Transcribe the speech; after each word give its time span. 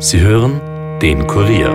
Sie 0.00 0.20
hören 0.20 0.60
den 1.02 1.26
Kurier. 1.26 1.70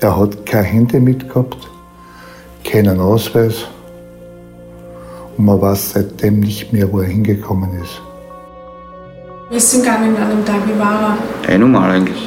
Er 0.00 0.18
hat 0.18 0.46
keine 0.46 0.62
Hände 0.64 1.00
mitgehabt, 1.00 1.68
keinen 2.64 2.98
Ausweis 2.98 3.66
und 5.36 5.44
man 5.44 5.60
weiß 5.60 5.92
seitdem 5.92 6.40
nicht 6.40 6.72
mehr, 6.72 6.90
wo 6.90 7.00
er 7.00 7.08
hingekommen 7.08 7.74
ist. 7.82 8.00
Wie 9.50 9.56
ist 9.56 9.64
es 9.64 9.74
ihm 9.74 9.80
gegangen 9.82 10.16
an 10.16 10.30
dem 10.30 10.44
Tag? 10.46 10.66
Wie 10.66 10.78
war 10.80 11.18
er? 11.46 11.58
Normal 11.58 11.90
eigentlich. 11.90 12.26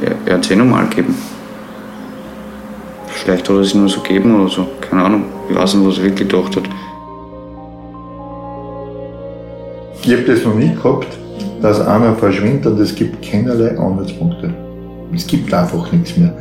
Er, 0.00 0.14
er 0.24 0.34
hat 0.34 0.44
es 0.44 0.50
eh 0.52 0.54
normal 0.54 0.86
gegeben. 0.88 1.16
Vielleicht 3.22 3.48
hat 3.48 3.56
er 3.56 3.60
es 3.60 3.74
nur 3.74 3.88
so 3.88 4.00
gegeben 4.00 4.40
oder 4.40 4.50
so. 4.50 4.66
Keine 4.80 5.04
Ahnung. 5.04 5.24
Ich 5.50 5.56
weiß 5.56 5.74
nicht, 5.74 5.86
was 5.86 5.98
er 5.98 6.04
wirklich 6.04 6.28
gedacht 6.28 6.56
hat. 6.56 6.64
Ich 10.02 10.12
habe 10.12 10.22
das 10.22 10.44
noch 10.44 10.54
nie 10.54 10.74
gehabt, 10.74 11.08
dass 11.60 11.80
einer 11.80 12.14
verschwindet 12.14 12.66
und 12.66 12.80
es 12.80 12.94
gibt 12.94 13.20
keinerlei 13.28 13.76
Anhaltspunkte. 13.76 14.54
Es 15.14 15.26
gibt 15.26 15.52
einfach 15.52 15.90
nichts 15.92 16.16
mehr. 16.16 16.32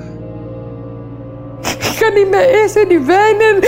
Ich 1.64 2.00
kann 2.00 2.14
nicht 2.14 2.32
mehr 2.32 2.64
essen, 2.64 2.90
ich 2.90 3.08
weinen. 3.08 3.62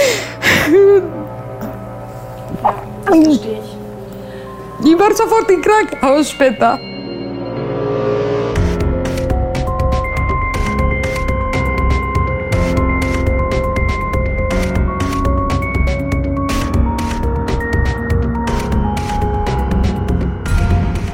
Das 3.05 3.17
verstehe 3.17 3.59
ich. 3.59 4.89
Ich 4.91 4.99
war 4.99 5.13
sofort 5.13 5.49
im 5.51 5.61
Krankenhaus 5.61 6.29
später. 6.29 6.79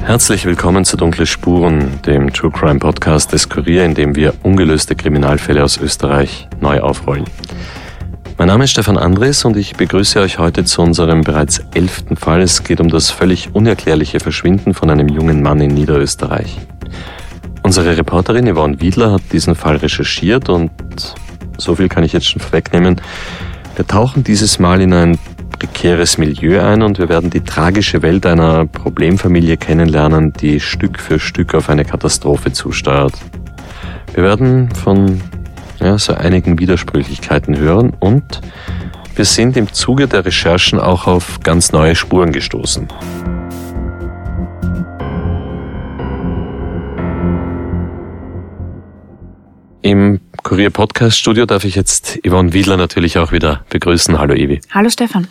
Herzlich 0.06 0.46
willkommen 0.46 0.84
zu 0.84 0.96
Dunkle 0.96 1.26
Spuren, 1.26 2.00
dem 2.06 2.32
True 2.32 2.52
Crime 2.52 2.78
Podcast 2.78 3.32
des 3.32 3.48
Kurier, 3.48 3.84
in 3.84 3.94
dem 3.96 4.14
wir 4.14 4.34
ungelöste 4.44 4.94
Kriminalfälle 4.94 5.64
aus 5.64 5.78
Österreich 5.78 6.48
neu 6.60 6.78
aufrollen. 6.78 7.24
Mein 8.38 8.46
Name 8.46 8.62
ist 8.62 8.70
Stefan 8.70 8.98
Andres 8.98 9.44
und 9.44 9.56
ich 9.56 9.74
begrüße 9.74 10.20
euch 10.20 10.38
heute 10.38 10.64
zu 10.64 10.80
unserem 10.80 11.22
bereits 11.22 11.60
elften 11.74 12.14
Fall. 12.14 12.40
Es 12.40 12.62
geht 12.62 12.80
um 12.80 12.88
das 12.88 13.10
völlig 13.10 13.52
unerklärliche 13.52 14.20
Verschwinden 14.20 14.74
von 14.74 14.90
einem 14.90 15.08
jungen 15.08 15.42
Mann 15.42 15.60
in 15.60 15.74
Niederösterreich. 15.74 16.56
Unsere 17.64 17.98
Reporterin 17.98 18.46
Yvonne 18.54 18.80
Wiedler 18.80 19.10
hat 19.10 19.22
diesen 19.32 19.56
Fall 19.56 19.74
recherchiert 19.74 20.48
und 20.48 20.70
so 21.58 21.74
viel 21.74 21.88
kann 21.88 22.04
ich 22.04 22.12
jetzt 22.12 22.30
schon 22.30 22.40
vorwegnehmen. 22.40 23.00
Wir 23.74 23.88
tauchen 23.88 24.22
dieses 24.22 24.60
Mal 24.60 24.80
in 24.80 24.92
ein 24.92 25.18
prekäres 25.58 26.18
Milieu 26.18 26.60
ein 26.60 26.82
und 26.82 26.98
wir 26.98 27.08
werden 27.08 27.30
die 27.30 27.40
tragische 27.40 28.02
Welt 28.02 28.26
einer 28.26 28.66
Problemfamilie 28.66 29.56
kennenlernen, 29.56 30.32
die 30.34 30.60
Stück 30.60 30.98
für 30.98 31.18
Stück 31.18 31.54
auf 31.54 31.70
eine 31.70 31.84
Katastrophe 31.84 32.52
zusteuert. 32.52 33.14
Wir 34.14 34.22
werden 34.22 34.70
von 34.70 35.20
ja, 35.80 35.98
so 35.98 36.14
einigen 36.14 36.58
Widersprüchlichkeiten 36.58 37.56
hören 37.56 37.92
und 37.98 38.40
wir 39.14 39.24
sind 39.24 39.56
im 39.56 39.72
Zuge 39.72 40.08
der 40.08 40.26
Recherchen 40.26 40.78
auch 40.78 41.06
auf 41.06 41.40
ganz 41.40 41.72
neue 41.72 41.94
Spuren 41.94 42.32
gestoßen. 42.32 42.88
Im 49.80 50.20
Kurier 50.42 50.70
Podcast 50.70 51.16
Studio 51.16 51.46
darf 51.46 51.64
ich 51.64 51.76
jetzt 51.76 52.18
Yvonne 52.26 52.52
Wiedler 52.52 52.76
natürlich 52.76 53.18
auch 53.18 53.32
wieder 53.32 53.64
begrüßen. 53.70 54.18
Hallo 54.18 54.34
Ivi. 54.34 54.60
Hallo 54.72 54.90
Stefan. 54.90 55.28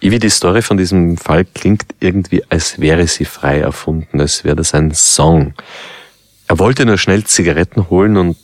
Ivi, 0.00 0.18
die 0.18 0.30
Story 0.30 0.62
von 0.62 0.76
diesem 0.76 1.16
Fall 1.16 1.44
klingt 1.44 1.86
irgendwie, 2.00 2.42
als 2.48 2.80
wäre 2.80 3.06
sie 3.06 3.24
frei 3.24 3.60
erfunden, 3.60 4.20
als 4.20 4.44
wäre 4.44 4.56
das 4.56 4.74
ein 4.74 4.92
Song. 4.94 5.54
Er 6.48 6.58
wollte 6.58 6.84
nur 6.86 6.98
schnell 6.98 7.24
Zigaretten 7.24 7.90
holen 7.90 8.16
und 8.16 8.36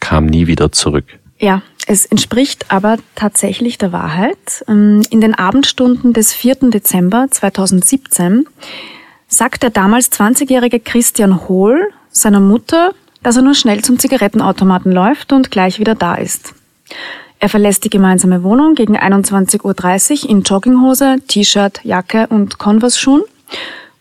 kam 0.00 0.26
nie 0.26 0.46
wieder 0.46 0.72
zurück. 0.72 1.04
Ja, 1.38 1.62
es 1.86 2.06
entspricht 2.06 2.66
aber 2.70 2.98
tatsächlich 3.14 3.78
der 3.78 3.92
Wahrheit. 3.92 4.64
Ähm, 4.68 5.02
in 5.10 5.20
den 5.20 5.34
Abendstunden 5.34 6.12
des 6.12 6.32
4. 6.32 6.70
Dezember 6.70 7.26
2017 7.30 8.46
sagt 9.28 9.62
der 9.62 9.70
damals 9.70 10.10
20-jährige 10.12 10.80
Christian 10.80 11.48
Hohl 11.48 11.90
seiner 12.10 12.40
Mutter, 12.40 12.92
dass 13.22 13.36
er 13.36 13.42
nur 13.42 13.54
schnell 13.54 13.82
zum 13.82 13.98
Zigarettenautomaten 13.98 14.92
läuft 14.92 15.32
und 15.32 15.50
gleich 15.50 15.78
wieder 15.78 15.94
da 15.94 16.14
ist. 16.14 16.54
Er 17.44 17.50
verlässt 17.50 17.84
die 17.84 17.90
gemeinsame 17.90 18.42
Wohnung 18.42 18.74
gegen 18.74 18.96
21.30 18.96 20.24
Uhr 20.24 20.30
in 20.30 20.40
Jogginghose, 20.44 21.16
T-Shirt, 21.28 21.78
Jacke 21.84 22.26
und 22.28 22.56
Converse-Schuhen. 22.56 23.20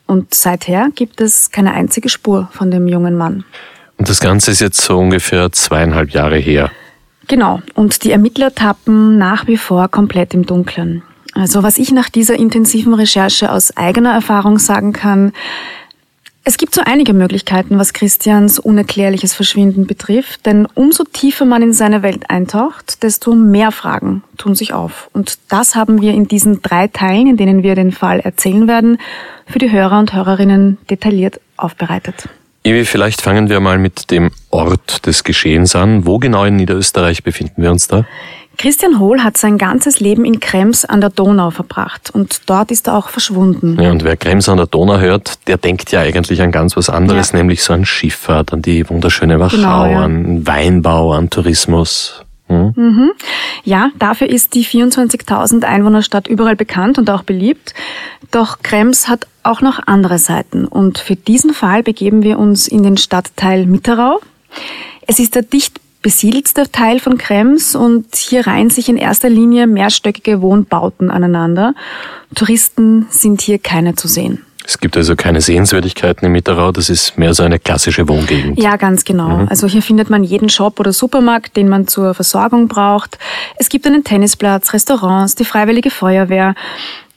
Und 0.07 0.33
seither 0.33 0.87
gibt 0.95 1.19
es 1.19 1.51
keine 1.51 1.73
einzige 1.73 2.07
Spur 2.07 2.47
von 2.53 2.71
dem 2.71 2.87
jungen 2.87 3.17
Mann. 3.17 3.43
Und 3.97 4.07
das 4.07 4.21
Ganze 4.21 4.51
ist 4.51 4.61
jetzt 4.61 4.79
so 4.79 4.97
ungefähr 4.97 5.51
zweieinhalb 5.51 6.11
Jahre 6.11 6.37
her. 6.37 6.71
Genau. 7.27 7.61
Und 7.73 8.05
die 8.05 8.13
Ermittler 8.13 8.55
tappen 8.55 9.17
nach 9.17 9.45
wie 9.45 9.57
vor 9.57 9.89
komplett 9.89 10.33
im 10.33 10.45
Dunkeln. 10.45 11.03
Also 11.33 11.63
was 11.63 11.77
ich 11.77 11.91
nach 11.91 12.07
dieser 12.07 12.35
intensiven 12.35 12.93
Recherche 12.93 13.51
aus 13.51 13.75
eigener 13.75 14.13
Erfahrung 14.13 14.57
sagen 14.57 14.93
kann, 14.93 15.33
es 16.45 16.57
gibt 16.57 16.75
so 16.75 16.81
einige 16.83 17.13
Möglichkeiten, 17.13 17.79
was 17.79 17.93
Christians 17.93 18.59
unerklärliches 18.59 19.33
Verschwinden 19.33 19.87
betrifft, 19.87 20.45
denn 20.45 20.67
umso 20.73 21.05
tiefer 21.05 21.45
man 21.45 21.61
in 21.61 21.71
seine 21.71 22.03
Welt 22.03 22.29
eintaucht, 22.29 23.01
desto 23.01 23.33
mehr 23.33 23.71
Fragen 23.71 24.23
tun 24.37 24.53
sich 24.53 24.73
auf. 24.73 25.09
Und 25.13 25.39
das 25.47 25.75
haben 25.75 26.01
wir 26.01 26.13
in 26.13 26.27
diesen 26.27 26.61
drei 26.61 26.87
Teilen, 26.87 27.27
in 27.27 27.37
denen 27.37 27.63
wir 27.63 27.75
den 27.75 27.93
Fall 27.93 28.19
erzählen 28.19 28.67
werden, 28.67 28.97
für 29.47 29.59
die 29.59 29.71
Hörer 29.71 29.99
und 29.99 30.13
Hörerinnen 30.13 30.79
detailliert 30.89 31.39
aufbereitet. 31.55 32.27
Ewi, 32.65 32.85
vielleicht 32.85 33.21
fangen 33.21 33.49
wir 33.49 33.59
mal 33.61 33.77
mit 33.77 34.11
dem 34.11 34.31
Ort 34.49 35.05
des 35.05 35.23
Geschehens 35.23 35.75
an. 35.75 36.05
Wo 36.05 36.17
genau 36.17 36.43
in 36.45 36.55
Niederösterreich 36.57 37.23
befinden 37.23 37.61
wir 37.61 37.71
uns 37.71 37.87
da? 37.87 38.05
Christian 38.57 38.99
Hohl 38.99 39.23
hat 39.23 39.37
sein 39.37 39.57
ganzes 39.57 39.99
Leben 39.99 40.25
in 40.25 40.39
Krems 40.39 40.85
an 40.85 41.01
der 41.01 41.09
Donau 41.09 41.49
verbracht 41.49 42.11
und 42.13 42.49
dort 42.49 42.71
ist 42.71 42.87
er 42.87 42.95
auch 42.95 43.09
verschwunden. 43.09 43.79
Ja, 43.81 43.91
und 43.91 44.03
wer 44.03 44.15
Krems 44.15 44.47
an 44.47 44.57
der 44.57 44.67
Donau 44.67 44.99
hört, 44.99 45.47
der 45.47 45.57
denkt 45.57 45.91
ja 45.91 46.01
eigentlich 46.01 46.41
an 46.41 46.51
ganz 46.51 46.77
was 46.77 46.89
anderes, 46.89 47.31
ja. 47.31 47.39
nämlich 47.39 47.63
so 47.63 47.73
an 47.73 47.85
Schifffahrt, 47.85 48.53
an 48.53 48.61
die 48.61 48.87
wunderschöne 48.89 49.39
Wachau, 49.39 49.57
genau, 49.57 49.85
ja. 49.85 50.01
an 50.01 50.45
Weinbau, 50.45 51.13
an 51.13 51.29
Tourismus. 51.29 52.23
Hm? 52.47 52.73
Mhm. 52.75 53.11
Ja, 53.63 53.89
dafür 53.97 54.29
ist 54.29 54.53
die 54.53 54.65
24.000 54.65 55.63
Einwohnerstadt 55.63 56.27
überall 56.27 56.55
bekannt 56.55 56.97
und 56.97 57.09
auch 57.09 57.23
beliebt. 57.23 57.73
Doch 58.31 58.59
Krems 58.61 59.07
hat 59.07 59.27
auch 59.43 59.61
noch 59.61 59.79
andere 59.87 60.19
Seiten 60.19 60.65
und 60.65 60.99
für 60.99 61.15
diesen 61.15 61.53
Fall 61.53 61.83
begeben 61.83 62.23
wir 62.23 62.37
uns 62.39 62.67
in 62.67 62.83
den 62.83 62.97
Stadtteil 62.97 63.65
Mitterau. 63.65 64.19
Es 65.07 65.19
ist 65.19 65.35
der 65.35 65.43
dicht 65.43 65.79
besiedelster 66.03 66.71
Teil 66.71 66.99
von 66.99 67.17
Krems 67.17 67.75
und 67.75 68.15
hier 68.15 68.45
reihen 68.45 68.69
sich 68.69 68.89
in 68.89 68.97
erster 68.97 69.29
Linie 69.29 69.65
mehrstöckige 69.65 70.41
Wohnbauten 70.41 71.09
aneinander. 71.09 71.73
Touristen 72.35 73.07
sind 73.09 73.41
hier 73.41 73.57
keine 73.57 73.95
zu 73.95 74.07
sehen. 74.07 74.45
Es 74.65 74.79
gibt 74.79 74.95
also 74.95 75.15
keine 75.15 75.41
Sehenswürdigkeiten 75.41 76.25
im 76.25 76.31
Mitterau, 76.31 76.71
das 76.71 76.89
ist 76.89 77.17
mehr 77.17 77.33
so 77.33 77.43
eine 77.43 77.59
klassische 77.59 78.07
Wohngegend. 78.07 78.57
Ja, 78.57 78.77
ganz 78.77 79.03
genau. 79.03 79.39
Mhm. 79.39 79.47
Also 79.49 79.67
hier 79.67 79.81
findet 79.81 80.09
man 80.09 80.23
jeden 80.23 80.47
Shop 80.47 80.79
oder 80.79 80.93
Supermarkt, 80.93 81.57
den 81.57 81.67
man 81.67 81.87
zur 81.87 82.13
Versorgung 82.13 82.69
braucht. 82.69 83.17
Es 83.57 83.67
gibt 83.67 83.85
einen 83.85 84.03
Tennisplatz, 84.03 84.71
Restaurants, 84.73 85.35
die 85.35 85.45
Freiwillige 85.45 85.89
Feuerwehr. 85.89 86.55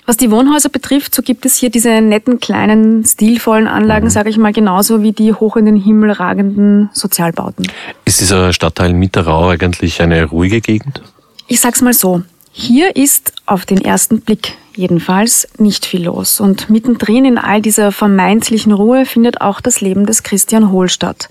Was 0.07 0.17
die 0.17 0.31
Wohnhäuser 0.31 0.69
betrifft, 0.69 1.15
so 1.15 1.23
gibt 1.23 1.45
es 1.45 1.57
hier 1.57 1.69
diese 1.69 2.01
netten, 2.01 2.39
kleinen, 2.39 3.05
stilvollen 3.05 3.67
Anlagen, 3.67 4.07
mhm. 4.07 4.11
sage 4.11 4.31
ich 4.31 4.39
mal, 4.39 4.53
genauso 4.53 5.03
wie 5.03 5.13
die 5.13 5.35
hoch 5.35 5.57
in 5.57 5.67
den 5.67 5.77
Himmel 5.77 6.13
ragenden 6.13 6.91
Sozialbauten. 6.93 7.67
Ist 8.05 8.21
dieser 8.21 8.53
Stadtteil 8.53 8.93
Mitterau 8.93 9.49
eigentlich 9.49 10.01
eine 10.01 10.25
ruhige 10.25 10.61
Gegend? 10.61 11.03
Ich 11.49 11.61
sag's 11.61 11.83
mal 11.83 11.93
so. 11.93 12.23
Hier 12.53 12.95
ist 12.97 13.33
auf 13.45 13.67
den 13.67 13.83
ersten 13.83 14.21
Blick 14.21 14.57
jedenfalls 14.77 15.49
nicht 15.59 15.85
viel 15.85 16.05
los. 16.05 16.41
Und 16.41 16.71
mittendrin 16.71 17.25
in 17.25 17.39
all 17.39 17.61
dieser 17.61 17.91
vermeintlichen 17.91 18.73
Ruhe 18.73 19.07
findet 19.07 19.41
auch 19.41 19.61
das 19.61 19.81
Leben 19.81 20.07
des 20.07 20.23
Christian 20.23 20.71
Hohl 20.71 20.89
statt. 20.89 21.29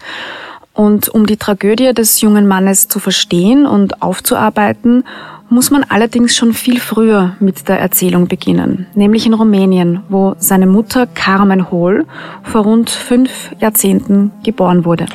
Und 0.73 1.07
um 1.07 1.25
die 1.25 1.37
Tragödie 1.37 1.93
des 1.93 2.19
jungen 2.19 2.47
Mannes 2.47 2.89
zu 2.89 2.99
verstehen 2.99 3.65
und 3.65 4.01
aufzuarbeiten, 4.01 5.05
muss 5.49 5.71
man 5.71 5.83
allerdings 5.87 6.35
schon 6.35 6.53
viel 6.53 6.79
früher 6.79 7.35
mit 7.39 7.67
der 7.69 7.79
Erzählung 7.79 8.27
beginnen, 8.27 8.87
nämlich 8.95 9.25
in 9.25 9.33
Rumänien, 9.33 10.01
wo 10.09 10.35
seine 10.37 10.65
Mutter 10.65 11.07
Carmen 11.07 11.71
Hohl 11.71 12.05
vor 12.43 12.63
rund 12.63 12.89
fünf 12.89 13.51
Jahrzehnten 13.59 14.31
geboren 14.43 14.85
wurde. 14.85 15.05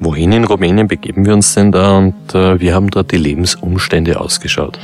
Wohin 0.00 0.32
in 0.32 0.44
Rumänien 0.44 0.88
begeben 0.88 1.24
wir 1.24 1.34
uns 1.34 1.54
denn 1.54 1.72
da 1.72 1.98
und 1.98 2.34
äh, 2.34 2.60
wie 2.60 2.72
haben 2.72 2.90
dort 2.90 3.12
die 3.12 3.16
Lebensumstände 3.16 4.20
ausgeschaut? 4.20 4.78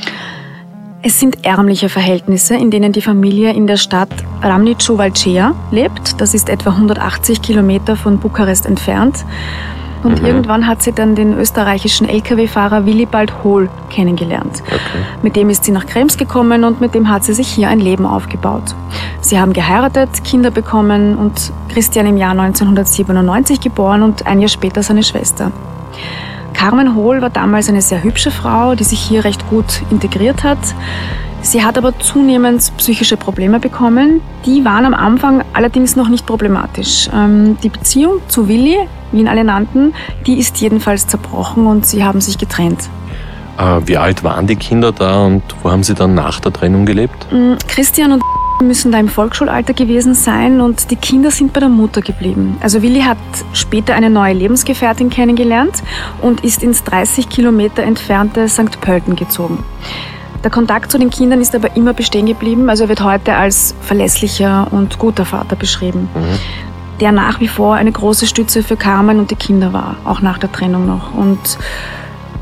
Es 1.03 1.19
sind 1.19 1.45
ärmliche 1.45 1.89
Verhältnisse, 1.89 2.55
in 2.55 2.69
denen 2.69 2.91
die 2.91 3.01
Familie 3.01 3.53
in 3.53 3.65
der 3.65 3.77
Stadt 3.77 4.11
Ramnicu 4.43 4.99
Valcea 4.99 5.55
lebt. 5.71 6.21
Das 6.21 6.35
ist 6.35 6.47
etwa 6.47 6.71
180 6.71 7.41
Kilometer 7.41 7.95
von 7.95 8.19
Bukarest 8.19 8.67
entfernt. 8.67 9.25
Und 10.03 10.21
mhm. 10.21 10.25
irgendwann 10.25 10.67
hat 10.67 10.81
sie 10.81 10.91
dann 10.91 11.15
den 11.15 11.37
österreichischen 11.37 12.07
Lkw-Fahrer 12.07 12.85
Willibald 12.85 13.43
Hohl 13.43 13.69
kennengelernt. 13.89 14.63
Okay. 14.65 14.79
Mit 15.21 15.35
dem 15.35 15.49
ist 15.49 15.63
sie 15.65 15.71
nach 15.71 15.85
Krems 15.85 16.17
gekommen 16.17 16.63
und 16.63 16.81
mit 16.81 16.95
dem 16.95 17.09
hat 17.09 17.23
sie 17.23 17.33
sich 17.33 17.47
hier 17.47 17.69
ein 17.69 17.79
Leben 17.79 18.05
aufgebaut. 18.05 18.75
Sie 19.21 19.39
haben 19.39 19.53
geheiratet, 19.53 20.23
Kinder 20.23 20.51
bekommen 20.51 21.15
und 21.17 21.51
Christian 21.69 22.05
im 22.05 22.17
Jahr 22.17 22.31
1997 22.31 23.59
geboren 23.61 24.01
und 24.01 24.25
ein 24.27 24.39
Jahr 24.39 24.49
später 24.49 24.83
seine 24.83 25.03
Schwester. 25.03 25.51
Carmen 26.53 26.95
Hohl 26.95 27.21
war 27.21 27.29
damals 27.29 27.69
eine 27.69 27.81
sehr 27.81 28.03
hübsche 28.03 28.29
Frau, 28.29 28.75
die 28.75 28.83
sich 28.83 28.99
hier 28.99 29.23
recht 29.23 29.49
gut 29.49 29.81
integriert 29.89 30.43
hat. 30.43 30.59
Sie 31.43 31.63
hat 31.63 31.77
aber 31.77 31.97
zunehmend 31.99 32.71
psychische 32.77 33.17
Probleme 33.17 33.59
bekommen. 33.59 34.21
Die 34.45 34.63
waren 34.63 34.85
am 34.85 34.93
Anfang 34.93 35.43
allerdings 35.53 35.95
noch 35.95 36.07
nicht 36.07 36.25
problematisch. 36.25 37.09
Ähm, 37.13 37.57
die 37.63 37.69
Beziehung 37.69 38.21
zu 38.27 38.47
Willi, 38.47 38.77
wie 39.11 39.19
ihn 39.19 39.27
alle 39.27 39.43
nannten, 39.43 39.93
die 40.27 40.39
ist 40.39 40.57
jedenfalls 40.61 41.07
zerbrochen 41.07 41.65
und 41.65 41.85
sie 41.85 42.03
haben 42.03 42.21
sich 42.21 42.37
getrennt. 42.37 42.89
Äh, 43.57 43.81
wie 43.85 43.97
alt 43.97 44.23
waren 44.23 44.47
die 44.47 44.55
Kinder 44.55 44.91
da 44.91 45.25
und 45.25 45.41
wo 45.63 45.71
haben 45.71 45.83
sie 45.83 45.95
dann 45.95 46.13
nach 46.13 46.39
der 46.39 46.53
Trennung 46.53 46.85
gelebt? 46.85 47.27
Mm, 47.31 47.53
Christian 47.67 48.11
und 48.13 48.23
müssen 48.61 48.91
da 48.91 48.99
im 48.99 49.09
Volksschulalter 49.09 49.73
gewesen 49.73 50.13
sein 50.13 50.61
und 50.61 50.91
die 50.91 50.95
Kinder 50.95 51.31
sind 51.31 51.53
bei 51.53 51.59
der 51.59 51.69
Mutter 51.69 52.01
geblieben. 52.01 52.57
Also 52.61 52.83
Willi 52.83 53.01
hat 53.01 53.17
später 53.53 53.95
eine 53.95 54.11
neue 54.11 54.33
Lebensgefährtin 54.35 55.09
kennengelernt 55.09 55.81
und 56.21 56.43
ist 56.43 56.61
ins 56.61 56.83
30 56.83 57.29
Kilometer 57.29 57.81
entfernte 57.81 58.47
St. 58.47 58.79
Pölten 58.79 59.15
gezogen. 59.15 59.63
Der 60.43 60.49
Kontakt 60.49 60.91
zu 60.91 60.97
den 60.97 61.11
Kindern 61.11 61.39
ist 61.39 61.53
aber 61.53 61.75
immer 61.75 61.93
bestehen 61.93 62.25
geblieben. 62.25 62.69
Also 62.69 62.83
er 62.83 62.89
wird 62.89 63.03
heute 63.03 63.35
als 63.35 63.75
verlässlicher 63.81 64.67
und 64.71 64.97
guter 64.97 65.25
Vater 65.25 65.55
beschrieben, 65.55 66.09
mhm. 66.15 66.99
der 66.99 67.11
nach 67.11 67.39
wie 67.39 67.47
vor 67.47 67.75
eine 67.75 67.91
große 67.91 68.25
Stütze 68.25 68.63
für 68.63 68.75
Carmen 68.75 69.19
und 69.19 69.29
die 69.29 69.35
Kinder 69.35 69.71
war, 69.71 69.97
auch 70.03 70.21
nach 70.21 70.39
der 70.39 70.51
Trennung 70.51 70.87
noch. 70.87 71.13
Und 71.13 71.59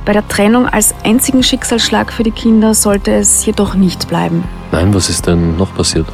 bei 0.05 0.13
der 0.13 0.25
Trennung 0.27 0.65
als 0.65 0.95
einzigen 1.03 1.43
Schicksalsschlag 1.43 2.13
für 2.13 2.23
die 2.23 2.31
Kinder 2.31 2.73
sollte 2.73 3.11
es 3.11 3.45
jedoch 3.45 3.75
nicht 3.75 4.07
bleiben. 4.07 4.45
Nein, 4.71 4.93
was 4.93 5.09
ist 5.09 5.27
denn 5.27 5.57
noch 5.57 5.75
passiert? 5.75 6.07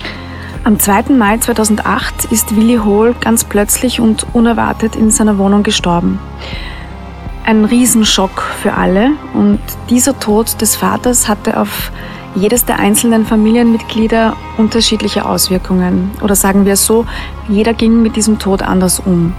Am 0.64 0.80
2. 0.80 1.14
Mai 1.16 1.38
2008 1.38 2.26
ist 2.32 2.56
Willi 2.56 2.78
Hohl 2.78 3.14
ganz 3.22 3.44
plötzlich 3.44 4.00
und 4.00 4.26
unerwartet 4.34 4.96
in 4.96 5.12
seiner 5.12 5.38
Wohnung 5.38 5.62
gestorben 5.62 6.18
ein 7.46 7.66
Riesenschock 7.66 8.42
für 8.62 8.74
alle 8.74 9.12
und 9.34 9.60
dieser 9.90 10.20
Tod 10.20 10.60
des 10.62 10.76
Vaters 10.76 11.28
hatte 11.28 11.60
auf 11.60 11.92
jedes 12.36 12.66
der 12.66 12.80
einzelnen 12.80 13.26
Familienmitglieder 13.26 14.36
unterschiedliche 14.58 15.26
Auswirkungen. 15.26 16.12
Oder 16.22 16.36
sagen 16.36 16.66
wir 16.66 16.74
es 16.74 16.86
so, 16.86 17.06
jeder 17.48 17.74
ging 17.74 18.02
mit 18.02 18.16
diesem 18.16 18.40
Tod 18.40 18.62
anders 18.62 19.00
um. 19.00 19.34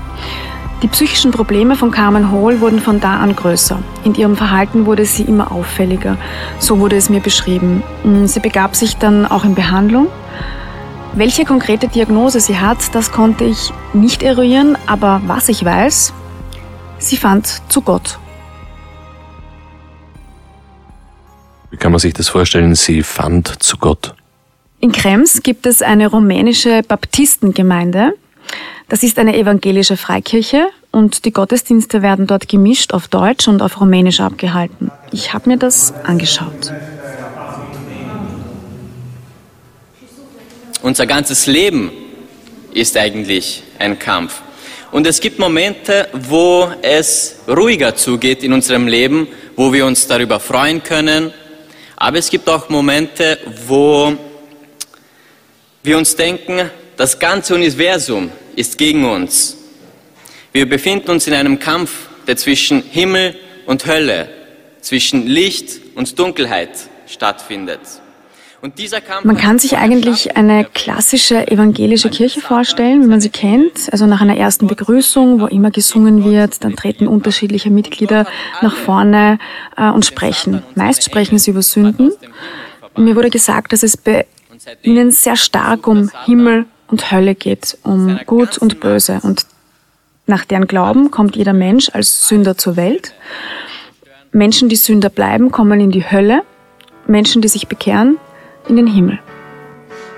Die 0.83 0.89
psychischen 0.89 1.31
Probleme 1.31 1.75
von 1.75 1.91
Carmen 1.91 2.31
Hall 2.31 2.61
wurden 2.61 2.81
von 2.81 3.01
da 3.01 3.17
an 3.17 3.35
größer. 3.35 3.79
In 4.05 4.15
ihrem 4.15 4.37
Verhalten 4.37 4.87
wurde 4.87 5.05
sie 5.05 5.23
immer 5.23 5.51
auffälliger. 5.51 6.17
So 6.59 6.79
wurde 6.79 6.97
es 6.97 7.09
mir 7.09 7.21
beschrieben. 7.21 7.83
Sie 8.27 8.41
begab 8.41 8.77
sich 8.77 8.97
dann 8.97 9.27
auch 9.27 9.45
in 9.45 9.55
Behandlung. 9.55 10.09
Welche 11.15 11.45
konkrete 11.47 11.89
Diagnose 11.89 12.41
sie 12.41 12.59
hat, 12.59 12.95
das 12.95 13.11
konnte 13.11 13.45
ich 13.45 13.73
nicht 13.95 14.23
eruieren, 14.23 14.77
aber 14.87 15.23
was 15.27 15.49
ich 15.49 15.65
weiß, 15.65 16.13
Sie 16.99 17.17
fand 17.17 17.63
zu 17.69 17.83
Gott. 17.83 18.19
Wie 21.71 21.77
kann 21.77 21.93
man 21.93 21.99
sich 21.99 22.15
das 22.15 22.29
vorstellen? 22.29 22.75
Sie 22.75 23.03
fand 23.03 23.63
zu 23.63 23.77
Gott. 23.77 24.15
In 24.81 24.93
Krems 24.93 25.43
gibt 25.43 25.67
es 25.67 25.83
eine 25.83 26.09
rumänische 26.09 26.83
Baptistengemeinde. 26.83 28.15
Das 28.89 29.03
ist 29.03 29.19
eine 29.19 29.37
evangelische 29.37 29.97
Freikirche 29.97 30.69
und 30.93 31.25
die 31.25 31.33
Gottesdienste 31.33 32.03
werden 32.03 32.27
dort 32.27 32.49
gemischt 32.49 32.95
auf 32.95 33.09
Deutsch 33.09 33.49
und 33.49 33.61
auf 33.63 33.81
Rumänisch 33.81 34.21
abgehalten. 34.21 34.91
Ich 35.13 35.35
habe 35.35 35.51
mir 35.51 35.59
das 35.59 35.93
angeschaut. 36.05 36.73
Unser 40.83 41.07
ganzes 41.07 41.47
Leben 41.47 41.91
ist 42.73 42.97
eigentlich 42.97 43.65
ein 43.79 43.99
Kampf. 43.99 44.41
Und 44.93 45.07
es 45.07 45.21
gibt 45.21 45.39
Momente, 45.39 46.09
wo 46.13 46.71
es 46.83 47.37
ruhiger 47.49 47.97
zugeht 47.97 48.43
in 48.43 48.53
unserem 48.53 48.87
Leben, 48.87 49.29
wo 49.57 49.73
wir 49.73 49.85
uns 49.85 50.07
darüber 50.07 50.39
freuen 50.41 50.83
können. 50.83 51.33
Aber 51.97 52.19
es 52.19 52.31
gibt 52.31 52.49
auch 52.49 52.69
Momente, 52.69 53.39
wo 53.67 54.13
wir 55.83 55.99
uns 55.99 56.15
denken, 56.17 56.71
das 56.97 57.19
ganze 57.19 57.55
Universum 57.55 58.31
ist 58.55 58.79
gegen 58.79 59.05
uns. 59.05 59.57
Wir 60.53 60.69
befinden 60.69 61.11
uns 61.11 61.27
in 61.27 61.35
einem 61.35 61.59
Kampf, 61.59 61.91
der 62.27 62.37
zwischen 62.37 62.83
Himmel 62.83 63.37
und 63.67 63.87
Hölle, 63.87 64.29
zwischen 64.81 65.27
Licht 65.27 65.81
und 65.95 66.19
Dunkelheit 66.19 66.71
stattfindet. 67.07 67.81
Man 69.25 69.37
kann 69.37 69.59
sich 69.59 69.77
eigentlich 69.77 70.37
eine 70.37 70.65
klassische 70.65 71.49
evangelische 71.49 72.11
Kirche 72.11 72.41
vorstellen, 72.41 73.03
wie 73.03 73.07
man 73.07 73.21
sie 73.21 73.31
kennt. 73.31 73.93
Also 73.93 74.07
nach 74.07 74.21
einer 74.21 74.37
ersten 74.37 74.67
Begrüßung, 74.67 75.41
wo 75.41 75.47
immer 75.47 75.71
gesungen 75.71 76.25
wird, 76.25 76.65
dann 76.65 76.77
treten 76.77 77.07
unterschiedliche 77.07 77.71
Mitglieder 77.71 78.27
nach 78.63 78.77
vorne 78.77 79.39
äh, 79.77 79.91
und 79.91 80.05
sprechen. 80.05 80.63
Meist 80.75 81.05
sprechen 81.05 81.39
sie 81.39 81.51
über 81.51 81.63
Sünden. 81.63 82.13
Mir 82.97 83.17
wurde 83.17 83.31
gesagt, 83.31 83.73
dass 83.73 83.83
es 83.83 83.97
bei 83.97 84.27
ihnen 84.83 85.11
sehr 85.11 85.37
stark 85.37 85.87
um 85.87 86.11
Himmel 86.25 86.67
und 86.89 87.11
Hölle 87.11 87.35
geht, 87.35 87.79
um 87.83 88.19
Gut 88.27 88.59
und 88.59 88.81
Böse. 88.81 89.21
Und 89.23 89.47
nach 90.27 90.45
deren 90.45 90.67
Glauben 90.67 91.11
kommt 91.11 91.37
jeder 91.37 91.53
Mensch 91.53 91.91
als 91.93 92.29
Sünder 92.29 92.57
zur 92.57 92.77
Welt. 92.77 93.13
Menschen, 94.33 94.69
die 94.69 94.77
Sünder 94.77 95.09
bleiben, 95.09 95.51
kommen 95.51 95.81
in 95.81 95.91
die 95.91 96.11
Hölle. 96.11 96.43
Menschen, 97.07 97.43
die 97.43 97.49
sich 97.49 97.69
bekehren, 97.69 98.19
in 98.69 98.77
den 98.77 98.87
Himmel. 98.87 99.19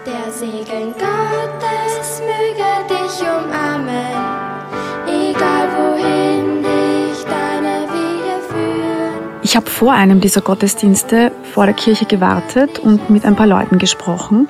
Der 0.06 0.32
Segen 0.32 0.92
Gottes 0.92 2.22
möge 2.22 2.88
dich 2.88 3.20
umarmen, 3.20 4.16
egal 5.06 5.68
wohin 5.76 6.62
dich 6.62 7.24
deine 7.24 7.86
Wege 7.92 8.40
führen. 8.48 9.40
Ich 9.42 9.56
habe 9.56 9.68
vor 9.68 9.92
einem 9.92 10.20
dieser 10.20 10.40
Gottesdienste 10.40 11.32
vor 11.52 11.66
der 11.66 11.74
Kirche 11.74 12.06
gewartet 12.06 12.78
und 12.78 13.10
mit 13.10 13.24
ein 13.24 13.36
paar 13.36 13.46
Leuten 13.46 13.78
gesprochen. 13.78 14.48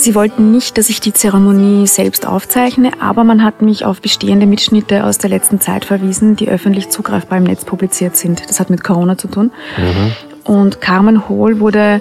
Sie 0.00 0.14
wollten 0.14 0.50
nicht, 0.50 0.78
dass 0.78 0.88
ich 0.88 1.02
die 1.02 1.12
Zeremonie 1.12 1.86
selbst 1.86 2.26
aufzeichne, 2.26 2.90
aber 3.00 3.22
man 3.22 3.44
hat 3.44 3.60
mich 3.60 3.84
auf 3.84 4.00
bestehende 4.00 4.46
Mitschnitte 4.46 5.04
aus 5.04 5.18
der 5.18 5.28
letzten 5.28 5.60
Zeit 5.60 5.84
verwiesen, 5.84 6.36
die 6.36 6.48
öffentlich 6.48 6.88
zugreifbar 6.88 7.36
im 7.36 7.44
Netz 7.44 7.66
publiziert 7.66 8.16
sind. 8.16 8.48
Das 8.48 8.60
hat 8.60 8.70
mit 8.70 8.82
Corona 8.82 9.18
zu 9.18 9.28
tun. 9.28 9.52
Mhm. 9.76 10.12
Und 10.44 10.80
Carmen 10.80 11.28
Hohl 11.28 11.60
wurde 11.60 12.00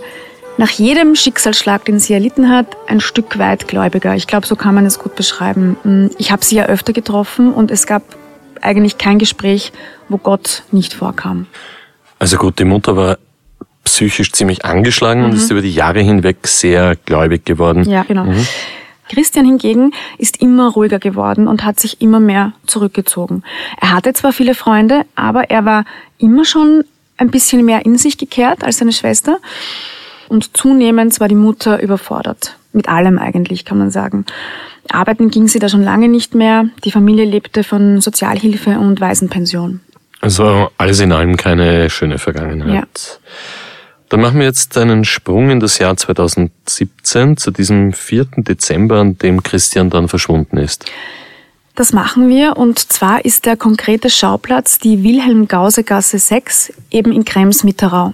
nach 0.59 0.71
jedem 0.71 1.15
Schicksalsschlag, 1.15 1.85
den 1.85 1.99
sie 1.99 2.13
erlitten 2.13 2.49
hat, 2.49 2.67
ein 2.85 2.99
Stück 2.99 3.39
weit 3.39 3.69
gläubiger. 3.69 4.13
Ich 4.15 4.27
glaube, 4.27 4.45
so 4.45 4.57
kann 4.57 4.75
man 4.75 4.85
es 4.85 4.99
gut 4.99 5.15
beschreiben. 5.15 5.77
Mm, 5.85 6.07
ich 6.17 6.33
habe 6.33 6.43
sie 6.43 6.57
ja 6.57 6.65
öfter 6.65 6.91
getroffen 6.91 7.53
und 7.53 7.71
es 7.71 7.87
gab 7.87 8.03
eigentlich 8.59 8.97
kein 8.97 9.19
Gespräch, 9.19 9.71
wo 10.09 10.17
Gott 10.17 10.63
nicht 10.73 10.93
vorkam. 10.93 11.47
Also 12.19 12.35
gut, 12.35 12.59
die 12.59 12.65
Mutter 12.65 12.97
war 12.97 13.17
psychisch 13.85 14.33
ziemlich 14.33 14.65
angeschlagen 14.65 15.21
mhm. 15.21 15.27
und 15.27 15.35
ist 15.37 15.49
über 15.49 15.61
die 15.61 15.73
Jahre 15.73 16.01
hinweg 16.01 16.45
sehr 16.45 16.97
gläubig 17.05 17.45
geworden. 17.45 17.89
Ja, 17.89 18.03
genau. 18.03 18.25
Mhm. 18.25 18.45
Christian 19.07 19.45
hingegen 19.45 19.93
ist 20.17 20.41
immer 20.41 20.73
ruhiger 20.73 20.99
geworden 20.99 21.47
und 21.47 21.63
hat 21.63 21.79
sich 21.79 22.01
immer 22.01 22.19
mehr 22.19 22.51
zurückgezogen. 22.67 23.43
Er 23.79 23.93
hatte 23.93 24.11
zwar 24.11 24.33
viele 24.33 24.55
Freunde, 24.55 25.03
aber 25.15 25.49
er 25.49 25.63
war 25.63 25.85
immer 26.17 26.43
schon 26.43 26.83
ein 27.15 27.31
bisschen 27.31 27.63
mehr 27.63 27.85
in 27.85 27.97
sich 27.97 28.17
gekehrt 28.17 28.65
als 28.65 28.79
seine 28.79 28.91
Schwester. 28.91 29.39
Und 30.29 30.55
zunehmend 30.55 31.19
war 31.19 31.27
die 31.27 31.35
Mutter 31.35 31.81
überfordert. 31.81 32.55
Mit 32.71 32.87
allem 32.87 33.19
eigentlich, 33.19 33.65
kann 33.65 33.77
man 33.77 33.91
sagen. 33.91 34.25
Arbeiten 34.89 35.29
ging 35.29 35.47
sie 35.47 35.59
da 35.59 35.69
schon 35.69 35.83
lange 35.83 36.07
nicht 36.07 36.35
mehr. 36.35 36.65
Die 36.83 36.91
Familie 36.91 37.25
lebte 37.25 37.63
von 37.63 37.99
Sozialhilfe 37.99 38.79
und 38.79 39.01
Waisenpension. 39.01 39.81
Also 40.21 40.69
alles 40.77 40.99
in 40.99 41.11
allem 41.11 41.37
keine 41.37 41.89
schöne 41.89 42.17
Vergangenheit. 42.17 42.73
Ja. 42.73 42.83
Dann 44.09 44.21
machen 44.21 44.39
wir 44.39 44.47
jetzt 44.47 44.75
einen 44.77 45.05
Sprung 45.05 45.51
in 45.51 45.59
das 45.59 45.77
Jahr 45.77 45.95
2017 45.95 47.37
zu 47.37 47.51
diesem 47.51 47.93
4. 47.93 48.25
Dezember, 48.37 48.99
an 48.99 49.17
dem 49.19 49.43
Christian 49.43 49.89
dann 49.91 50.07
verschwunden 50.07 50.57
ist. 50.57 50.85
Das 51.75 51.93
machen 51.93 52.27
wir 52.27 52.57
und 52.57 52.79
zwar 52.79 53.23
ist 53.23 53.45
der 53.45 53.55
konkrete 53.55 54.09
Schauplatz 54.09 54.79
die 54.79 55.03
Wilhelm-Gause-Gasse 55.03 56.19
6 56.19 56.73
eben 56.91 57.13
in 57.13 57.23
Krems-Mitterau. 57.23 58.13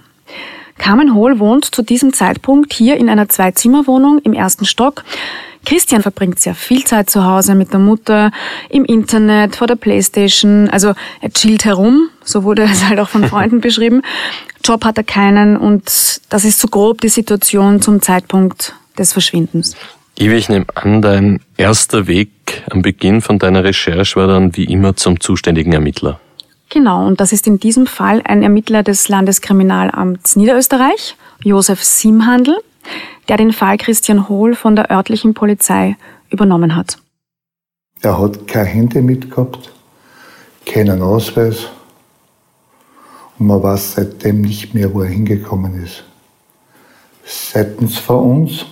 Carmen 0.77 1.13
Hohl 1.13 1.39
wohnt 1.39 1.65
zu 1.65 1.82
diesem 1.82 2.13
Zeitpunkt 2.13 2.74
hier 2.74 2.98
in 2.98 3.10
einer 3.10 3.29
Zwei-Zimmer-Wohnung 3.29 4.20
im 4.20 4.34
ersten 4.34 4.65
Stock. 4.65 5.03
Christian 5.65 6.03
verbringt 6.03 6.39
sehr 6.39 6.53
viel 6.53 6.84
Zeit 6.84 7.10
zu 7.10 7.25
Hause 7.25 7.55
mit 7.55 7.74
der 7.74 7.79
Mutter, 7.79 8.32
im 8.70 8.86
Internet, 8.86 9.55
vor 9.55 9.67
der 9.67 9.75
Playstation. 9.75 10.70
Also 10.70 10.94
er 11.22 11.32
chillt 11.32 11.65
herum, 11.65 12.10
so 12.24 12.44
wurde 12.44 12.63
es 12.63 12.88
halt 12.88 13.00
auch 13.00 13.10
von 13.10 13.24
Freunden 13.27 13.62
beschrieben. 13.62 14.03
Job 14.63 14.86
hat 14.86 14.98
er 14.98 15.03
keinen 15.03 15.58
und 15.58 15.86
das 16.29 16.46
ist 16.46 16.60
so 16.60 16.67
grob 16.67 17.01
die 17.01 17.10
Situation 17.10 17.82
zum 17.82 18.01
Zeitpunkt 18.01 18.75
des 18.98 19.13
Verschwindens. 19.13 19.75
Iwi, 20.17 20.36
ich 20.36 20.50
nehme 20.50 20.65
an, 20.75 21.01
dein 21.01 21.41
erster 21.58 22.08
Weg 22.08 22.29
am 22.70 22.82
Beginn 22.82 23.22
von 23.22 23.38
deiner 23.38 23.63
Recherche 23.63 24.15
war 24.15 24.27
dann 24.27 24.55
wie 24.55 24.63
immer 24.63 24.96
zum 24.96 25.20
zuständigen 25.20 25.74
Ermittler. 25.74 26.20
Genau, 26.75 27.08
und 27.08 27.22
das 27.22 27.32
ist 27.32 27.48
in 27.48 27.58
diesem 27.58 27.88
Fall 27.88 28.22
ein 28.25 28.44
Ermittler 28.44 28.84
des 28.84 29.08
Landeskriminalamts 29.08 30.36
Niederösterreich, 30.36 31.15
Josef 31.41 31.82
Simhandel, 31.82 32.58
der 33.29 33.38
den 33.38 33.53
Fall 33.53 33.77
Christian 33.77 34.27
Hohl 34.27 34.55
von 34.55 34.75
der 34.75 34.91
örtlichen 34.91 35.34
Polizei 35.34 35.96
übernommen 36.29 36.75
hat. 36.75 36.98
Er 38.01 38.20
hat 38.20 38.46
kein 38.50 38.65
Handy 38.65 39.01
mitgehabt, 39.01 39.72
keinen 40.65 41.01
Ausweis 41.01 41.67
und 43.39 43.48
man 43.48 43.63
weiß 43.63 43.94
seitdem 43.94 44.41
nicht 44.41 44.74
mehr, 44.74 44.94
wo 44.94 45.03
er 45.03 45.08
hingekommen 45.08 45.82
ist. 45.82 46.03
Seitens 47.24 48.00
von 48.00 48.39
uns, 48.39 48.65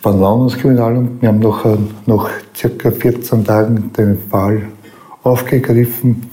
vom 0.00 0.20
Landeskriminalamt, 0.20 1.22
wir 1.22 1.28
haben 1.28 1.38
nach, 1.38 1.64
nach 2.06 2.30
circa 2.56 2.90
14 2.90 3.44
Tagen 3.44 3.92
den 3.92 4.18
Fall 4.28 4.66
aufgegriffen. 5.22 6.29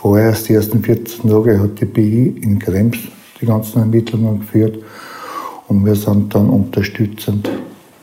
Vorerst 0.00 0.48
die 0.48 0.54
ersten 0.54 0.82
14 0.82 1.28
Tage 1.28 1.60
hat 1.60 1.80
die 1.80 1.84
BI 1.84 2.40
in 2.40 2.58
Krems 2.58 2.96
die 3.40 3.46
ganzen 3.46 3.80
Ermittlungen 3.80 4.40
geführt 4.40 4.78
und 5.68 5.84
wir 5.84 5.94
sind 5.94 6.34
dann 6.34 6.48
unterstützend 6.48 7.50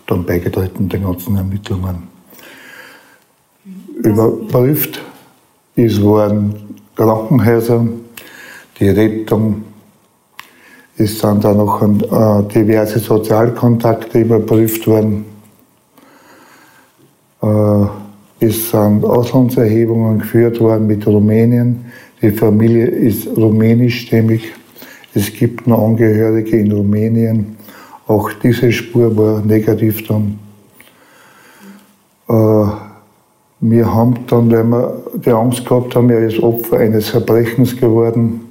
dann 0.05 0.25
beigetreten 0.25 0.87
den 0.87 1.03
ganzen 1.03 1.35
Ermittlungen. 1.35 2.03
Überprüft 4.03 5.01
es 5.79 6.03
waren 6.03 6.55
Krankenhäuser, 6.95 7.85
die 8.79 8.89
Rettung, 8.89 9.63
es 10.97 11.19
sind 11.19 11.43
dann 11.43 11.57
noch 11.57 11.83
äh, 11.83 12.43
diverse 12.51 12.97
Sozialkontakte 12.97 14.19
überprüft 14.19 14.87
worden. 14.87 15.25
Äh, 17.43 17.85
es 18.39 18.69
sind 18.69 19.03
Auslandserhebungen 19.03 20.19
geführt 20.19 20.59
worden 20.59 20.85
mit 20.87 21.05
Rumänien. 21.07 21.85
Die 22.21 22.31
Familie 22.31 22.85
ist 22.85 23.27
rumänischstämmig. 23.35 24.53
Es 25.13 25.33
gibt 25.33 25.65
noch 25.65 25.83
Angehörige 25.83 26.57
in 26.57 26.71
Rumänien. 26.71 27.57
Auch 28.05 28.31
diese 28.33 28.71
Spur 28.71 29.15
war 29.17 29.41
negativ 29.41 30.07
dann. 30.07 30.39
Äh, 32.29 32.71
wir 33.59 33.91
haben 33.91 34.13
dann, 34.27 34.51
weil 34.51 34.63
wir 34.65 35.03
die 35.15 35.31
Angst 35.31 35.65
gehabt 35.65 35.95
haben, 35.95 36.09
er 36.11 36.27
ist 36.27 36.39
Opfer 36.43 36.77
eines 36.77 37.09
Verbrechens 37.09 37.75
geworden, 37.75 38.41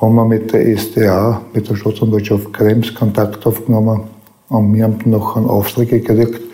haben 0.00 0.14
wir 0.16 0.24
mit 0.24 0.52
der 0.52 0.76
SDA, 0.76 1.40
mit 1.54 1.68
der 1.68 1.76
Staatsanwaltschaft 1.76 2.52
Krems, 2.52 2.92
Kontakt 2.92 3.46
aufgenommen 3.46 4.00
und 4.48 4.74
wir 4.74 4.84
haben 4.84 4.98
noch 5.04 5.36
einen 5.36 5.46
Auftrag 5.46 5.88
gekriegt, 5.88 6.45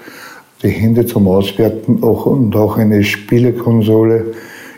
die 0.62 0.68
Hände 0.68 1.06
zum 1.06 1.28
Auswerten 1.28 2.02
auch, 2.02 2.26
und 2.26 2.54
auch 2.56 2.76
eine 2.76 3.02
Spielekonsole, 3.02 4.34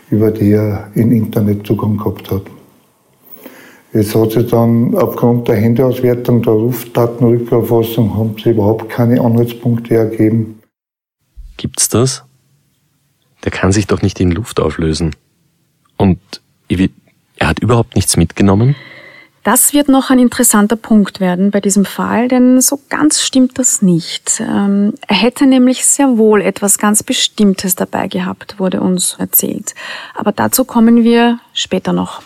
über 0.09 0.31
die 0.31 0.51
er 0.51 0.89
in 0.95 1.11
Internetzugang 1.11 1.97
gehabt 1.97 2.31
hat. 2.31 2.43
Jetzt 3.93 4.13
hat 4.13 4.31
sich 4.31 4.49
dann 4.49 4.93
aufgrund 4.95 5.47
der 5.47 5.61
Handeauswertung, 5.61 6.41
der 6.41 6.53
Rufdatenrückerfassung, 6.53 8.17
haben 8.17 8.33
sich 8.35 8.47
überhaupt 8.47 8.89
keine 8.89 9.21
Anhaltspunkte 9.21 9.95
ergeben. 9.95 10.59
Gibt's 11.55 11.87
das? 11.87 12.25
Der 13.45 13.51
kann 13.51 13.71
sich 13.71 13.87
doch 13.87 14.01
nicht 14.01 14.19
in 14.19 14.31
Luft 14.31 14.59
auflösen. 14.59 15.15
Und 15.97 16.19
er 16.67 17.47
hat 17.47 17.59
überhaupt 17.59 17.95
nichts 17.95 18.17
mitgenommen? 18.17 18.75
Das 19.45 19.73
wird 19.73 19.89
noch 19.89 20.09
ein 20.09 20.17
interessanter 20.17 20.75
Punkt 20.75 21.19
werden 21.19 21.51
bei 21.51 21.61
diesem 21.61 21.85
Fall, 21.85 22.27
denn 22.27 22.61
so 22.61 22.79
ganz 22.89 23.21
stimmt 23.21 23.59
das 23.59 23.83
nicht. 23.83 24.41
Ähm, 24.41 24.95
er 25.07 25.15
hätte 25.15 25.45
nämlich 25.45 25.85
sehr 25.85 26.17
wohl 26.17 26.41
etwas 26.41 26.79
ganz 26.79 27.03
Bestimmtes 27.03 27.75
dabei 27.75 28.07
gehabt, 28.07 28.55
wurde 28.57 28.81
uns 28.81 29.17
erzählt. 29.19 29.75
Aber 30.15 30.31
dazu 30.31 30.65
kommen 30.65 31.03
wir 31.03 31.37
später 31.53 31.93
noch. 31.93 32.23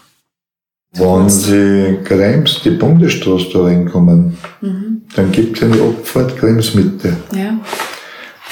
Wenn 0.94 1.30
Sie 1.30 2.00
Krems, 2.06 2.62
die 2.64 2.70
Bundesstraße 2.70 3.50
da 3.52 3.64
reinkommen, 3.64 4.38
mhm. 4.62 5.02
dann 5.14 5.30
gibt 5.34 5.58
es 5.58 5.64
eine 5.64 5.76
Abfahrt 5.76 6.38
Krems-Mitte. 6.38 7.18
Ja. 7.36 7.60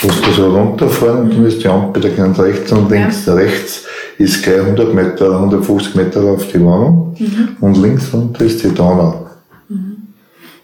Wo 0.02 0.10
Sie 0.10 0.34
so 0.34 0.54
runterfahren 0.54 1.22
und 1.22 1.38
dann 1.38 1.46
ist 1.46 1.64
die 1.64 1.70
Ampel 1.70 2.04
da 2.04 2.10
ganz 2.10 2.38
rechts 2.38 2.70
und 2.74 2.92
links. 2.92 3.28
Ja. 3.28 3.34
Rechts 3.34 3.86
ist 4.18 4.44
gleich 4.44 4.60
100 4.60 4.94
Meter, 4.94 5.32
150 5.32 5.96
Meter 5.96 6.24
auf 6.24 6.48
die 6.48 6.60
Wohnung 6.60 7.16
mhm. 7.20 7.58
und 7.62 7.78
links 7.78 8.14
runter 8.14 8.46
ist 8.46 8.64
die 8.64 8.74
Donau. 8.74 9.30
Mhm. 9.70 9.98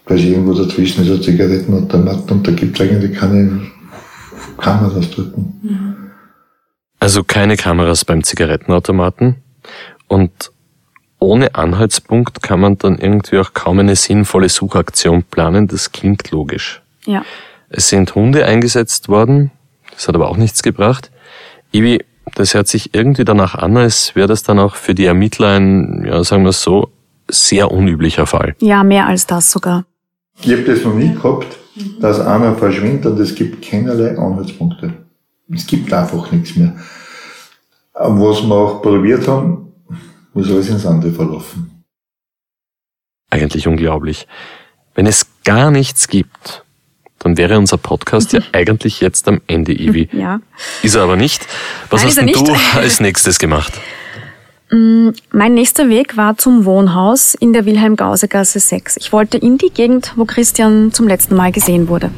Weil 0.06 0.18
irgendwo 0.18 0.52
dazwischen 0.52 1.04
ist 1.04 1.10
ein 1.10 1.22
Zigarettenautomat 1.22 2.30
und 2.30 2.46
da 2.46 2.52
gibt 2.52 2.78
es 2.78 2.86
eigentlich 2.86 3.18
keine 3.18 3.60
Kameras 4.58 5.10
dort. 5.10 5.36
Mhm. 5.38 5.94
Also 6.98 7.22
keine 7.22 7.56
Kameras 7.56 8.04
beim 8.04 8.24
Zigarettenautomaten 8.24 9.36
und 10.08 10.50
ohne 11.18 11.54
Anhaltspunkt 11.54 12.42
kann 12.42 12.60
man 12.60 12.76
dann 12.76 12.98
irgendwie 12.98 13.38
auch 13.38 13.54
kaum 13.54 13.78
eine 13.78 13.96
sinnvolle 13.96 14.48
Suchaktion 14.48 15.22
planen. 15.22 15.68
Das 15.68 15.92
klingt 15.92 16.30
logisch. 16.30 16.82
Ja. 17.06 17.24
Es 17.70 17.88
sind 17.88 18.14
Hunde 18.14 18.44
eingesetzt 18.44 19.08
worden. 19.08 19.50
Das 19.92 20.06
hat 20.06 20.14
aber 20.14 20.28
auch 20.28 20.36
nichts 20.36 20.62
gebracht. 20.62 21.10
Ibi, 21.72 22.04
das 22.34 22.54
hört 22.54 22.68
sich 22.68 22.94
irgendwie 22.94 23.24
danach 23.24 23.54
an, 23.54 23.76
als 23.76 24.14
wäre 24.14 24.28
das 24.28 24.42
dann 24.42 24.58
auch 24.58 24.76
für 24.76 24.94
die 24.94 25.04
Ermittler 25.04 25.56
ein, 25.56 26.04
ja, 26.06 26.22
sagen 26.24 26.42
wir 26.42 26.50
es 26.50 26.62
so, 26.62 26.90
sehr 27.28 27.70
unüblicher 27.70 28.26
Fall. 28.26 28.54
Ja, 28.60 28.84
mehr 28.84 29.06
als 29.06 29.26
das 29.26 29.50
sogar. 29.50 29.84
Ich 30.42 30.52
habe 30.52 30.62
das 30.62 30.84
noch 30.84 30.94
nie 30.94 31.14
gehabt, 31.14 31.58
dass 32.00 32.20
einer 32.20 32.54
verschwindet 32.56 33.06
und 33.06 33.18
es 33.20 33.34
gibt 33.34 33.64
keinerlei 33.64 34.16
Anhaltspunkte. 34.18 34.92
Es 35.48 35.66
gibt 35.66 35.92
einfach 35.92 36.30
nichts 36.32 36.56
mehr. 36.56 36.74
Was 37.92 38.42
wir 38.42 38.54
auch 38.54 38.82
probiert 38.82 39.28
haben, 39.28 39.72
muss 40.32 40.50
alles 40.50 40.68
ins 40.68 40.82
Sande 40.82 41.12
verlaufen. 41.12 41.84
Eigentlich 43.30 43.66
unglaublich. 43.66 44.26
Wenn 44.94 45.06
es 45.06 45.26
gar 45.44 45.70
nichts 45.70 46.08
gibt, 46.08 46.33
dann 47.24 47.38
wäre 47.38 47.58
unser 47.58 47.78
Podcast 47.78 48.34
ja 48.34 48.40
eigentlich 48.52 49.00
jetzt 49.00 49.26
am 49.28 49.40
Ende, 49.46 49.72
Ivi. 49.72 50.08
Ja. 50.14 50.40
Ist 50.82 50.94
er 50.94 51.02
aber 51.02 51.16
nicht. 51.16 51.46
Was 51.90 52.02
Nein, 52.02 52.08
hast 52.08 52.18
denn 52.18 52.26
du 52.28 52.56
als 52.78 53.00
nächstes 53.00 53.38
gemacht? 53.38 53.72
Mm, 54.70 55.10
mein 55.32 55.54
nächster 55.54 55.88
Weg 55.88 56.16
war 56.16 56.36
zum 56.36 56.66
Wohnhaus 56.66 57.34
in 57.34 57.52
der 57.52 57.64
Wilhelm-Gause-Gasse 57.64 58.60
6. 58.60 58.98
Ich 58.98 59.12
wollte 59.12 59.38
in 59.38 59.58
die 59.58 59.70
Gegend, 59.70 60.12
wo 60.16 60.24
Christian 60.24 60.92
zum 60.92 61.08
letzten 61.08 61.34
Mal 61.34 61.50
gesehen 61.50 61.88
wurde. 61.88 62.10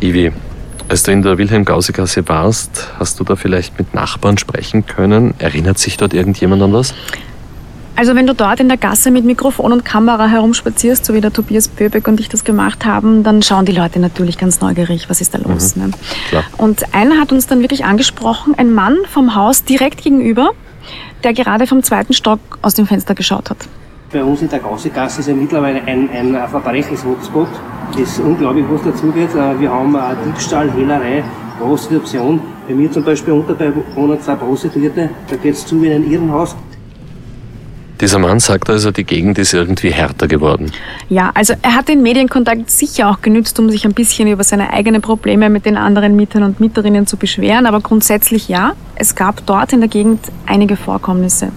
Ivi, 0.00 0.32
als 0.88 1.02
du 1.02 1.12
in 1.12 1.22
der 1.22 1.36
Wilhelm-Gause-Gasse 1.38 2.28
warst, 2.28 2.88
hast 2.98 3.20
du 3.20 3.24
da 3.24 3.36
vielleicht 3.36 3.78
mit 3.78 3.94
Nachbarn 3.94 4.38
sprechen 4.38 4.86
können? 4.86 5.34
Erinnert 5.38 5.78
sich 5.78 5.96
dort 5.96 6.14
irgendjemand 6.14 6.62
an 6.62 6.72
was? 6.72 6.94
Also 7.94 8.14
wenn 8.14 8.26
du 8.26 8.34
dort 8.34 8.60
in 8.60 8.68
der 8.68 8.78
Gasse 8.78 9.10
mit 9.10 9.24
Mikrofon 9.24 9.72
und 9.72 9.84
Kamera 9.84 10.28
herumspazierst, 10.28 11.04
so 11.04 11.14
wie 11.14 11.20
der 11.20 11.32
Tobias 11.32 11.66
Böbeck 11.66 12.06
und 12.06 12.20
ich 12.20 12.28
das 12.28 12.44
gemacht 12.44 12.84
haben, 12.84 13.24
dann 13.24 13.42
schauen 13.42 13.66
die 13.66 13.72
Leute 13.72 13.98
natürlich 13.98 14.38
ganz 14.38 14.60
neugierig, 14.60 15.10
was 15.10 15.20
ist 15.20 15.34
da 15.34 15.38
los. 15.38 15.74
Mhm. 15.74 15.86
Ne? 15.86 15.90
Und 16.56 16.94
einer 16.94 17.20
hat 17.20 17.32
uns 17.32 17.48
dann 17.48 17.60
wirklich 17.60 17.84
angesprochen, 17.84 18.54
ein 18.56 18.72
Mann 18.72 18.96
vom 19.10 19.34
Haus 19.34 19.64
direkt 19.64 20.04
gegenüber, 20.04 20.52
der 21.24 21.32
gerade 21.34 21.66
vom 21.66 21.82
zweiten 21.82 22.12
Stock 22.12 22.38
aus 22.62 22.74
dem 22.74 22.86
Fenster 22.86 23.16
geschaut 23.16 23.50
hat. 23.50 23.58
Bei 24.10 24.24
uns 24.24 24.40
in 24.40 24.48
der 24.48 24.60
Gausegasse 24.60 25.20
ist 25.20 25.28
ja 25.28 25.34
mittlerweile 25.34 25.82
ein, 25.82 26.08
ein 26.08 26.34
Verbrechens-Hotspot. 26.48 27.48
Es 27.92 28.12
ist 28.12 28.20
unglaublich, 28.20 28.64
was 28.70 28.82
dazugeht. 28.82 29.34
Äh, 29.34 29.60
wir 29.60 29.70
haben 29.70 29.94
Diebstahl, 30.24 30.72
Hehlerei, 30.72 31.22
Prostitution. 31.58 32.40
Bei 32.66 32.74
mir 32.74 32.90
zum 32.90 33.04
Beispiel 33.04 33.34
unter 33.34 33.52
bei 33.52 33.70
wohnen 33.94 34.18
zwei 34.22 34.34
Prostituierte. 34.36 35.10
Da 35.28 35.36
geht 35.36 35.52
es 35.52 35.66
zu 35.66 35.82
wie 35.82 35.88
in 35.88 35.92
einem 35.92 36.10
Irrenhaus. 36.10 36.56
Dieser 38.00 38.18
Mann 38.18 38.40
sagt 38.40 38.70
also, 38.70 38.92
die 38.92 39.04
Gegend 39.04 39.38
ist 39.38 39.52
irgendwie 39.52 39.90
härter 39.90 40.26
geworden. 40.26 40.72
Ja, 41.10 41.30
also 41.34 41.52
er 41.60 41.74
hat 41.74 41.88
den 41.88 42.00
Medienkontakt 42.00 42.70
sicher 42.70 43.10
auch 43.10 43.20
genützt, 43.20 43.58
um 43.60 43.68
sich 43.68 43.84
ein 43.84 43.92
bisschen 43.92 44.28
über 44.28 44.44
seine 44.44 44.72
eigenen 44.72 45.02
Probleme 45.02 45.50
mit 45.50 45.66
den 45.66 45.76
anderen 45.76 46.16
Mietern 46.16 46.44
und 46.44 46.60
Mieterinnen 46.60 47.06
zu 47.06 47.18
beschweren. 47.18 47.66
Aber 47.66 47.80
grundsätzlich 47.80 48.48
ja, 48.48 48.72
es 48.94 49.14
gab 49.14 49.44
dort 49.44 49.74
in 49.74 49.80
der 49.80 49.88
Gegend 49.90 50.20
einige 50.46 50.76
Vorkommnisse. 50.76 51.50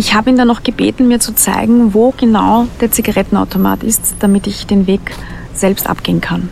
Ich 0.00 0.14
habe 0.14 0.30
ihn 0.30 0.38
dann 0.38 0.48
noch 0.48 0.62
gebeten, 0.62 1.08
mir 1.08 1.20
zu 1.20 1.34
zeigen, 1.34 1.92
wo 1.92 2.14
genau 2.16 2.66
der 2.80 2.90
Zigarettenautomat 2.90 3.82
ist, 3.82 4.14
damit 4.20 4.46
ich 4.46 4.66
den 4.66 4.86
Weg 4.86 5.02
selbst 5.52 5.86
abgehen 5.86 6.22
kann. 6.22 6.48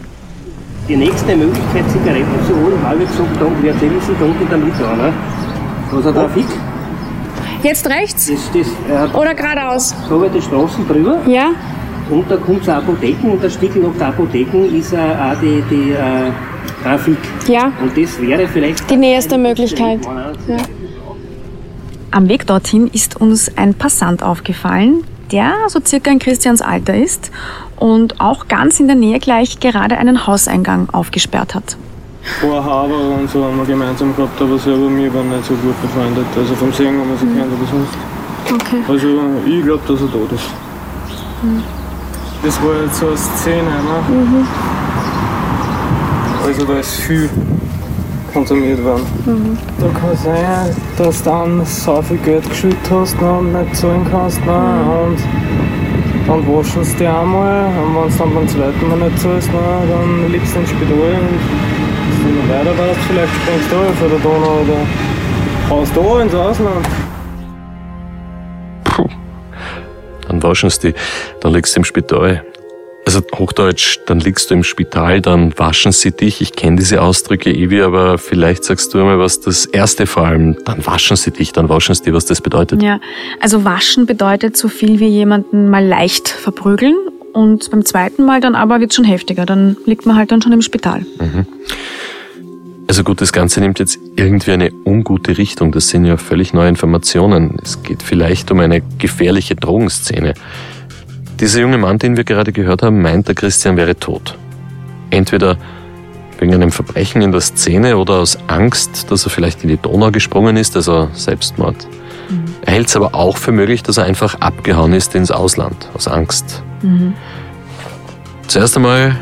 Die 0.87 0.97
nächste 0.99 1.35
Möglichkeit, 1.35 1.91
Zigaretten 1.91 2.47
zu 2.47 2.55
holen, 2.55 2.79
habe 2.85 3.03
ich 3.03 3.09
gesagt, 3.09 3.41
dann 3.41 3.63
wäre 3.63 3.75
sie 3.79 3.89
da 4.21 4.27
unten 4.27 4.43
in 4.43 4.49
der 4.51 4.59
Mitte. 4.59 4.83
Ne? 4.83 5.15
Was 5.91 6.05
hat 6.05 6.17
er 6.17 6.29
Fick? 6.29 6.45
Jetzt 7.63 7.89
rechts? 7.89 8.31
Das, 8.31 8.51
das, 8.53 9.15
Oder 9.15 9.35
geradeaus? 9.35 9.95
So 10.07 10.17
über 10.17 10.29
die 10.29 10.43
Straßen 10.43 10.87
drüber. 10.87 11.19
Ja. 11.27 11.53
Und 12.11 12.31
da 12.31 12.37
kommt 12.37 12.61
es 12.61 12.69
Apotheken 12.69 13.31
und 13.31 13.43
der 13.43 13.49
Stickel 13.49 13.81
nach 13.81 13.97
der 13.99 14.09
Apotheken 14.09 14.67
ist 14.79 14.93
äh, 14.93 14.99
auch 14.99 15.41
die, 15.41 15.65
die 15.71 15.93
äh, 15.93 16.31
Trafik. 16.83 17.17
Ja. 17.47 17.73
Und 17.81 17.97
das 17.97 18.21
wäre 18.21 18.47
vielleicht... 18.47 18.91
Die 18.91 18.97
nächste 18.99 19.39
Möglichkeit. 19.39 20.05
Ja. 20.05 20.57
Am 22.11 22.29
Weg 22.29 22.47
dorthin 22.47 22.89
ist 22.89 23.21
uns 23.21 23.57
ein 23.59 23.75
Passant 23.75 24.23
aufgefallen, 24.23 25.05
der 25.31 25.53
so 25.69 25.79
circa 25.85 26.11
in 26.11 26.19
Christians 26.19 26.63
Alter 26.63 26.97
ist 26.97 27.31
und 27.77 28.19
auch 28.19 28.49
ganz 28.49 28.81
in 28.81 28.87
der 28.87 28.97
Nähe 28.97 29.19
gleich 29.19 29.61
gerade 29.61 29.99
einen 29.99 30.27
Hauseingang 30.27 30.89
aufgesperrt 30.91 31.55
hat. 31.55 31.77
Ein 32.43 32.65
Haber 32.65 32.99
und 33.19 33.31
so 33.31 33.45
haben 33.45 33.59
wir 33.59 33.67
gemeinsam 33.67 34.17
gehabt, 34.17 34.41
aber 34.41 34.59
selber 34.59 34.89
wir 34.97 35.13
waren 35.13 35.29
nicht 35.29 35.45
so 35.45 35.55
gut 35.55 35.81
befreundet. 35.83 36.27
Also 36.35 36.55
vom 36.55 36.73
Singen 36.73 37.01
haben 37.01 37.11
wir 37.11 37.19
sie 37.19 37.27
mhm. 37.27 37.37
kennt, 37.37 37.53
aber 37.53 37.67
sonst. 37.67 37.95
Okay. 38.55 38.83
Also 38.89 39.09
ich 39.47 39.65
glaube, 39.65 39.83
dass 39.87 40.01
er 40.01 40.11
tot 40.11 40.33
ist. 40.33 40.49
Mhm. 41.43 41.63
Das 42.43 42.63
war 42.63 42.83
jetzt 42.85 42.99
so 42.99 43.07
eine 43.09 43.17
Szene, 43.17 43.63
ne? 43.63 44.17
Mhm. 44.17 44.47
Also 46.47 46.65
da 46.65 46.79
ist 46.79 46.97
viel 46.97 47.29
konsumiert 48.33 48.83
worden. 48.85 49.07
Mhm. 49.27 49.59
Da 49.81 49.87
kann 49.99 50.17
sein, 50.17 50.77
dass 50.97 51.23
du 51.23 51.31
dann 51.31 51.65
so 51.65 52.03
viel 52.03 52.19
Geld 52.19 52.49
geschüttet 52.49 52.91
hast 52.91 53.21
ne, 53.21 53.33
und 53.33 53.53
nicht 53.53 53.77
zahlen 53.77 54.07
kannst. 54.11 54.45
Ne, 54.45 54.53
mhm. 54.53 55.13
Und 55.13 55.19
dann 56.27 56.47
waschen 56.47 56.85
sie 56.85 56.97
dich 56.97 57.09
einmal 57.09 57.67
und 57.67 57.95
wenn 57.95 58.11
du 58.11 58.19
dann 58.19 58.35
beim 58.35 58.49
zweiten 58.49 58.89
Mal 58.89 59.09
nicht 59.09 59.19
zahlst, 59.19 59.53
ne, 59.53 59.59
dann 59.89 60.33
liegst 60.33 60.55
du 60.55 60.61
ins 60.61 60.71
Spital 60.71 60.93
und 60.93 61.69
wenn 62.25 62.35
du 62.35 62.53
weiter 62.53 62.79
warst, 62.79 63.01
vielleicht 63.09 63.35
springst 63.35 63.73
du 63.73 63.77
auf 63.77 64.11
der 64.11 64.19
Donau 64.19 64.61
oder 64.61 65.71
haust 65.71 65.97
da 65.97 66.21
ins 66.21 66.35
Ausland. 66.35 66.87
Puh. 68.85 69.09
Dann 70.29 70.43
waschen 70.43 70.71
sie 70.71 70.93
dich, 70.93 70.95
dann 71.41 71.53
liegst 71.55 71.75
du 71.75 71.81
im 71.81 71.85
Spital. 71.85 72.43
Also 73.09 73.23
Hochdeutsch, 73.35 74.01
dann 74.05 74.21
liegst 74.21 74.51
du 74.51 74.55
im 74.55 74.63
Spital, 74.63 75.23
dann 75.23 75.59
waschen 75.59 75.93
sie 75.93 76.11
dich. 76.11 76.43
Ich 76.43 76.53
kenne 76.53 76.77
diese 76.77 77.01
Ausdrücke 77.01 77.51
ewig, 77.51 77.83
aber 77.83 78.19
vielleicht 78.19 78.65
sagst 78.65 78.93
du 78.93 78.99
einmal, 78.99 79.19
was 79.19 79.41
das 79.41 79.65
erste 79.65 80.07
vor 80.07 80.27
allem, 80.27 80.59
dann 80.67 80.85
waschen 80.85 81.17
sie 81.17 81.31
dich, 81.31 81.53
dann 81.53 81.71
waschen 81.71 81.95
sie 81.95 82.03
dir, 82.03 82.13
was 82.13 82.27
das 82.27 82.43
bedeutet. 82.43 82.83
Ja, 82.83 83.01
also 83.41 83.65
waschen 83.65 84.05
bedeutet 84.05 84.59
so 84.59 84.69
viel 84.69 85.01
wie 85.01 85.07
jemanden 85.07 85.71
mal 85.71 85.83
leicht 85.83 86.29
verprügeln 86.29 86.97
und 87.33 87.71
beim 87.71 87.83
zweiten 87.87 88.27
Mal 88.27 88.43
dann 88.43 88.55
aber 88.55 88.79
wird 88.79 88.91
es 88.91 88.97
schon 88.97 89.07
heftiger, 89.07 89.47
dann 89.47 89.79
liegt 89.87 90.05
man 90.05 90.15
halt 90.15 90.31
dann 90.31 90.43
schon 90.43 90.53
im 90.53 90.61
Spital. 90.61 91.07
Mhm. 91.19 91.47
Also 92.89 93.05
gut, 93.05 93.23
das 93.23 93.33
Ganze 93.33 93.61
nimmt 93.61 93.79
jetzt 93.79 93.99
irgendwie 94.17 94.53
eine 94.53 94.71
ungute 94.85 95.39
Richtung. 95.39 95.73
Das 95.73 95.89
sind 95.89 96.05
ja 96.05 96.19
völlig 96.19 96.53
neue 96.53 96.69
Informationen. 96.69 97.57
Es 97.63 97.83
geht 97.83 98.03
vielleicht 98.03 98.51
um 98.51 98.61
eine 98.61 98.83
gefährliche 98.99 99.55
Drogenszene. 99.57 100.35
Dieser 101.41 101.61
junge 101.61 101.79
Mann, 101.79 101.99
den 101.99 102.17
wir 102.17 102.25
gerade 102.25 102.53
gehört 102.53 102.83
haben, 102.83 103.01
meint, 103.01 103.29
der 103.29 103.35
Christian 103.35 103.77
wäre 103.77 103.95
tot. 103.97 104.37
Entweder 105.11 105.57
wegen 106.39 106.55
einem 106.55 106.73
Verbrechen 106.73 107.23
in 107.23 107.33
der 107.33 107.41
Szene 107.41 107.97
oder 107.97 108.15
aus 108.15 108.39
Angst, 108.49 109.11
dass 109.11 109.25
er 109.25 109.31
vielleicht 109.31 109.63
in 109.63 109.69
die 109.69 109.77
Donau 109.77 110.11
gesprungen 110.11 110.57
ist, 110.57 110.77
also 110.77 111.09
Selbstmord. 111.13 111.87
Mhm. 112.29 112.45
Er 112.63 112.73
hält 112.73 112.89
es 112.89 112.97
aber 112.97 113.15
auch 113.15 113.37
für 113.37 113.53
möglich, 113.53 113.83
dass 113.83 113.97
er 113.97 114.05
einfach 114.05 114.41
abgehauen 114.41 114.93
ist 114.93 115.15
ins 115.15 115.31
Ausland, 115.31 115.89
aus 115.95 116.09
Angst. 116.09 116.63
Mhm. 116.83 117.15
Zuerst 118.47 118.77
einmal 118.77 119.17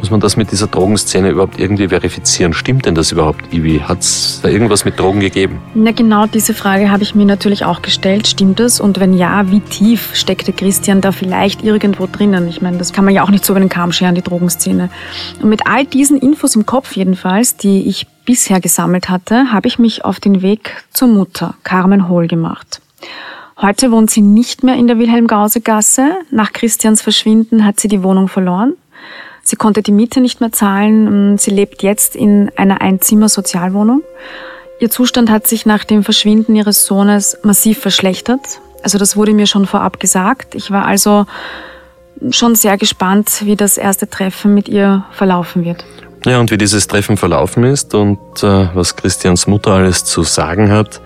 muss 0.00 0.10
man 0.10 0.20
das 0.20 0.36
mit 0.36 0.50
dieser 0.50 0.66
Drogenszene 0.66 1.28
überhaupt 1.28 1.60
irgendwie 1.60 1.88
verifizieren? 1.88 2.54
Stimmt 2.54 2.86
denn 2.86 2.94
das 2.94 3.12
überhaupt, 3.12 3.52
Ivi? 3.52 3.80
Hat 3.80 4.00
es 4.00 4.40
da 4.42 4.48
irgendwas 4.48 4.86
mit 4.86 4.98
Drogen 4.98 5.20
gegeben? 5.20 5.60
Na 5.74 5.92
genau 5.92 6.26
diese 6.26 6.54
Frage 6.54 6.90
habe 6.90 7.02
ich 7.02 7.14
mir 7.14 7.26
natürlich 7.26 7.66
auch 7.66 7.82
gestellt. 7.82 8.26
Stimmt 8.26 8.60
das? 8.60 8.80
Und 8.80 8.98
wenn 8.98 9.12
ja, 9.12 9.50
wie 9.50 9.60
tief 9.60 10.14
steckte 10.14 10.54
Christian 10.54 11.02
da 11.02 11.12
vielleicht 11.12 11.62
irgendwo 11.62 12.08
drinnen? 12.10 12.48
Ich 12.48 12.62
meine, 12.62 12.78
das 12.78 12.94
kann 12.94 13.04
man 13.04 13.12
ja 13.12 13.22
auch 13.22 13.30
nicht 13.30 13.44
so 13.44 13.52
über 13.52 13.60
den 13.60 13.68
Kamm 13.68 13.92
scheren, 13.92 14.14
die 14.14 14.22
Drogenszene. 14.22 14.88
Und 15.42 15.50
mit 15.50 15.66
all 15.66 15.84
diesen 15.84 16.18
Infos 16.18 16.56
im 16.56 16.64
Kopf 16.64 16.96
jedenfalls, 16.96 17.56
die 17.56 17.86
ich 17.86 18.06
bisher 18.24 18.60
gesammelt 18.60 19.10
hatte, 19.10 19.52
habe 19.52 19.68
ich 19.68 19.78
mich 19.78 20.04
auf 20.04 20.18
den 20.18 20.40
Weg 20.40 20.82
zur 20.94 21.08
Mutter, 21.08 21.54
Carmen 21.62 22.08
Hohl, 22.08 22.26
gemacht. 22.26 22.80
Heute 23.60 23.90
wohnt 23.90 24.10
sie 24.10 24.22
nicht 24.22 24.64
mehr 24.64 24.76
in 24.76 24.86
der 24.86 24.98
Wilhelm-Gause-Gasse. 24.98 26.12
Nach 26.30 26.54
Christians 26.54 27.02
Verschwinden 27.02 27.66
hat 27.66 27.78
sie 27.78 27.88
die 27.88 28.02
Wohnung 28.02 28.28
verloren. 28.28 28.72
Sie 29.50 29.56
konnte 29.56 29.82
die 29.82 29.90
Miete 29.90 30.20
nicht 30.20 30.40
mehr 30.40 30.52
zahlen. 30.52 31.06
Ähm, 31.08 31.38
sie 31.38 31.50
lebt 31.50 31.82
jetzt 31.82 32.14
in 32.14 32.52
einer 32.54 32.80
Einzimmer-Sozialwohnung. 32.80 34.02
Ihr 34.78 34.90
Zustand 34.90 35.28
hat 35.28 35.48
sich 35.48 35.66
nach 35.66 35.84
dem 35.84 36.04
Verschwinden 36.04 36.54
ihres 36.54 36.86
Sohnes 36.86 37.36
massiv 37.42 37.80
verschlechtert. 37.80 38.40
Also 38.84 38.96
das 38.96 39.16
wurde 39.16 39.34
mir 39.34 39.48
schon 39.48 39.66
vorab 39.66 39.98
gesagt. 39.98 40.54
Ich 40.54 40.70
war 40.70 40.86
also 40.86 41.26
schon 42.30 42.54
sehr 42.54 42.78
gespannt, 42.78 43.42
wie 43.44 43.56
das 43.56 43.76
erste 43.76 44.08
Treffen 44.08 44.54
mit 44.54 44.68
ihr 44.68 45.04
verlaufen 45.10 45.64
wird. 45.64 45.84
Ja, 46.24 46.38
und 46.38 46.52
wie 46.52 46.58
dieses 46.58 46.86
Treffen 46.86 47.16
verlaufen 47.16 47.64
ist 47.64 47.92
und 47.92 48.20
äh, 48.44 48.68
was 48.72 48.94
Christians 48.94 49.48
Mutter 49.48 49.72
alles 49.72 50.04
zu 50.04 50.22
sagen 50.22 50.70
hat, 50.70 51.00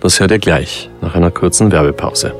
das 0.00 0.20
hört 0.20 0.32
ihr 0.32 0.38
gleich 0.38 0.90
nach 1.00 1.14
einer 1.14 1.30
kurzen 1.30 1.72
Werbepause. 1.72 2.34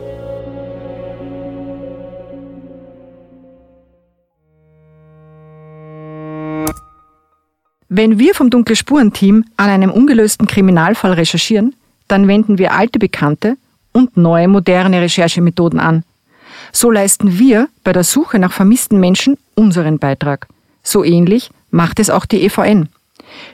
Wenn 7.88 8.18
wir 8.18 8.34
vom 8.34 8.50
Dunkle 8.50 8.74
Spuren-Team 8.74 9.44
an 9.56 9.70
einem 9.70 9.92
ungelösten 9.92 10.48
Kriminalfall 10.48 11.12
recherchieren, 11.12 11.74
dann 12.08 12.26
wenden 12.26 12.58
wir 12.58 12.72
alte 12.72 12.98
Bekannte 12.98 13.56
und 13.92 14.16
neue 14.16 14.48
moderne 14.48 15.00
Recherchemethoden 15.00 15.78
an. 15.78 16.02
So 16.72 16.90
leisten 16.90 17.38
wir 17.38 17.68
bei 17.84 17.92
der 17.92 18.04
Suche 18.04 18.38
nach 18.38 18.52
vermissten 18.52 18.98
Menschen 18.98 19.38
unseren 19.54 19.98
Beitrag. 19.98 20.48
So 20.82 21.04
ähnlich 21.04 21.50
macht 21.70 22.00
es 22.00 22.10
auch 22.10 22.26
die 22.26 22.42
EVN. 22.42 22.88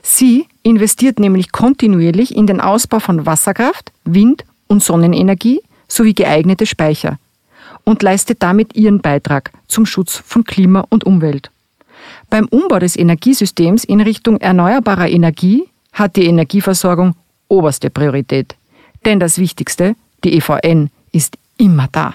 Sie 0.02 0.46
investiert 0.62 1.18
nämlich 1.18 1.52
kontinuierlich 1.52 2.34
in 2.34 2.46
den 2.46 2.60
Ausbau 2.60 3.00
von 3.00 3.26
Wasserkraft, 3.26 3.92
Wind- 4.04 4.44
und 4.66 4.82
Sonnenenergie 4.82 5.60
sowie 5.88 6.14
geeignete 6.14 6.64
Speicher 6.64 7.18
und 7.84 8.02
leistet 8.02 8.42
damit 8.42 8.74
ihren 8.76 9.00
Beitrag 9.00 9.50
zum 9.66 9.84
Schutz 9.84 10.22
von 10.24 10.44
Klima 10.44 10.86
und 10.88 11.04
Umwelt. 11.04 11.50
Beim 12.32 12.46
Umbau 12.46 12.78
des 12.78 12.96
Energiesystems 12.96 13.84
in 13.84 14.00
Richtung 14.00 14.38
erneuerbarer 14.38 15.10
Energie 15.10 15.68
hat 15.92 16.16
die 16.16 16.24
Energieversorgung 16.24 17.14
oberste 17.48 17.90
Priorität. 17.90 18.56
Denn 19.04 19.20
das 19.20 19.36
Wichtigste, 19.36 19.96
die 20.24 20.38
EVN, 20.38 20.88
ist 21.12 21.36
immer 21.58 21.90
da. 21.92 22.14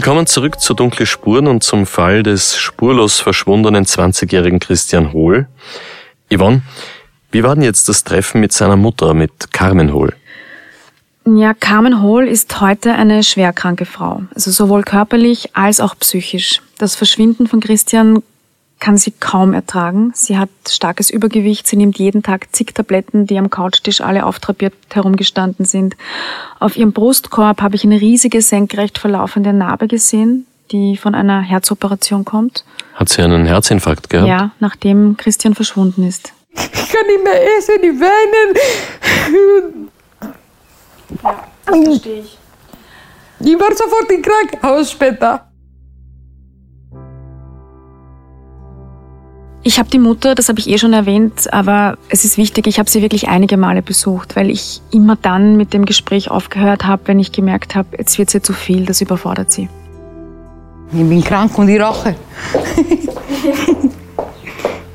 Willkommen 0.00 0.26
zurück 0.26 0.58
zu 0.58 0.72
Dunkle 0.72 1.04
Spuren 1.04 1.46
und 1.46 1.62
zum 1.62 1.84
Fall 1.84 2.22
des 2.22 2.56
spurlos 2.56 3.20
verschwundenen 3.20 3.84
20-jährigen 3.84 4.58
Christian 4.58 5.12
Hohl. 5.12 5.46
Yvonne, 6.34 6.62
wie 7.32 7.42
war 7.42 7.54
denn 7.54 7.64
jetzt 7.64 7.86
das 7.86 8.02
Treffen 8.02 8.40
mit 8.40 8.50
seiner 8.50 8.76
Mutter, 8.76 9.12
mit 9.12 9.52
Carmen 9.52 9.92
Hohl? 9.92 10.14
Ja, 11.26 11.52
Carmen 11.52 12.00
Hohl 12.00 12.26
ist 12.28 12.62
heute 12.62 12.94
eine 12.94 13.22
schwerkranke 13.22 13.84
Frau, 13.84 14.22
also 14.34 14.50
sowohl 14.50 14.84
körperlich 14.84 15.54
als 15.54 15.80
auch 15.80 15.94
psychisch. 15.98 16.62
Das 16.78 16.96
Verschwinden 16.96 17.46
von 17.46 17.60
Christian 17.60 18.22
kann 18.80 18.96
sie 18.96 19.12
kaum 19.12 19.52
ertragen. 19.52 20.10
Sie 20.14 20.38
hat 20.38 20.48
starkes 20.68 21.10
Übergewicht, 21.10 21.66
sie 21.66 21.76
nimmt 21.76 21.98
jeden 21.98 22.22
Tag 22.22 22.48
zig 22.52 22.74
Tabletten, 22.74 23.26
die 23.26 23.38
am 23.38 23.50
Couchtisch 23.50 24.00
alle 24.00 24.24
auftrapiert 24.24 24.74
herumgestanden 24.92 25.66
sind. 25.66 25.96
Auf 26.58 26.76
ihrem 26.76 26.92
Brustkorb 26.92 27.60
habe 27.60 27.76
ich 27.76 27.84
eine 27.84 28.00
riesige 28.00 28.42
senkrecht 28.42 28.98
verlaufende 28.98 29.52
Narbe 29.52 29.86
gesehen, 29.86 30.46
die 30.72 30.96
von 30.96 31.14
einer 31.14 31.40
Herzoperation 31.40 32.24
kommt. 32.24 32.64
Hat 32.94 33.10
sie 33.10 33.22
einen 33.22 33.46
Herzinfarkt 33.46 34.10
gehabt? 34.10 34.28
Ja, 34.28 34.50
nachdem 34.60 35.16
Christian 35.16 35.54
verschwunden 35.54 36.06
ist. 36.06 36.32
Ich 36.52 36.88
kann 36.88 37.06
nicht 37.06 37.22
mehr 37.22 37.58
essen, 37.58 37.76
ich 37.82 38.00
weinen. 38.00 38.56
Ja, 41.22 41.44
das 41.66 41.84
verstehe 41.84 42.20
ich. 42.20 42.38
Ich 43.40 43.58
war 43.58 43.74
sofort 43.74 44.10
im 44.10 44.22
Krankenhaus 44.22 44.90
später. 44.90 45.49
Ich 49.62 49.78
habe 49.78 49.90
die 49.90 49.98
Mutter, 49.98 50.34
das 50.34 50.48
habe 50.48 50.58
ich 50.58 50.70
eh 50.70 50.78
schon 50.78 50.94
erwähnt, 50.94 51.52
aber 51.52 51.98
es 52.08 52.24
ist 52.24 52.38
wichtig, 52.38 52.66
ich 52.66 52.78
habe 52.78 52.88
sie 52.88 53.02
wirklich 53.02 53.28
einige 53.28 53.58
Male 53.58 53.82
besucht, 53.82 54.34
weil 54.34 54.48
ich 54.48 54.80
immer 54.90 55.16
dann 55.16 55.58
mit 55.58 55.74
dem 55.74 55.84
Gespräch 55.84 56.30
aufgehört 56.30 56.86
habe, 56.86 57.02
wenn 57.06 57.18
ich 57.18 57.30
gemerkt 57.30 57.74
habe, 57.74 57.88
jetzt 57.98 58.18
wird 58.18 58.30
sie 58.30 58.40
zu 58.40 58.54
viel, 58.54 58.86
das 58.86 59.02
überfordert 59.02 59.50
sie. 59.50 59.68
Ich 60.92 61.06
bin 61.06 61.22
krank 61.22 61.58
und 61.58 61.68
ich 61.68 61.78
rauche. 61.78 62.16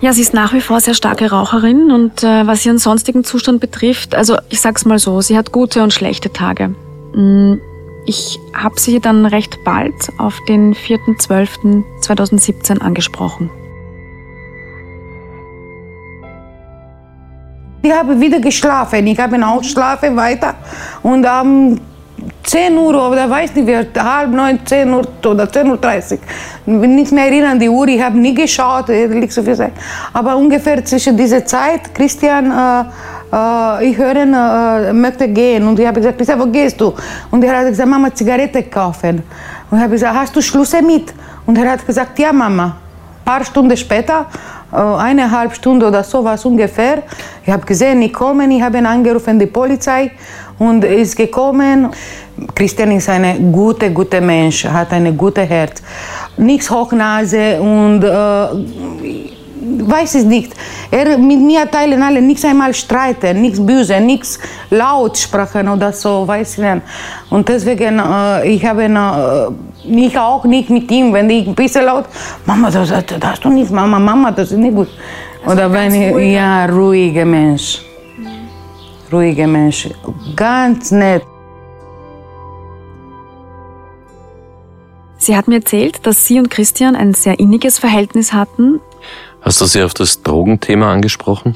ja, 0.02 0.14
sie 0.14 0.22
ist 0.22 0.34
nach 0.34 0.52
wie 0.52 0.62
vor 0.62 0.80
sehr 0.80 0.96
starke 0.96 1.30
Raucherin 1.30 1.92
und 1.92 2.24
äh, 2.24 2.48
was 2.48 2.66
ihren 2.66 2.80
sonstigen 2.80 3.24
Zustand 3.24 3.62
betrifft, 3.62 4.16
also 4.16 4.38
ich 4.50 4.62
sag's 4.62 4.84
mal 4.84 4.98
so, 4.98 5.22
sie 5.22 5.38
hat 5.38 5.52
gute 5.52 5.84
und 5.84 5.94
schlechte 5.94 6.34
Tage. 6.34 6.70
Mm, 7.14 7.60
ich 8.08 8.40
habe 8.54 8.80
sie 8.80 9.00
dann 9.00 9.28
recht 9.28 9.64
bald 9.64 9.94
auf 10.18 10.40
den 10.48 10.74
4.12.2017 10.74 12.80
angesprochen. 12.80 13.52
Ich 17.86 17.94
habe 17.94 18.20
wieder 18.20 18.40
geschlafen. 18.40 19.06
Ich 19.06 19.20
habe 19.20 19.38
auch 19.46 19.64
schlafen 19.64 20.16
weiter. 20.16 20.56
Und 21.04 21.24
am 21.24 21.80
10 22.42 22.76
Uhr 22.76 23.12
oder 23.12 23.30
weiß 23.30 23.54
nicht, 23.54 23.68
wie, 23.68 24.00
halb 24.00 24.32
neun, 24.32 24.60
10 24.66 24.92
Uhr 24.92 25.08
oder 25.24 25.44
10.30 25.44 26.14
Uhr. 26.14 26.20
Ich 26.66 26.82
bin 26.82 26.96
nicht 26.96 27.12
mehr 27.12 27.26
erinnern, 27.26 27.60
die 27.60 27.70
Uhr, 27.70 27.88
ich 27.88 28.02
habe 28.02 28.18
nie 28.18 28.34
geschaut, 28.34 28.88
so 28.88 29.44
viel 29.44 29.56
Zeit. 29.56 29.74
Aber 30.14 30.36
ungefähr 30.36 30.84
zwischen 30.84 31.16
dieser 31.16 31.46
Zeit, 31.46 31.94
Christian, 31.94 32.50
äh, 32.50 32.86
äh, 33.32 33.92
ich 33.92 33.96
höre, 33.96 34.16
äh, 34.16 34.92
möchte 34.92 35.28
gehen. 35.28 35.68
Und 35.68 35.78
ich 35.78 35.86
habe 35.86 36.00
gesagt, 36.00 36.18
Christian, 36.18 36.40
wo 36.40 36.48
gehst 36.48 36.82
du? 36.82 36.92
Und 37.30 37.44
er 37.44 37.60
hat 37.60 37.68
gesagt, 37.68 37.88
Mama, 37.88 38.12
Zigarette 38.12 38.64
kaufen. 38.64 39.22
Und 39.70 39.78
ich 39.78 39.84
habe 39.84 39.92
gesagt, 39.92 40.16
hast 40.16 40.36
du 40.36 40.42
Schlüssel 40.42 40.82
mit? 40.82 41.14
Und 41.46 41.56
er 41.56 41.74
hat 41.74 41.86
gesagt, 41.86 42.18
ja, 42.18 42.34
Mama. 42.34 42.66
Ein 42.66 43.32
paar 43.32 43.46
Stunden 43.46 43.78
später 43.78 44.26
eineinhalb 44.72 45.54
Stunden 45.56 45.84
oder 45.84 46.04
so 46.04 46.24
was 46.24 46.46
ungefähr. 46.46 47.04
Ich 47.46 47.52
habe 47.52 47.66
gesehen, 47.66 48.02
ich 48.02 48.14
komme, 48.14 48.48
ich 48.54 48.62
habe 48.62 48.80
angerufen, 48.80 49.40
die 49.40 49.46
Polizei 49.46 50.12
und 50.60 50.84
ist 50.84 51.16
gekommen. 51.16 51.90
Christian 52.54 52.92
ist 52.92 53.10
ein 53.10 53.52
guter, 53.52 53.90
guter 53.90 54.22
Mensch, 54.22 54.66
hat 54.66 54.92
ein 54.92 55.16
gutes 55.16 55.48
Herz. 55.48 55.82
Nichts 56.38 56.70
Hochnase 56.70 57.62
und 57.62 58.04
äh, 58.04 58.10
weiß 59.66 60.16
es 60.16 60.26
nicht. 60.26 60.54
Er 60.92 61.18
mit 61.18 61.40
mir 61.40 61.70
teilen 61.70 62.02
alle 62.02 62.22
nichts 62.22 62.46
einmal 62.46 62.74
streiten, 62.74 63.42
nichts 63.42 63.66
böse, 63.66 64.00
nichts 64.00 64.40
laut 64.70 65.18
sprechen 65.18 65.70
oder 65.70 65.92
so, 65.94 66.28
weiß 66.28 66.58
ich 66.58 66.64
nicht. 66.64 66.82
Und 67.30 67.48
deswegen, 67.48 68.00
äh, 68.00 68.48
ich 68.50 68.66
habe 68.66 68.88
mich 69.88 70.18
auch 70.18 70.44
nicht 70.46 70.70
mit 70.70 70.90
ihm, 70.92 71.14
wenn 71.14 71.30
ich 71.30 71.48
ein 71.48 71.56
bisschen 71.56 71.86
laut, 71.86 72.06
Mama, 72.46 72.70
das, 72.70 72.90
das 72.90 73.06
hast 73.24 73.44
du 73.44 73.50
nicht, 73.50 73.72
Mama, 73.72 74.00
Mama, 74.00 74.32
das 74.32 74.52
ist 74.52 74.58
nicht 74.58 74.76
gut. 74.76 74.90
Oder 75.46 75.72
wenn 75.72 75.94
ich, 75.94 76.14
ruhiger. 76.14 76.32
ja, 76.32 76.66
ruhiger 76.66 77.26
Mensch. 77.26 77.82
Ruhiger 79.12 79.48
Mensch, 79.48 79.90
ganz 80.36 80.92
nett. 80.92 81.24
Sie 85.18 85.36
hat 85.36 85.48
mir 85.48 85.56
erzählt, 85.56 86.06
dass 86.06 86.28
Sie 86.28 86.40
und 86.40 86.50
Christian 86.50 86.96
ein 86.96 87.14
sehr 87.14 87.40
inniges 87.40 87.80
Verhältnis 87.80 88.34
hatten. 88.34 88.80
Hast 89.42 89.62
du 89.62 89.66
sie 89.66 89.84
auf 89.84 89.94
das 89.94 90.24
Drogenthema 90.24 90.92
angesprochen? 90.92 91.54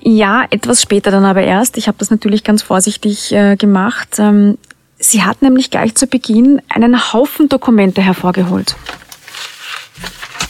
Ja, 0.00 0.44
etwas 0.50 0.82
später 0.82 1.10
dann 1.10 1.24
aber 1.24 1.42
erst. 1.42 1.78
Ich 1.78 1.88
habe 1.88 1.96
das 1.98 2.10
natürlich 2.10 2.44
ganz 2.44 2.62
vorsichtig 2.62 3.32
äh, 3.32 3.56
gemacht. 3.56 4.18
Ähm, 4.18 4.58
sie 5.10 5.22
hat 5.22 5.42
nämlich 5.42 5.70
gleich 5.70 5.94
zu 5.94 6.06
Beginn 6.06 6.60
einen 6.68 7.12
Haufen 7.12 7.48
Dokumente 7.48 8.02
hervorgeholt. 8.02 8.76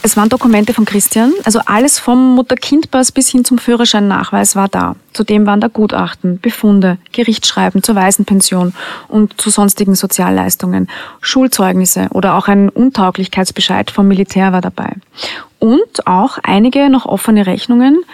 Es 0.06 0.18
waren 0.18 0.28
Dokumente 0.28 0.74
von 0.74 0.84
Christian, 0.84 1.32
also 1.44 1.60
alles 1.64 1.98
vom 1.98 2.34
Mutter-Kind-Pass 2.34 3.10
bis 3.10 3.30
hin 3.30 3.42
zum 3.46 3.56
Führerschein-Nachweis 3.56 4.54
war 4.54 4.68
da. 4.68 4.96
Zudem 5.14 5.46
waren 5.46 5.62
da 5.62 5.68
Gutachten, 5.68 6.38
Befunde, 6.40 6.98
Gerichtsschreiben 7.12 7.82
zur 7.82 7.94
Waisenpension 7.94 8.74
und 9.08 9.40
zu 9.40 9.48
sonstigen 9.48 9.94
Sozialleistungen, 9.94 10.90
Schulzeugnisse 11.22 12.08
oder 12.10 12.34
auch 12.34 12.48
ein 12.48 12.68
Untauglichkeitsbescheid 12.68 13.90
vom 13.90 14.06
Militär 14.06 14.52
war 14.52 14.60
dabei. 14.60 14.92
Und 15.58 16.06
auch 16.06 16.36
einige 16.42 16.90
noch 16.90 17.06
offene 17.06 17.46
Rechnungen, 17.46 18.04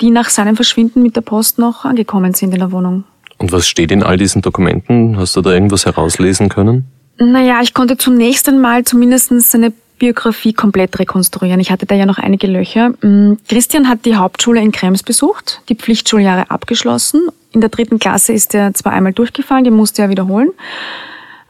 die 0.00 0.12
nach 0.12 0.28
seinem 0.28 0.54
Verschwinden 0.54 1.02
mit 1.02 1.16
der 1.16 1.22
Post 1.22 1.58
noch 1.58 1.84
angekommen 1.84 2.34
sind 2.34 2.52
in 2.52 2.60
der 2.60 2.70
Wohnung. 2.70 3.02
Und 3.38 3.52
was 3.52 3.66
steht 3.66 3.90
in 3.90 4.02
all 4.02 4.16
diesen 4.16 4.42
Dokumenten? 4.42 5.16
Hast 5.16 5.36
du 5.36 5.40
da 5.40 5.52
irgendwas 5.52 5.86
herauslesen 5.86 6.48
können? 6.48 6.86
Naja, 7.18 7.60
ich 7.62 7.74
konnte 7.74 7.96
zunächst 7.96 8.48
einmal 8.48 8.84
zumindest 8.84 9.30
seine 9.50 9.72
Biografie 9.98 10.52
komplett 10.52 10.98
rekonstruieren. 10.98 11.60
Ich 11.60 11.70
hatte 11.70 11.86
da 11.86 11.94
ja 11.94 12.06
noch 12.06 12.18
einige 12.18 12.46
Löcher. 12.46 12.90
Mm, 13.00 13.38
Christian 13.48 13.88
hat 13.88 14.04
die 14.04 14.16
Hauptschule 14.16 14.60
in 14.60 14.72
Krems 14.72 15.02
besucht, 15.02 15.62
die 15.68 15.76
Pflichtschuljahre 15.76 16.50
abgeschlossen. 16.50 17.28
In 17.52 17.60
der 17.60 17.70
dritten 17.70 17.98
Klasse 17.98 18.32
ist 18.32 18.54
er 18.54 18.74
zwar 18.74 18.92
einmal 18.92 19.12
durchgefallen, 19.12 19.64
die 19.64 19.70
musste 19.70 20.02
er 20.02 20.10
wiederholen. 20.10 20.50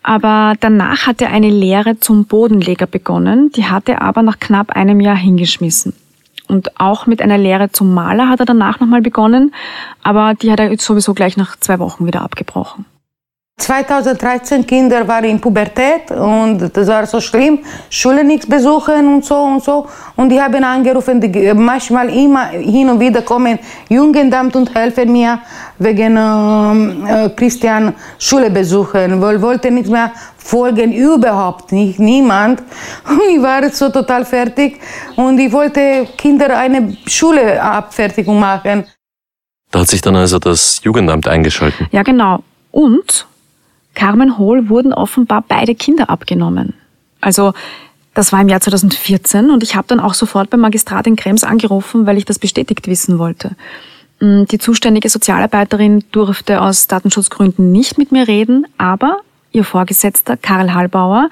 Aber 0.02 0.52
danach 0.60 1.06
hat 1.06 1.22
er 1.22 1.30
eine 1.30 1.48
Lehre 1.48 1.98
zum 1.98 2.26
Bodenleger 2.26 2.86
begonnen, 2.86 3.50
die 3.52 3.64
hat 3.64 3.88
er 3.88 4.02
aber 4.02 4.22
nach 4.22 4.38
knapp 4.38 4.70
einem 4.70 5.00
Jahr 5.00 5.16
hingeschmissen. 5.16 5.94
Und 6.48 6.78
auch 6.78 7.06
mit 7.06 7.22
einer 7.22 7.38
Lehre 7.38 7.70
zum 7.70 7.94
Maler 7.94 8.28
hat 8.28 8.40
er 8.40 8.46
danach 8.46 8.80
nochmal 8.80 9.00
begonnen, 9.00 9.54
aber 10.02 10.34
die 10.34 10.50
hat 10.50 10.60
er 10.60 10.76
sowieso 10.78 11.14
gleich 11.14 11.36
nach 11.36 11.56
zwei 11.56 11.78
Wochen 11.78 12.06
wieder 12.06 12.22
abgebrochen. 12.22 12.84
2013 13.56 14.66
Kinder 14.66 15.06
waren 15.06 15.24
in 15.24 15.40
Pubertät 15.40 16.10
und 16.10 16.76
das 16.76 16.88
war 16.88 17.06
so 17.06 17.20
schlimm, 17.20 17.60
Schule 17.88 18.24
nichts 18.24 18.46
besuchen 18.46 19.06
und 19.14 19.24
so 19.24 19.36
und 19.36 19.62
so. 19.62 19.86
Und 20.16 20.28
die 20.28 20.40
haben 20.40 20.62
angerufen, 20.64 21.20
die 21.20 21.54
manchmal 21.54 22.10
immer 22.10 22.48
hin 22.48 22.90
und 22.90 22.98
wieder 22.98 23.22
kommen 23.22 23.58
Jugendamt 23.88 24.56
und 24.56 24.74
helfen 24.74 25.12
mir 25.12 25.38
wegen 25.78 26.16
äh, 27.06 27.30
Christian 27.36 27.94
Schule 28.18 28.50
besuchen, 28.50 29.20
weil 29.22 29.40
wollte 29.40 29.70
nichts 29.70 29.88
mehr 29.88 30.10
folgen, 30.36 30.92
überhaupt 30.92 31.72
nicht, 31.72 31.98
niemand. 31.98 32.62
Ich 33.34 33.40
war 33.40 33.68
so 33.70 33.88
total 33.88 34.24
fertig 34.24 34.80
und 35.16 35.38
ich 35.38 35.50
wollte 35.52 36.06
Kinder 36.18 36.56
eine 36.56 36.96
Schuleabfertigung 37.06 38.38
machen. 38.38 38.84
Da 39.70 39.80
hat 39.80 39.88
sich 39.88 40.00
dann 40.00 40.16
also 40.16 40.38
das 40.38 40.80
Jugendamt 40.82 41.26
eingeschaltet. 41.26 41.88
Ja, 41.90 42.02
genau. 42.02 42.40
Und 42.70 43.26
Carmen 43.94 44.38
Hohl 44.38 44.68
wurden 44.68 44.92
offenbar 44.92 45.44
beide 45.46 45.74
Kinder 45.74 46.10
abgenommen. 46.10 46.74
Also 47.20 47.52
das 48.14 48.32
war 48.32 48.40
im 48.40 48.48
Jahr 48.48 48.60
2014 48.60 49.50
und 49.50 49.62
ich 49.62 49.74
habe 49.74 49.88
dann 49.88 50.00
auch 50.00 50.14
sofort 50.14 50.50
beim 50.50 50.60
Magistrat 50.60 51.06
in 51.06 51.16
Krems 51.16 51.42
angerufen, 51.42 52.06
weil 52.06 52.16
ich 52.16 52.24
das 52.24 52.38
bestätigt 52.38 52.86
wissen 52.86 53.18
wollte. 53.18 53.56
Mm, 54.20 54.44
die 54.44 54.58
zuständige 54.58 55.08
Sozialarbeiterin 55.08 56.04
durfte 56.12 56.60
aus 56.60 56.86
Datenschutzgründen 56.86 57.72
nicht 57.72 57.98
mit 57.98 58.12
mir 58.12 58.28
reden, 58.28 58.66
aber 58.78 59.18
ihr 59.50 59.64
Vorgesetzter 59.64 60.36
Karl 60.36 60.74
Hallbauer, 60.74 61.28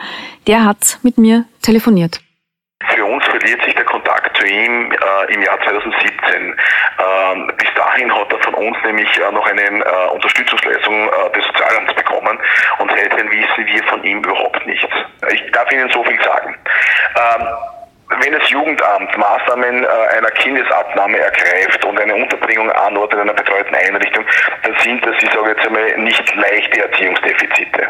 der 0.46 0.64
hat 0.64 0.98
mit 1.02 1.18
mir 1.18 1.44
telefoniert. 1.62 2.20
Für 2.94 3.04
uns 3.04 3.24
verliert 3.24 3.62
sich 3.64 3.74
der 3.74 3.84
Kontakt 3.84 4.01
zu 4.42 4.48
ihm 4.48 4.92
äh, 4.92 5.34
im 5.34 5.42
Jahr 5.42 5.58
2017. 5.60 6.56
Ähm, 6.98 7.52
bis 7.56 7.68
dahin 7.74 8.12
hat 8.14 8.32
er 8.32 8.38
von 8.40 8.54
uns 8.54 8.76
nämlich 8.84 9.08
äh, 9.18 9.32
noch 9.32 9.46
eine 9.46 9.62
äh, 9.62 10.08
Unterstützungsleistung 10.12 11.08
äh, 11.08 11.36
des 11.36 11.44
Sozialamts 11.46 11.94
bekommen 11.94 12.38
und 12.78 12.90
seitdem 12.90 13.30
wissen 13.30 13.66
wir 13.66 13.84
von 13.84 14.02
ihm 14.04 14.18
überhaupt 14.18 14.66
nichts. 14.66 14.92
Ich 15.32 15.52
darf 15.52 15.70
Ihnen 15.72 15.88
so 15.90 16.02
viel 16.04 16.20
sagen. 16.22 16.56
Ähm, 17.16 17.46
wenn 18.20 18.32
das 18.32 18.48
Jugendamt 18.50 19.16
Maßnahmen 19.16 19.84
äh, 19.84 19.88
einer 20.16 20.30
Kindesabnahme 20.30 21.18
ergreift 21.18 21.84
und 21.84 21.98
eine 21.98 22.14
Unterbringung 22.14 22.70
anordnet 22.70 23.22
in 23.22 23.30
einer 23.30 23.34
betreuten 23.34 23.74
Einrichtung, 23.74 24.24
dann 24.64 24.74
sind 24.82 25.04
das, 25.06 25.14
ich 25.22 25.30
sage 25.32 25.50
jetzt 25.50 25.66
einmal, 25.66 25.96
nicht 25.98 26.34
leichte 26.34 26.82
Erziehungsdefizite. 26.82 27.88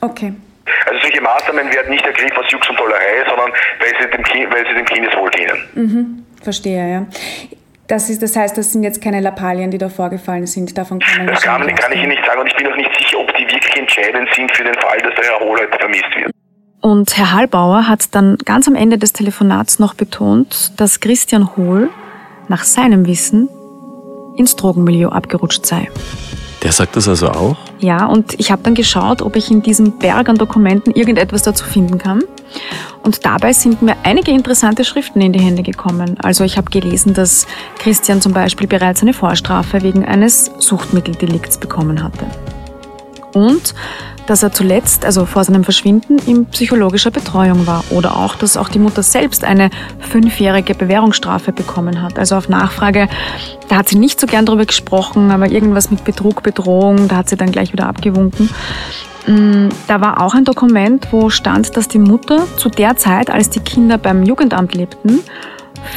Okay. 0.00 0.32
Also 0.86 1.00
solche 1.02 1.20
Maßnahmen 1.20 1.72
werden 1.72 1.90
nicht 1.90 2.06
ergriffen 2.06 2.36
aus 2.36 2.50
Jux 2.50 2.68
und 2.68 2.76
Tollerei, 2.76 3.24
sondern 3.28 3.50
weil 3.80 3.92
sie 4.00 4.10
dem, 4.10 4.22
kind, 4.24 4.52
weil 4.52 4.66
sie 4.66 4.74
dem 4.74 4.84
Kindeswohl 4.84 5.30
dienen. 5.30 5.58
Mhm. 5.74 6.26
Verstehe, 6.42 6.92
ja. 6.92 7.06
Das, 7.88 8.10
ist, 8.10 8.22
das 8.22 8.36
heißt, 8.36 8.58
das 8.58 8.72
sind 8.72 8.82
jetzt 8.82 9.02
keine 9.02 9.20
Lappalien, 9.20 9.70
die 9.70 9.78
da 9.78 9.88
vorgefallen 9.88 10.46
sind. 10.46 10.76
Davon 10.76 10.98
kann 10.98 11.24
man 11.24 11.34
Das 11.34 11.42
kann, 11.42 11.66
kann 11.74 11.92
ich 11.92 11.98
Ihnen 11.98 12.10
nicht 12.10 12.24
sagen 12.24 12.40
und 12.40 12.46
ich 12.46 12.54
bin 12.54 12.66
auch 12.66 12.76
nicht 12.76 12.90
sicher, 12.98 13.18
ob 13.18 13.34
die 13.34 13.44
wirklich 13.44 13.76
entscheidend 13.76 14.28
sind 14.34 14.54
für 14.54 14.64
den 14.64 14.74
Fall, 14.74 14.98
dass 14.98 15.14
der 15.14 15.24
Herr 15.24 15.40
Hohl 15.40 15.58
heute 15.58 15.78
vermisst 15.78 16.14
wird. 16.16 16.30
Und 16.80 17.16
Herr 17.16 17.32
Hallbauer 17.32 17.88
hat 17.88 18.14
dann 18.14 18.36
ganz 18.44 18.68
am 18.68 18.74
Ende 18.74 18.98
des 18.98 19.12
Telefonats 19.12 19.78
noch 19.78 19.94
betont, 19.94 20.78
dass 20.78 21.00
Christian 21.00 21.56
Hohl 21.56 21.90
nach 22.48 22.64
seinem 22.64 23.06
Wissen 23.06 23.48
ins 24.36 24.54
Drogenmilieu 24.54 25.08
abgerutscht 25.08 25.66
sei. 25.66 25.88
Der 26.62 26.72
sagt 26.72 26.96
das 26.96 27.08
also 27.08 27.28
auch? 27.28 27.56
Ja, 27.78 28.06
und 28.06 28.34
ich 28.38 28.50
habe 28.50 28.62
dann 28.62 28.74
geschaut, 28.74 29.22
ob 29.22 29.36
ich 29.36 29.50
in 29.50 29.62
diesem 29.62 29.98
Berg 29.98 30.28
an 30.28 30.36
Dokumenten 30.36 30.92
irgendetwas 30.92 31.42
dazu 31.42 31.64
finden 31.64 31.98
kann. 31.98 32.22
Und 33.02 33.24
dabei 33.24 33.52
sind 33.52 33.80
mir 33.82 33.96
einige 34.02 34.32
interessante 34.32 34.84
Schriften 34.84 35.20
in 35.20 35.32
die 35.32 35.40
Hände 35.40 35.62
gekommen. 35.62 36.16
Also 36.22 36.44
ich 36.44 36.56
habe 36.56 36.70
gelesen, 36.70 37.14
dass 37.14 37.46
Christian 37.78 38.20
zum 38.20 38.32
Beispiel 38.32 38.66
bereits 38.66 39.02
eine 39.02 39.14
Vorstrafe 39.14 39.82
wegen 39.82 40.04
eines 40.04 40.50
Suchtmitteldelikts 40.58 41.58
bekommen 41.58 42.02
hatte. 42.02 42.26
Und 43.38 43.74
dass 44.26 44.42
er 44.42 44.52
zuletzt, 44.52 45.06
also 45.06 45.24
vor 45.24 45.42
seinem 45.44 45.64
Verschwinden, 45.64 46.18
in 46.26 46.46
psychologischer 46.46 47.10
Betreuung 47.10 47.66
war. 47.66 47.82
Oder 47.90 48.16
auch, 48.16 48.36
dass 48.36 48.56
auch 48.58 48.68
die 48.68 48.78
Mutter 48.78 49.02
selbst 49.02 49.42
eine 49.42 49.70
fünfjährige 50.00 50.74
Bewährungsstrafe 50.74 51.52
bekommen 51.52 52.02
hat. 52.02 52.18
Also 52.18 52.36
auf 52.36 52.48
Nachfrage, 52.48 53.08
da 53.68 53.76
hat 53.76 53.88
sie 53.88 53.96
nicht 53.96 54.20
so 54.20 54.26
gern 54.26 54.44
darüber 54.44 54.66
gesprochen, 54.66 55.30
aber 55.30 55.50
irgendwas 55.50 55.90
mit 55.90 56.04
Betrug, 56.04 56.42
Bedrohung, 56.42 57.08
da 57.08 57.16
hat 57.16 57.28
sie 57.30 57.36
dann 57.36 57.52
gleich 57.52 57.72
wieder 57.72 57.86
abgewunken. 57.86 58.50
Mm, 59.26 59.68
da 59.86 60.00
war 60.02 60.22
auch 60.22 60.34
ein 60.34 60.44
Dokument, 60.44 61.08
wo 61.10 61.30
stand, 61.30 61.76
dass 61.76 61.88
die 61.88 61.98
Mutter 61.98 62.46
zu 62.56 62.68
der 62.68 62.96
Zeit, 62.96 63.30
als 63.30 63.48
die 63.48 63.60
Kinder 63.60 63.96
beim 63.96 64.24
Jugendamt 64.24 64.74
lebten, 64.74 65.20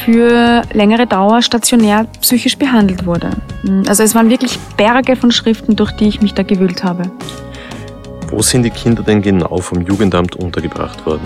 für 0.04 0.62
längere 0.72 1.06
Dauer 1.06 1.42
stationär 1.42 2.06
psychisch 2.20 2.56
behandelt 2.58 3.06
wurde. 3.06 3.30
Mm, 3.62 3.82
also 3.86 4.02
es 4.02 4.14
waren 4.14 4.30
wirklich 4.30 4.58
Berge 4.76 5.16
von 5.16 5.30
Schriften, 5.30 5.76
durch 5.76 5.92
die 5.92 6.08
ich 6.08 6.20
mich 6.20 6.34
da 6.34 6.42
gewühlt 6.42 6.84
habe. 6.84 7.10
Wo 8.28 8.42
sind 8.42 8.62
die 8.62 8.70
Kinder 8.70 9.02
denn 9.02 9.20
genau 9.20 9.58
vom 9.58 9.82
Jugendamt 9.82 10.36
untergebracht 10.36 11.04
worden? 11.04 11.22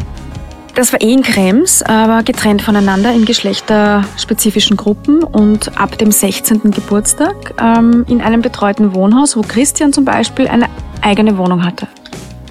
Das 0.74 0.92
war 0.92 1.00
eh 1.00 1.10
in 1.10 1.22
Krems, 1.22 1.82
aber 1.82 2.22
getrennt 2.22 2.60
voneinander 2.60 3.14
in 3.14 3.24
geschlechterspezifischen 3.24 4.76
Gruppen 4.76 5.22
und 5.22 5.78
ab 5.78 5.96
dem 5.96 6.12
16. 6.12 6.70
Geburtstag 6.70 7.54
ähm, 7.58 8.04
in 8.08 8.20
einem 8.20 8.42
betreuten 8.42 8.94
Wohnhaus, 8.94 9.38
wo 9.38 9.40
Christian 9.40 9.94
zum 9.94 10.04
Beispiel 10.04 10.48
eine 10.48 10.66
eigene 11.00 11.38
Wohnung 11.38 11.64
hatte. 11.64 11.88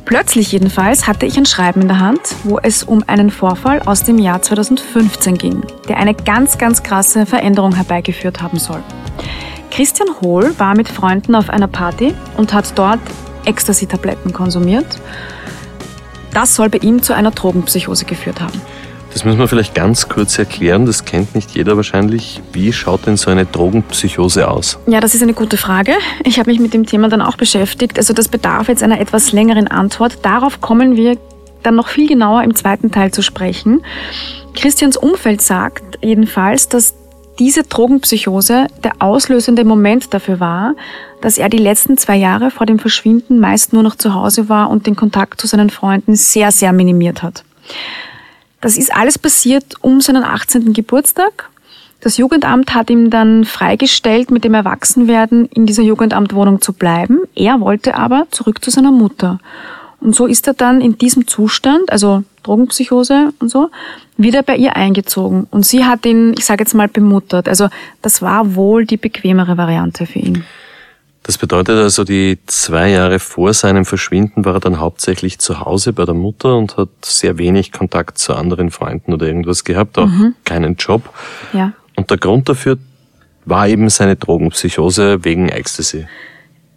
Plötzlich 0.05 0.51
jedenfalls 0.51 1.07
hatte 1.07 1.25
ich 1.25 1.35
ein 1.35 1.47
Schreiben 1.47 1.81
in 1.81 1.87
der 1.87 1.99
Hand, 1.99 2.21
wo 2.43 2.59
es 2.59 2.83
um 2.83 3.03
einen 3.07 3.31
Vorfall 3.31 3.81
aus 3.81 4.03
dem 4.03 4.19
Jahr 4.19 4.39
2015 4.39 5.35
ging, 5.35 5.63
der 5.89 5.97
eine 5.97 6.13
ganz, 6.13 6.59
ganz 6.59 6.83
krasse 6.83 7.25
Veränderung 7.25 7.73
herbeigeführt 7.73 8.39
haben 8.39 8.59
soll. 8.59 8.83
Christian 9.71 10.09
Hohl 10.21 10.53
war 10.59 10.75
mit 10.75 10.89
Freunden 10.89 11.33
auf 11.33 11.49
einer 11.49 11.67
Party 11.67 12.13
und 12.37 12.53
hat 12.53 12.77
dort 12.77 12.99
Ecstasy-Tabletten 13.45 14.31
konsumiert. 14.31 15.01
Das 16.33 16.53
soll 16.53 16.69
bei 16.69 16.77
ihm 16.77 17.01
zu 17.01 17.13
einer 17.13 17.31
Drogenpsychose 17.31 18.05
geführt 18.05 18.41
haben. 18.41 18.61
Das 19.15 19.23
müssen 19.23 19.39
wir 19.39 19.47
vielleicht 19.47 19.73
ganz 19.73 20.09
kurz 20.09 20.37
erklären, 20.37 20.85
das 20.85 21.05
kennt 21.05 21.35
nicht 21.35 21.51
jeder 21.51 21.77
wahrscheinlich. 21.77 22.41
Wie 22.51 22.73
schaut 22.73 23.07
denn 23.07 23.15
so 23.15 23.31
eine 23.31 23.45
Drogenpsychose 23.45 24.45
aus? 24.45 24.77
Ja, 24.87 24.99
das 24.99 25.15
ist 25.15 25.23
eine 25.23 25.33
gute 25.33 25.55
Frage. 25.55 25.93
Ich 26.25 26.37
habe 26.37 26.51
mich 26.51 26.59
mit 26.59 26.73
dem 26.73 26.85
Thema 26.85 27.07
dann 27.07 27.21
auch 27.21 27.37
beschäftigt. 27.37 27.97
Also 27.97 28.13
das 28.13 28.27
bedarf 28.27 28.67
jetzt 28.67 28.83
einer 28.83 28.99
etwas 28.99 29.31
längeren 29.31 29.69
Antwort. 29.69 30.17
Darauf 30.23 30.59
kommen 30.59 30.97
wir 30.97 31.17
dann 31.63 31.75
noch 31.75 31.87
viel 31.87 32.09
genauer 32.09 32.43
im 32.43 32.55
zweiten 32.55 32.91
Teil 32.91 33.11
zu 33.11 33.21
sprechen. 33.21 33.85
Christians 34.53 34.97
Umfeld 34.97 35.41
sagt 35.41 35.97
jedenfalls, 36.01 36.67
dass 36.67 36.93
diese 37.39 37.63
Drogenpsychose 37.63 38.67
der 38.83 38.95
auslösende 38.99 39.63
Moment 39.63 40.13
dafür 40.13 40.41
war, 40.41 40.75
dass 41.21 41.37
er 41.37 41.47
die 41.47 41.57
letzten 41.57 41.97
zwei 41.97 42.17
Jahre 42.17 42.51
vor 42.51 42.65
dem 42.65 42.79
Verschwinden 42.79 43.39
meist 43.39 43.71
nur 43.71 43.81
noch 43.81 43.95
zu 43.95 44.13
Hause 44.13 44.49
war 44.49 44.69
und 44.69 44.87
den 44.87 44.97
Kontakt 44.97 45.39
zu 45.39 45.47
seinen 45.47 45.69
Freunden 45.69 46.17
sehr, 46.17 46.51
sehr 46.51 46.73
minimiert 46.73 47.23
hat. 47.23 47.45
Das 48.65 48.79
ist 48.79 48.91
alles 48.91 49.19
passiert 49.19 49.75
um 49.81 50.01
seinen 50.01 50.23
18. 50.23 50.73
Geburtstag. 50.73 51.51
Das 52.01 52.17
Jugendamt 52.17 52.73
hat 52.73 52.89
ihm 52.89 53.11
dann 53.11 53.45
freigestellt, 53.45 54.31
mit 54.31 54.43
dem 54.43 54.55
Erwachsenwerden 54.55 55.45
in 55.49 55.67
dieser 55.67 55.83
Jugendamtwohnung 55.83 56.61
zu 56.61 56.73
bleiben. 56.73 57.19
Er 57.35 57.61
wollte 57.61 57.93
aber 57.93 58.25
zurück 58.31 58.65
zu 58.65 58.71
seiner 58.71 58.91
Mutter. 58.91 59.39
Und 59.99 60.15
so 60.15 60.25
ist 60.25 60.47
er 60.47 60.55
dann 60.55 60.81
in 60.81 60.97
diesem 60.97 61.27
Zustand, 61.27 61.91
also 61.91 62.23
Drogenpsychose 62.41 63.33
und 63.39 63.51
so, 63.51 63.69
wieder 64.17 64.41
bei 64.41 64.57
ihr 64.57 64.75
eingezogen. 64.75 65.45
Und 65.51 65.63
sie 65.63 65.85
hat 65.85 66.03
ihn, 66.07 66.33
ich 66.35 66.45
sage 66.45 66.63
jetzt 66.63 66.73
mal, 66.73 66.87
bemuttert. 66.87 67.47
Also 67.47 67.69
das 68.01 68.23
war 68.23 68.55
wohl 68.55 68.85
die 68.85 68.97
bequemere 68.97 69.57
Variante 69.57 70.07
für 70.07 70.17
ihn. 70.17 70.43
Das 71.25 71.39
bedeutet 71.39 71.79
also, 71.79 72.03
die 72.03 72.37
zwei 72.45 72.91
Jahre 72.91 73.17
vor 73.17 73.51
seinem 73.55 73.83
Verschwinden 73.83 74.45
war 74.45 74.53
er 74.53 74.59
dann 74.59 74.79
hauptsächlich 74.79 75.39
zu 75.39 75.59
Hause 75.59 75.91
bei 75.91 76.05
der 76.05 76.13
Mutter 76.13 76.55
und 76.55 76.77
hat 76.77 76.89
sehr 77.03 77.39
wenig 77.39 77.71
Kontakt 77.71 78.19
zu 78.19 78.35
anderen 78.35 78.69
Freunden 78.69 79.11
oder 79.11 79.25
irgendwas 79.25 79.63
gehabt, 79.63 79.97
auch 79.97 80.05
mhm. 80.05 80.35
keinen 80.43 80.75
Job. 80.75 81.09
Ja. 81.51 81.73
Und 81.95 82.11
der 82.11 82.17
Grund 82.17 82.47
dafür 82.47 82.77
war 83.43 83.67
eben 83.67 83.89
seine 83.89 84.17
Drogenpsychose 84.17 85.25
wegen 85.25 85.49
Ecstasy. 85.49 86.05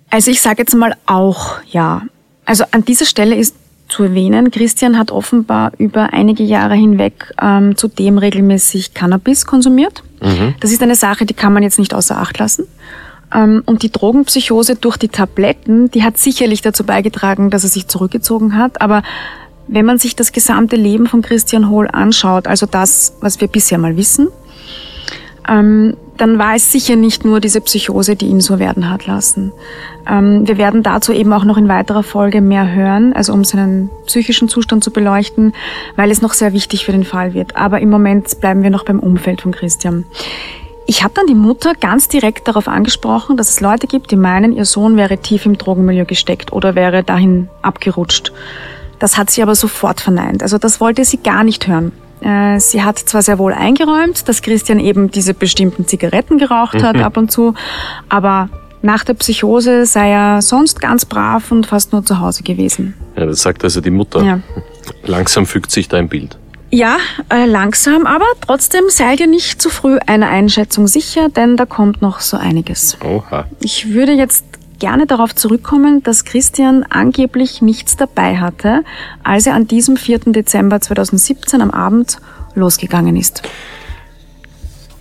Also 0.09 0.31
ich 0.31 0.41
sage 0.41 0.61
jetzt 0.61 0.75
mal 0.75 0.97
auch 1.05 1.61
ja. 1.71 2.05
Also 2.47 2.65
an 2.71 2.87
dieser 2.87 3.05
Stelle 3.05 3.37
ist 3.37 3.55
zu 3.91 4.05
erwähnen, 4.05 4.51
Christian 4.51 4.97
hat 4.97 5.11
offenbar 5.11 5.73
über 5.77 6.15
einige 6.15 6.43
Jahre 6.43 6.75
hinweg 6.75 7.35
ähm, 7.43 7.77
zudem 7.77 8.17
regelmäßig 8.17 8.95
Cannabis 8.95 9.45
konsumiert. 9.45 10.03
Mhm. 10.23 10.55
Das 10.61 10.73
ist 10.73 10.83
eine 10.83 10.95
Sache, 10.95 11.27
die 11.27 11.35
kann 11.35 11.53
man 11.53 11.63
jetzt 11.63 11.79
nicht 11.79 11.93
außer 11.93 12.17
Acht 12.17 12.39
lassen. 12.39 12.67
Ähm, 13.35 13.63
und 13.67 13.83
die 13.83 13.91
Drogenpsychose 13.93 14.77
durch 14.77 14.97
die 14.97 15.09
Tabletten, 15.09 15.91
die 15.91 16.03
hat 16.03 16.19
sicherlich 16.19 16.63
dazu 16.63 16.85
beigetragen, 16.85 17.51
dass 17.51 17.65
er 17.65 17.71
sich 17.71 17.89
zurückgezogen 17.89 18.57
hat. 18.57 18.81
Aber 18.81 19.03
wenn 19.67 19.85
man 19.85 19.99
sich 19.99 20.17
das 20.17 20.33
gesamte 20.33 20.77
Leben 20.77 21.07
von 21.07 21.23
Christian 21.23 21.69
Hohl 21.69 21.89
anschaut, 21.89 22.47
also 22.47 22.67
das, 22.67 23.15
was 23.21 23.41
wir 23.41 23.49
bisher 23.49 23.79
mal 23.79 23.97
wissen, 23.97 24.29
ähm, 25.49 25.97
dann 26.17 26.39
war 26.39 26.57
es 26.57 26.73
sicher 26.73 26.97
nicht 26.97 27.25
nur 27.25 27.41
diese 27.41 27.61
Psychose, 27.61 28.17
die 28.17 28.27
ihn 28.27 28.41
so 28.41 28.59
werden 28.59 28.91
hat 28.91 29.07
lassen. 29.07 29.53
Ähm, 30.07 30.47
wir 30.47 30.59
werden 30.59 30.83
dazu 30.83 31.13
eben 31.13 31.33
auch 31.33 31.45
noch 31.45 31.57
in 31.57 31.69
weiterer 31.69 32.03
Folge 32.03 32.41
mehr 32.41 32.75
hören, 32.75 33.13
also 33.13 33.33
um 33.33 33.45
seinen 33.45 33.89
psychischen 34.07 34.49
Zustand 34.49 34.83
zu 34.83 34.91
beleuchten, 34.91 35.53
weil 35.97 36.11
es 36.11 36.21
noch 36.21 36.35
sehr 36.35 36.53
wichtig 36.53 36.85
für 36.85 36.93
den 36.93 37.05
Fall 37.05 37.35
wird. 37.35 37.57
Aber 37.57 37.81
im 37.81 37.89
Moment 37.89 38.41
bleiben 38.41 38.63
wir 38.63 38.71
noch 38.71 38.85
beim 38.85 38.99
Umfeld 38.99 39.43
von 39.43 39.53
Christian. 39.53 40.05
Ich 40.91 41.05
habe 41.05 41.13
dann 41.13 41.27
die 41.27 41.35
Mutter 41.35 41.75
ganz 41.79 42.09
direkt 42.09 42.49
darauf 42.49 42.67
angesprochen, 42.67 43.37
dass 43.37 43.51
es 43.51 43.61
Leute 43.61 43.87
gibt, 43.87 44.11
die 44.11 44.17
meinen, 44.17 44.57
ihr 44.57 44.65
Sohn 44.65 44.97
wäre 44.97 45.19
tief 45.19 45.45
im 45.45 45.59
Drogenmilieu 45.59 46.07
gesteckt 46.07 46.51
oder 46.51 46.75
wäre 46.75 47.05
dahin 47.05 47.51
abgerutscht. 47.61 48.33
Das 48.99 49.19
hat 49.19 49.29
sie 49.29 49.43
aber 49.43 49.55
sofort 49.55 50.01
verneint. 50.01 50.43
Also 50.43 50.57
das 50.57 50.81
wollte 50.81 51.05
sie 51.05 51.19
gar 51.19 51.45
nicht 51.45 51.69
hören. 51.69 51.93
Äh, 52.23 52.59
sie 52.59 52.83
hat 52.83 52.99
zwar 52.99 53.21
sehr 53.21 53.39
wohl 53.39 53.53
eingeräumt, 53.53 54.27
dass 54.31 54.41
Christian 54.41 54.81
eben 54.81 55.11
diese 55.11 55.35
bestimmten 55.35 55.87
Zigaretten 55.87 56.39
geraucht 56.39 56.83
hat 56.83 56.97
ab 56.97 57.19
und 57.19 57.31
zu, 57.31 57.53
aber 58.09 58.49
nach 58.81 59.05
der 59.05 59.13
Psychose 59.13 59.85
sei 59.85 60.11
er 60.11 60.41
sonst 60.41 60.81
ganz 60.81 61.05
brav 61.05 61.53
und 61.53 61.67
fast 61.67 61.93
nur 61.93 62.03
zu 62.03 62.19
Hause 62.19 62.43
gewesen. 62.45 62.95
Ja, 63.15 63.27
das 63.27 63.43
sagt 63.43 63.63
also 63.63 63.83
die 63.83 63.91
Mutter. 63.91 64.23
Ja. 64.23 64.41
Langsam 65.05 65.45
fügt 65.45 65.71
sich 65.71 65.87
da 65.89 65.99
ein 65.99 66.09
Bild. 66.09 66.39
Ja, 66.71 66.99
äh, 67.31 67.47
langsam, 67.47 68.07
aber 68.07 68.27
trotzdem 68.47 68.85
seid 68.89 69.21
ihr 69.21 69.27
nicht 69.27 69.63
zu 69.63 69.71
früh 69.71 69.99
einer 70.07 70.29
Einschätzung 70.29 70.87
sicher, 70.87 71.31
denn 71.31 71.57
da 71.57 71.65
kommt 71.65 72.03
noch 72.03 72.21
so 72.21 72.37
einiges. 72.37 72.99
Oha. 73.03 73.47
Ich 73.61 73.95
würde 73.95 74.13
jetzt 74.13 74.45
gerne 74.79 75.07
darauf 75.07 75.35
zurückkommen, 75.35 76.03
dass 76.03 76.25
Christian 76.25 76.85
angeblich 76.89 77.63
nichts 77.63 77.97
dabei 77.97 78.37
hatte, 78.37 78.85
als 79.25 79.47
er 79.47 79.55
an 79.55 79.67
diesem 79.67 79.97
4. 79.97 80.21
Dezember 80.27 80.81
2017 80.81 81.63
am 81.63 81.71
Abend 81.71 82.19
losgegangen 82.55 83.17
ist. 83.17 83.43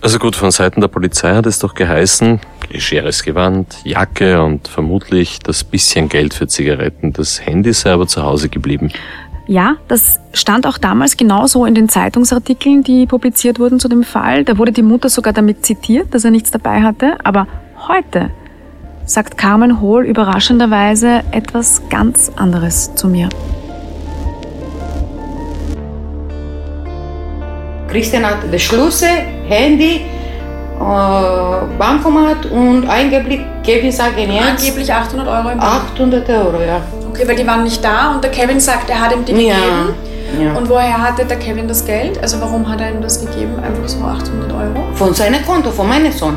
Also 0.00 0.18
gut, 0.18 0.36
von 0.36 0.52
Seiten 0.52 0.80
der 0.80 0.88
Polizei 0.88 1.34
hat 1.34 1.46
es 1.46 1.58
doch 1.58 1.74
geheißen, 1.74 2.40
legeres 2.70 3.24
Gewand, 3.24 3.78
Jacke 3.84 4.42
und 4.42 4.68
vermutlich 4.68 5.40
das 5.40 5.64
bisschen 5.64 6.08
Geld 6.08 6.34
für 6.34 6.46
Zigaretten. 6.46 7.12
Das 7.12 7.44
Handy 7.44 7.72
sei 7.72 7.90
aber 7.92 8.06
zu 8.06 8.22
Hause 8.22 8.48
geblieben. 8.48 8.92
Ja, 9.48 9.76
das 9.88 10.20
stand 10.34 10.66
auch 10.66 10.76
damals 10.76 11.16
genauso 11.16 11.64
in 11.64 11.74
den 11.74 11.88
Zeitungsartikeln, 11.88 12.82
die 12.82 13.06
publiziert 13.06 13.58
wurden 13.58 13.80
zu 13.80 13.88
dem 13.88 14.04
Fall. 14.04 14.44
Da 14.44 14.58
wurde 14.58 14.72
die 14.72 14.82
Mutter 14.82 15.08
sogar 15.08 15.32
damit 15.32 15.64
zitiert, 15.64 16.12
dass 16.12 16.26
er 16.26 16.30
nichts 16.30 16.50
dabei 16.50 16.82
hatte. 16.82 17.16
Aber 17.24 17.46
heute 17.88 18.30
sagt 19.06 19.38
Carmen 19.38 19.80
Hohl 19.80 20.04
überraschenderweise 20.04 21.22
etwas 21.30 21.80
ganz 21.88 22.30
anderes 22.36 22.94
zu 22.94 23.08
mir. 23.08 23.30
Christian 27.88 28.26
hat 28.26 28.52
die 28.52 28.58
Schlüssel, 28.58 29.08
Handy, 29.48 30.02
äh, 30.78 31.78
Bankomat 31.78 32.44
und 32.50 32.86
angeblich, 33.68 33.96
Kevin 33.96 34.14
sagt 34.14 34.18
ja, 34.18 34.48
Angeblich 34.48 34.92
800 34.92 35.28
Euro 35.28 35.48
im 35.50 35.58
Monat. 35.58 35.82
800 35.94 36.28
Euro, 36.30 36.62
ja. 36.62 36.80
Okay, 37.08 37.26
weil 37.26 37.36
die 37.36 37.46
waren 37.46 37.64
nicht 37.64 37.82
da 37.82 38.12
und 38.12 38.22
der 38.22 38.30
Kevin 38.30 38.60
sagt, 38.60 38.88
er 38.90 39.00
hat 39.00 39.12
ihm 39.12 39.24
die 39.24 39.32
ja. 39.32 39.54
gegeben. 39.54 39.94
Ja. 40.40 40.52
Und 40.54 40.68
woher 40.68 41.02
hatte 41.02 41.24
der 41.24 41.38
Kevin 41.38 41.66
das 41.68 41.84
Geld? 41.84 42.20
Also 42.22 42.40
warum 42.40 42.68
hat 42.68 42.80
er 42.80 42.90
ihm 42.90 43.00
das 43.00 43.20
gegeben? 43.24 43.54
Einfach 43.62 43.88
so 43.88 44.04
800 44.04 44.52
Euro? 44.52 44.94
Von 44.94 45.14
seinem 45.14 45.44
Konto, 45.44 45.70
von 45.70 45.88
meinem 45.88 46.12
Sohn. 46.12 46.36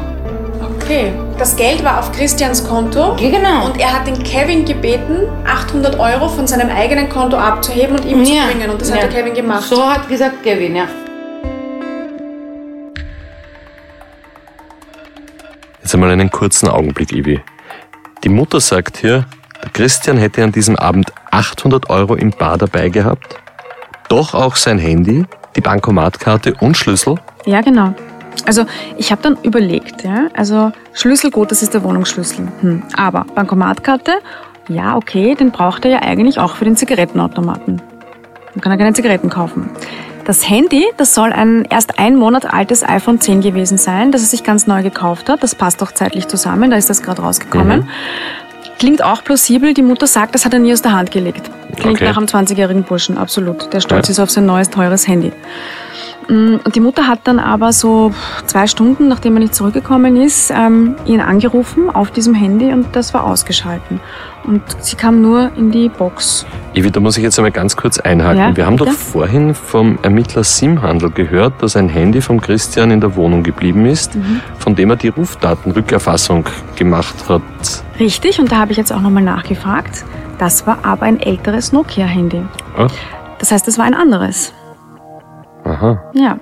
Okay, 0.78 1.12
das 1.38 1.56
Geld 1.56 1.84
war 1.84 2.00
auf 2.00 2.12
Christians 2.12 2.68
Konto. 2.68 3.16
Genau. 3.18 3.66
Und 3.66 3.80
er 3.80 3.94
hat 3.94 4.08
den 4.08 4.22
Kevin 4.24 4.66
gebeten, 4.66 5.28
800 5.46 6.00
Euro 6.00 6.30
von 6.30 6.48
seinem 6.48 6.70
eigenen 6.70 7.10
Konto 7.10 7.38
abzuheben 7.38 7.98
und 7.98 8.06
ihm 8.06 8.24
ja. 8.24 8.44
zu 8.44 8.48
bringen. 8.48 8.70
Und 8.70 8.82
das 8.82 8.90
ja. 8.90 8.96
hat 8.96 9.04
der 9.04 9.10
Kevin 9.10 9.34
gemacht. 9.34 9.64
So 9.64 9.86
hat 9.86 10.08
gesagt 10.08 10.44
Kevin, 10.44 10.76
ja. 10.76 10.86
Jetzt 15.92 15.96
einmal 15.96 16.12
einen 16.12 16.32
kurzen 16.32 16.70
Augenblick, 16.70 17.12
Ivi. 17.12 17.42
Die 18.24 18.30
Mutter 18.30 18.62
sagt 18.62 18.96
hier, 18.96 19.26
der 19.62 19.72
Christian 19.72 20.16
hätte 20.16 20.42
an 20.42 20.54
diesem 20.54 20.78
Abend 20.78 21.12
800 21.32 21.90
Euro 21.90 22.16
im 22.16 22.30
Bar 22.30 22.58
dabei 22.58 22.88
gehabt, 22.88 23.36
doch 24.08 24.34
auch 24.34 24.56
sein 24.56 24.80
Handy, 24.80 25.26
die 25.58 25.60
Bankomatkarte 25.60 26.54
und 26.62 26.78
Schlüssel. 26.78 27.16
Ja, 27.46 27.60
genau. 27.60 27.94
Also 28.46 28.66
ich 28.98 29.12
habe 29.12 29.22
dann 29.22 29.38
überlegt, 29.44 30.06
ja, 30.06 30.30
also 30.34 30.72
Schlüssel, 30.94 31.30
gut, 31.30 31.52
das 31.52 31.62
ist 31.62 31.74
der 31.74 31.84
Wohnungsschlüssel. 31.84 32.48
Hm. 32.62 32.84
Aber 32.96 33.26
Bankomatkarte, 33.36 34.14
ja, 34.70 34.96
okay, 34.96 35.36
den 35.36 35.52
braucht 35.52 35.84
er 35.84 35.92
ja 35.92 36.02
eigentlich 36.04 36.40
auch 36.40 36.56
für 36.56 36.64
den 36.64 36.78
Zigarettenautomaten. 36.78 37.82
Dann 38.54 38.62
kann 38.62 38.72
er 38.72 38.78
keine 38.78 38.94
Zigaretten 38.94 39.30
kaufen. 39.30 39.70
Das 40.26 40.48
Handy, 40.48 40.86
das 40.98 41.14
soll 41.14 41.34
ein 41.34 41.66
erst 41.66 41.98
ein 42.00 42.16
Monat 42.16 42.52
altes 42.54 42.88
iPhone 42.88 43.20
10 43.20 43.42
gewesen 43.42 43.78
sein, 43.78 44.12
das 44.12 44.22
er 44.22 44.28
sich 44.28 44.44
ganz 44.44 44.68
neu 44.68 44.84
gekauft 44.84 45.30
hat. 45.30 45.42
Das 45.44 45.56
passt 45.56 45.82
auch 45.82 45.92
zeitlich 45.92 46.28
zusammen, 46.28 46.72
da 46.72 46.78
ist 46.78 46.90
das 46.90 47.02
gerade 47.02 47.22
rausgekommen. 47.22 47.82
Mhm. 47.82 47.88
Klingt 48.80 49.04
auch 49.04 49.24
plausibel. 49.24 49.76
Die 49.76 49.84
Mutter 49.84 50.08
sagt, 50.08 50.34
das 50.34 50.44
hat 50.44 50.54
er 50.54 50.60
nie 50.60 50.74
aus 50.74 50.82
der 50.82 50.94
Hand 50.94 51.12
gelegt. 51.12 51.52
Klingt 51.76 51.98
okay. 51.98 52.06
nach 52.06 52.18
einem 52.18 52.26
20-jährigen 52.26 52.84
Burschen, 52.84 53.18
absolut. 53.18 53.72
Der 53.74 53.80
stolz 53.80 54.08
ja. 54.08 54.14
ist 54.14 54.20
auf 54.20 54.32
sein 54.32 54.48
neues, 54.48 54.72
teures 54.72 55.08
Handy. 55.08 55.32
Mm, 56.32 56.56
und 56.64 56.76
die 56.76 56.80
Mutter 56.80 57.08
hat 57.08 57.20
dann 57.26 57.40
aber 57.40 57.74
so 57.74 58.14
zwei 58.46 58.66
Stunden, 58.66 59.08
nachdem 59.10 59.36
er 59.36 59.42
nicht 59.42 59.54
zurückgekommen 59.54 60.16
ist, 60.16 60.50
ähm, 60.56 60.96
ihn 61.06 61.20
angerufen 61.20 61.90
auf 61.90 62.10
diesem 62.12 62.34
Handy 62.34 62.72
und 62.72 62.96
das 62.96 63.14
war 63.14 63.26
ausgeschalten. 63.26 64.00
und 64.44 64.64
sie 64.80 64.96
kam 64.96 65.22
nur 65.22 65.52
in 65.56 65.70
die 65.70 65.88
Box. 65.88 66.48
Evi, 66.74 66.90
da 66.90 67.00
muss 67.00 67.16
ich 67.16 67.22
jetzt 67.24 67.38
einmal 67.38 67.52
ganz 67.52 67.76
kurz 67.76 68.00
einhaken. 68.00 68.40
Ja, 68.40 68.58
Wir 68.58 68.66
haben 68.66 68.76
bitte? 68.78 68.90
doch 68.90 68.98
vorhin 68.98 69.54
vom 69.54 70.00
Ermittler 70.02 70.44
Simhandel 70.44 71.12
gehört, 71.12 71.62
dass 71.62 71.76
ein 71.76 71.90
Handy 71.90 72.22
vom 72.22 72.42
Christian 72.42 72.90
in 72.90 73.02
der 73.02 73.16
Wohnung 73.16 73.44
geblieben 73.44 73.86
ist, 73.86 74.16
Mhm. 74.16 74.42
von 74.58 74.74
dem 74.76 74.90
er 74.90 74.96
die 74.96 75.10
Rufdatenrückerfassung 75.10 76.46
gemacht 76.76 77.14
hat. 77.30 77.42
Richtig, 78.00 78.40
und 78.40 78.52
da 78.52 78.56
habe 78.58 78.72
ich 78.72 78.78
jetzt 78.78 78.92
auch 78.92 79.02
nochmal 79.02 79.22
nachgefragt. 79.24 80.04
Das 80.40 80.66
war 80.66 80.80
aber 80.84 81.04
ein 81.04 81.20
älteres 81.20 81.72
Nokia-Handy. 81.72 82.42
Ach, 82.78 82.90
Das 83.38 83.52
heißt, 83.52 83.68
es 83.68 83.78
war 83.78 83.86
ein 83.86 83.94
anderes. 83.94 84.54
Aha. 85.72 86.02
Ja. 86.14 86.38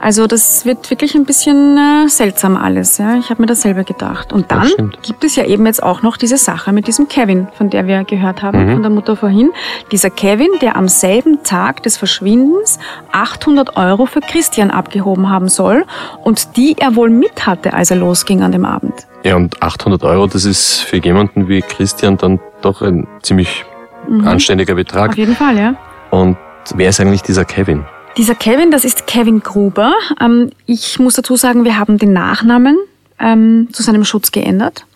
Also 0.00 0.26
das 0.26 0.66
wird 0.66 0.90
wirklich 0.90 1.14
ein 1.14 1.24
bisschen 1.24 1.78
äh, 1.78 2.08
seltsam 2.08 2.56
alles. 2.56 2.98
Ja? 2.98 3.16
Ich 3.16 3.30
habe 3.30 3.40
mir 3.40 3.46
das 3.46 3.62
selber 3.62 3.84
gedacht. 3.84 4.32
Und 4.34 4.50
dann 4.50 4.92
gibt 5.02 5.24
es 5.24 5.36
ja 5.36 5.44
eben 5.44 5.64
jetzt 5.64 5.82
auch 5.82 6.02
noch 6.02 6.16
diese 6.18 6.36
Sache 6.36 6.72
mit 6.72 6.86
diesem 6.88 7.08
Kevin, 7.08 7.46
von 7.56 7.70
der 7.70 7.86
wir 7.86 8.04
gehört 8.04 8.42
haben, 8.42 8.66
Mhm. 8.66 8.72
von 8.74 8.82
der 8.82 8.90
Mutter 8.90 9.16
vorhin. 9.16 9.50
Dieser 9.92 10.10
Kevin, 10.10 10.48
der 10.60 10.76
am 10.76 10.88
selben 10.88 11.42
Tag 11.42 11.82
des 11.84 11.96
Verschwindens 11.96 12.78
800 13.12 13.76
Euro 13.78 14.04
für 14.04 14.20
Christian 14.20 14.70
abgehoben 14.70 15.30
haben 15.30 15.48
soll 15.48 15.84
und 16.22 16.56
die 16.58 16.76
er 16.78 16.96
wohl 16.96 17.08
mit 17.08 17.46
hatte, 17.46 17.72
als 17.72 17.90
er 17.90 17.96
losging 17.96 18.42
an 18.42 18.52
dem 18.52 18.66
Abend. 18.66 18.92
Ja, 19.22 19.36
und 19.36 19.62
800 19.62 20.02
Euro, 20.04 20.26
das 20.26 20.44
ist 20.44 20.80
für 20.80 20.98
jemanden 20.98 21.48
wie 21.48 21.62
Christian 21.62 22.18
dann 22.18 22.40
doch 22.60 22.82
ein 22.82 23.06
ziemlich 23.22 23.64
Mhm. 24.06 24.26
anständiger 24.28 24.74
Betrag. 24.74 25.10
Auf 25.12 25.16
jeden 25.16 25.34
Fall, 25.34 25.56
ja. 25.56 25.74
Und 26.10 26.36
wer 26.74 26.90
ist 26.90 27.00
eigentlich 27.00 27.22
dieser 27.22 27.46
Kevin? 27.46 27.86
Dieser 28.16 28.36
Kevin, 28.36 28.70
das 28.70 28.84
ist 28.84 29.08
Kevin 29.08 29.40
Gruber. 29.40 29.92
Ähm, 30.20 30.50
ich 30.66 31.00
muss 31.00 31.14
dazu 31.14 31.34
sagen, 31.34 31.64
wir 31.64 31.78
haben 31.78 31.98
den 31.98 32.12
Nachnamen 32.12 32.78
ähm, 33.18 33.68
zu 33.72 33.82
seinem 33.82 34.04
Schutz 34.04 34.30
geändert. 34.30 34.86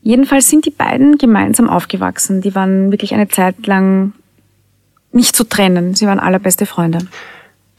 Jedenfalls 0.00 0.48
sind 0.48 0.64
die 0.64 0.70
beiden 0.70 1.18
gemeinsam 1.18 1.68
aufgewachsen. 1.68 2.40
Die 2.40 2.54
waren 2.54 2.92
wirklich 2.92 3.14
eine 3.14 3.28
Zeit 3.28 3.66
lang 3.66 4.12
nicht 5.10 5.34
zu 5.34 5.44
trennen. 5.44 5.94
Sie 5.94 6.06
waren 6.06 6.20
allerbeste 6.20 6.66
Freunde. 6.66 6.98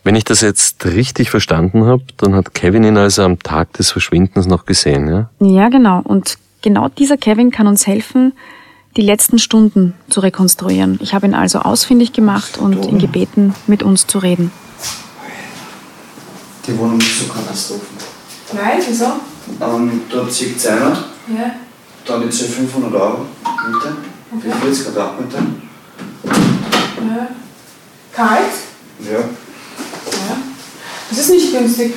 Wenn 0.03 0.15
ich 0.15 0.25
das 0.25 0.41
jetzt 0.41 0.85
richtig 0.85 1.29
verstanden 1.29 1.85
habe, 1.85 2.03
dann 2.17 2.35
hat 2.35 2.53
Kevin 2.53 2.83
ihn 2.83 2.97
also 2.97 3.23
am 3.23 3.39
Tag 3.39 3.71
des 3.73 3.91
Verschwindens 3.91 4.47
noch 4.47 4.65
gesehen, 4.65 5.07
ja? 5.07 5.29
Ja, 5.39 5.69
genau. 5.69 6.01
Und 6.03 6.37
genau 6.61 6.89
dieser 6.89 7.15
Kevin 7.15 7.51
kann 7.51 7.67
uns 7.67 7.87
helfen, 7.87 8.33
die 8.95 9.01
letzten 9.01 9.39
Stunden 9.39 9.93
zu 10.09 10.19
rekonstruieren. 10.19 10.99
Ich 11.01 11.13
habe 11.13 11.25
ihn 11.25 11.33
also 11.33 11.59
ausfindig 11.59 12.13
gemacht 12.13 12.57
und 12.57 12.85
ihn 12.85 12.99
gebeten, 12.99 13.55
mit 13.67 13.81
uns 13.83 14.05
zu 14.07 14.19
reden. 14.19 14.51
Die 16.67 16.77
Wohnung 16.77 16.99
ist 16.99 17.19
so 17.19 17.25
Katastrophen. 17.25 17.97
Nein, 18.53 18.79
wieso? 18.87 19.05
Ähm, 19.59 20.01
dort 20.09 20.31
zieht 20.31 20.55
es 20.57 20.67
einer, 20.67 20.91
Ja. 21.27 21.55
dann 22.05 22.23
jetzt 22.23 22.41
500 22.41 22.93
Euro 22.93 23.25
Miete, 23.67 23.95
für 24.41 24.51
40 24.65 24.85
Quadratmeter. 24.85 25.39
ja. 26.23 27.27
Kalt? 28.13 28.39
Ja, 28.99 29.11
Ja. 29.19 30.37
Das 31.09 31.19
ist 31.19 31.29
nicht 31.31 31.51
günstig. 31.51 31.93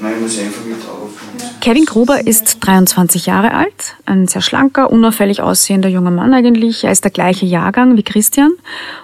Nein, 0.00 0.14
ich 0.14 0.20
muss 0.20 0.38
einfach 0.38 0.64
mit 0.64 0.78
aufrufen. 0.78 1.58
Kevin 1.60 1.84
Gruber 1.84 2.26
ist 2.26 2.58
23 2.60 3.26
Jahre 3.26 3.52
alt, 3.52 3.96
ein 4.06 4.28
sehr 4.28 4.42
schlanker, 4.42 4.90
unauffällig 4.90 5.42
aussehender 5.42 5.88
junger 5.88 6.10
Mann 6.10 6.32
eigentlich. 6.32 6.84
Er 6.84 6.92
ist 6.92 7.04
der 7.04 7.10
gleiche 7.10 7.46
Jahrgang 7.46 7.96
wie 7.96 8.02
Christian 8.02 8.52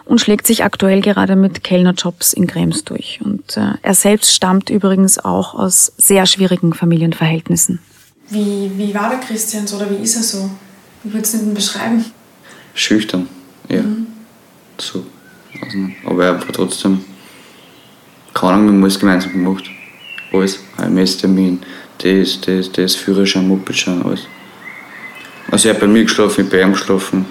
und 0.04 0.20
schlägt 0.20 0.46
sich 0.46 0.64
aktuell 0.64 1.00
gerade 1.00 1.37
mit 1.37 1.64
Kellnerjobs 1.64 2.33
in 2.33 2.46
Krems 2.46 2.85
durch. 2.85 3.20
Und 3.24 3.57
äh, 3.57 3.72
er 3.83 3.94
selbst 3.94 4.35
stammt 4.35 4.70
übrigens 4.70 5.18
auch 5.18 5.54
aus 5.54 5.92
sehr 5.96 6.26
schwierigen 6.26 6.72
Familienverhältnissen. 6.72 7.80
Wie, 8.30 8.70
wie 8.76 8.94
war 8.94 9.11
der 9.11 9.18
Christian 9.18 9.66
so 9.66 9.76
oder 9.76 9.90
wie 9.90 10.02
ist 10.02 10.16
er 10.16 10.22
so? 10.22 10.50
Wie 11.02 11.12
würdest 11.12 11.35
du 11.35 11.38
ihn 11.38 11.54
beschreiben? 11.54 12.04
Schüchtern, 12.74 13.28
ja. 13.68 13.83
Mhm. 13.83 14.07
So, 14.78 15.04
nicht. 15.52 15.96
Aber 16.04 16.24
er 16.24 16.40
hat 16.40 16.46
trotzdem, 16.52 17.04
keine 18.33 18.54
Ahnung, 18.54 18.66
wir 18.66 18.72
haben 18.72 18.83
alles 18.83 18.98
gemeinsam 18.98 19.33
gemacht. 19.33 19.70
Alles. 20.35 20.59
HMS-Termin, 20.79 21.61
das, 21.99 22.40
das, 22.40 22.73
das, 22.73 22.94
Führerschein, 22.97 23.47
Mopedschein, 23.47 24.03
alles. 24.03 24.27
Also 25.51 25.68
er 25.68 25.75
hat 25.75 25.81
bei 25.81 25.87
mir 25.87 26.03
geschlafen, 26.03 26.44
ich 26.44 26.51
bei 26.51 26.61
ihm 26.61 26.73
geschlafen. 26.73 27.27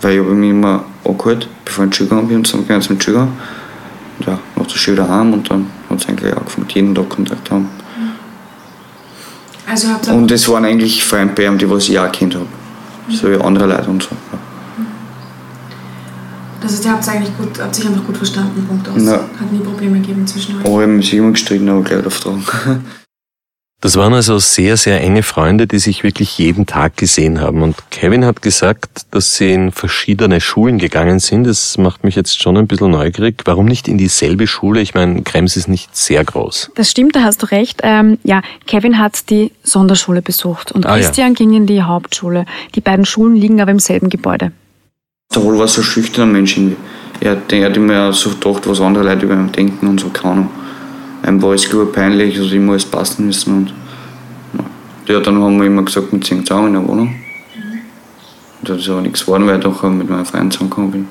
Weil 0.00 0.14
ich 0.14 0.20
habe 0.20 0.32
mich 0.32 0.50
immer 0.50 0.84
angehalten, 1.04 1.48
bevor 1.64 1.84
ich 1.84 1.86
in 1.86 1.90
die 1.90 1.96
Schule 1.96 2.08
gegangen 2.08 2.28
bin, 2.28 2.44
sind 2.44 2.68
wir 2.68 2.78
die 2.78 2.84
Schule 2.84 2.98
gegangen. 2.98 3.32
Und 4.18 4.26
ja, 4.26 4.38
nach 4.56 4.66
der 4.66 4.76
Schule 4.76 4.96
daheim 4.96 5.32
und 5.32 5.50
dann 5.50 5.66
hat 5.90 6.00
es 6.00 6.08
eigentlich 6.08 6.34
angefangen, 6.34 6.66
jeden 6.72 6.94
Tag 6.94 7.08
Kontakt 7.08 7.50
haben. 7.50 7.68
Also 9.66 9.88
Und 10.12 10.30
es 10.30 10.48
waren 10.48 10.64
eigentlich 10.64 11.02
Freunde 11.02 11.34
bei 11.34 11.46
ihm, 11.46 11.58
die 11.58 11.68
was 11.68 11.88
ich 11.88 11.98
auch 11.98 12.10
kennt 12.12 12.34
habe. 12.34 12.46
So 13.08 13.30
wie 13.30 13.36
andere 13.36 13.66
Leute 13.66 13.90
und 13.90 14.02
so. 14.02 14.10
Ja. 14.32 14.38
Das 16.64 16.72
heißt, 16.72 16.84
ihr 16.86 16.92
habt 16.92 17.08
eigentlich 17.08 17.36
gut, 17.36 17.60
habt 17.60 17.74
sich 17.74 17.86
einfach 17.86 18.04
gut 18.04 18.16
verstanden, 18.16 18.66
Punkt 18.66 18.88
aus. 18.88 19.02
Ja. 19.02 19.12
Hat 19.38 19.52
nie 19.52 19.58
Probleme 19.58 20.00
gegeben 20.00 20.26
zwischen 20.26 20.56
euch. 20.58 20.64
Aber 20.64 20.78
wir 20.78 20.86
haben 20.86 21.02
sich 21.02 21.12
immer 21.14 21.32
gestritten, 21.32 21.68
aber 21.68 21.82
gleich 21.82 22.06
auftragen. 22.06 22.42
Das 23.80 23.96
waren 23.96 24.14
also 24.14 24.38
sehr, 24.38 24.78
sehr 24.78 25.02
enge 25.02 25.22
Freunde, 25.22 25.66
die 25.66 25.78
sich 25.78 26.04
wirklich 26.04 26.38
jeden 26.38 26.64
Tag 26.64 26.96
gesehen 26.96 27.42
haben. 27.42 27.60
Und 27.60 27.76
Kevin 27.90 28.24
hat 28.24 28.40
gesagt, 28.40 29.02
dass 29.10 29.36
sie 29.36 29.52
in 29.52 29.72
verschiedene 29.72 30.40
Schulen 30.40 30.78
gegangen 30.78 31.18
sind. 31.18 31.44
Das 31.44 31.76
macht 31.76 32.02
mich 32.02 32.14
jetzt 32.14 32.40
schon 32.42 32.56
ein 32.56 32.66
bisschen 32.66 32.92
neugierig. 32.92 33.42
Warum 33.44 33.66
nicht 33.66 33.86
in 33.86 33.98
dieselbe 33.98 34.46
Schule? 34.46 34.80
Ich 34.80 34.94
meine, 34.94 35.20
Krems 35.20 35.58
ist 35.58 35.68
nicht 35.68 35.94
sehr 35.94 36.24
groß. 36.24 36.70
Das 36.76 36.90
stimmt, 36.90 37.14
da 37.14 37.24
hast 37.24 37.42
du 37.42 37.46
recht. 37.50 37.80
Ähm, 37.82 38.16
ja, 38.24 38.40
Kevin 38.66 38.98
hat 38.98 39.28
die 39.28 39.52
Sonderschule 39.62 40.22
besucht 40.22 40.72
und 40.72 40.86
Ah, 40.86 40.96
ja. 40.96 41.02
Christian 41.04 41.34
ging 41.34 41.52
in 41.52 41.66
die 41.66 41.82
Hauptschule. 41.82 42.46
Die 42.76 42.80
beiden 42.80 43.04
Schulen 43.04 43.36
liegen 43.36 43.60
aber 43.60 43.70
im 43.72 43.80
selben 43.80 44.08
Gebäude. 44.08 44.52
Der 45.32 45.42
Wohl 45.42 45.58
war 45.58 45.68
so 45.68 45.80
ein 45.80 45.84
schüchterner 45.84 46.32
Mensch 46.32 46.56
irgendwie. 46.56 46.76
Er 47.20 47.32
hat, 47.32 47.52
er 47.52 47.66
hat 47.66 47.76
immer 47.76 48.12
so 48.12 48.30
gedacht, 48.30 48.68
was 48.68 48.80
andere 48.80 49.04
Leute 49.04 49.24
über 49.26 49.34
ihn 49.34 49.52
denken 49.52 49.86
und 49.86 50.00
so, 50.00 50.08
keine 50.08 50.32
Ahnung. 50.32 50.50
Einem 51.22 51.40
war 51.40 51.52
es 51.52 51.68
peinlich, 51.92 52.38
also 52.38 52.54
immer 52.54 52.72
alles 52.72 52.84
passen 52.84 53.26
müssen 53.26 53.54
und 53.54 53.74
ja, 55.06 55.20
dann 55.20 55.40
haben 55.40 55.58
wir 55.58 55.66
immer 55.66 55.82
gesagt, 55.82 56.12
wir 56.12 56.20
ziehen 56.20 56.44
zusammen 56.44 56.68
in 56.68 56.72
der 56.74 56.88
Wohnung. 56.88 57.14
Und 58.60 58.68
da 58.68 58.74
ist 58.74 58.88
aber 58.88 59.02
nichts 59.02 59.24
geworden, 59.24 59.46
weil 59.46 59.58
ich 59.58 59.64
doch 59.64 59.82
mit 59.84 60.08
meinen 60.08 60.24
Freunden 60.24 60.50
zusammengekommen 60.50 60.90
bin. 60.90 61.08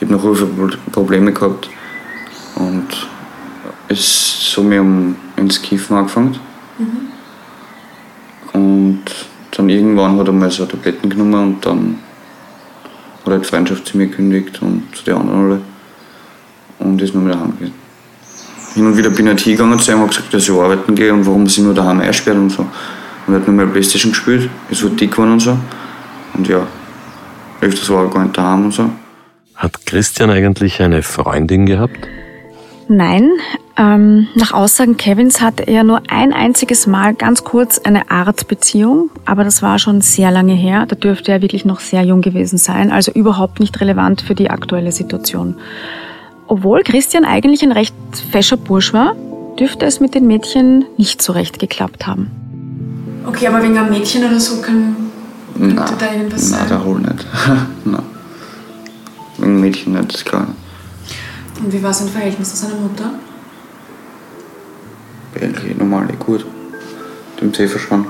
Ich 0.00 0.08
habe 0.08 0.14
noch 0.14 0.34
viele 0.36 0.46
Pro- 0.46 0.90
Probleme 0.92 1.32
gehabt 1.32 1.68
und 2.56 2.86
es 3.88 3.98
ist 3.98 4.52
so 4.52 4.62
mir 4.62 4.80
um 4.80 5.16
ins 5.36 5.62
Kiffen 5.62 5.96
angefangen. 5.96 6.36
Und 8.52 9.02
dann 9.52 9.68
irgendwann 9.68 10.18
hat 10.18 10.26
er 10.26 10.32
mal 10.32 10.50
so 10.50 10.66
Tabletten 10.66 11.08
genommen 11.08 11.54
und 11.54 11.66
dann 11.66 11.98
hat 13.34 13.44
die 13.44 13.48
Freundschaft 13.48 13.86
zu 13.86 13.96
mir 13.96 14.06
gekündigt 14.06 14.60
und 14.62 14.82
zu 14.94 15.04
den 15.04 15.16
anderen 15.16 15.40
alle. 15.44 15.60
Und 16.78 17.00
ist 17.00 17.14
nur 17.14 17.24
wieder 17.26 17.40
heimgegangen. 17.40 17.74
Hin 18.74 18.86
und 18.86 18.96
wieder 18.96 19.10
bin 19.10 19.26
ich 19.26 19.30
halt 19.30 19.40
hingegangen 19.40 19.78
zu 19.78 19.90
ihm 19.90 19.94
und 19.94 20.00
habe 20.02 20.10
gesagt, 20.10 20.34
dass 20.34 20.42
ich 20.42 20.50
arbeiten 20.50 20.94
gehe 20.94 21.12
und 21.12 21.26
warum 21.26 21.46
sie 21.46 21.62
nur 21.62 21.74
daheim 21.74 22.00
einsperrt 22.00 22.36
und 22.36 22.50
so. 22.50 22.66
Und 23.26 23.34
er 23.34 23.40
hat 23.40 23.46
nur 23.46 23.56
mal 23.56 23.66
Playstation 23.66 24.12
gespielt, 24.12 24.50
ist 24.70 24.80
so 24.80 24.88
dick 24.88 25.12
geworden 25.12 25.32
und 25.32 25.40
so. 25.40 25.56
Und 26.34 26.46
ja, 26.46 26.66
öfters 27.60 27.88
war 27.90 28.04
er 28.04 28.10
gar 28.10 28.22
nicht 28.22 28.36
daheim 28.36 28.66
und 28.66 28.74
so. 28.74 28.90
Hat 29.54 29.86
Christian 29.86 30.30
eigentlich 30.30 30.82
eine 30.82 31.02
Freundin 31.02 31.64
gehabt? 31.64 32.06
Nein, 32.88 33.32
ähm, 33.76 34.28
nach 34.36 34.52
Aussagen 34.52 34.96
Kevins 34.96 35.40
hatte 35.40 35.64
er 35.64 35.82
nur 35.82 36.02
ein 36.08 36.32
einziges 36.32 36.86
Mal 36.86 37.14
ganz 37.14 37.42
kurz 37.42 37.78
eine 37.78 38.10
Art 38.10 38.46
Beziehung, 38.46 39.10
aber 39.24 39.42
das 39.42 39.60
war 39.60 39.78
schon 39.78 40.00
sehr 40.00 40.30
lange 40.30 40.54
her. 40.54 40.86
Da 40.86 40.94
dürfte 40.94 41.32
er 41.32 41.42
wirklich 41.42 41.64
noch 41.64 41.80
sehr 41.80 42.02
jung 42.02 42.20
gewesen 42.22 42.58
sein, 42.58 42.92
also 42.92 43.10
überhaupt 43.10 43.58
nicht 43.58 43.80
relevant 43.80 44.20
für 44.22 44.36
die 44.36 44.50
aktuelle 44.50 44.92
Situation. 44.92 45.56
Obwohl 46.46 46.84
Christian 46.84 47.24
eigentlich 47.24 47.62
ein 47.62 47.72
recht 47.72 47.94
fescher 48.30 48.56
Bursch 48.56 48.92
war, 48.92 49.16
dürfte 49.58 49.84
es 49.84 49.98
mit 49.98 50.14
den 50.14 50.28
Mädchen 50.28 50.84
nicht 50.96 51.20
so 51.20 51.32
recht 51.32 51.58
geklappt 51.58 52.06
haben. 52.06 52.30
Okay, 53.26 53.48
aber 53.48 53.62
wegen 53.62 53.76
einem 53.76 53.90
Mädchen 53.90 54.24
oder 54.24 54.38
so 54.38 54.62
kann, 54.62 54.94
Nein, 55.56 55.74
könnte 55.74 55.94
da 55.98 56.12
irgendwas 56.12 56.50
nein, 56.50 56.60
sein. 56.60 56.68
der 56.68 56.84
Hol 56.84 57.00
nicht. 57.00 57.26
nein. 57.84 58.02
Wegen 59.38 59.60
Mädchen 59.60 59.92
nicht, 59.94 60.12
das 60.12 60.20
ist 60.20 60.26
klar. 60.26 60.46
Und 61.62 61.72
wie 61.72 61.82
war 61.82 61.92
sein 61.92 62.08
Verhältnis 62.08 62.50
zu 62.50 62.56
seiner 62.56 62.74
Mutter? 62.80 63.10
Eigentlich 65.40 65.76
normal, 65.76 66.08
eh 66.10 66.16
gut. 66.16 66.46
Dem 67.40 67.52
See 67.52 67.68
verschwunden. 67.68 68.08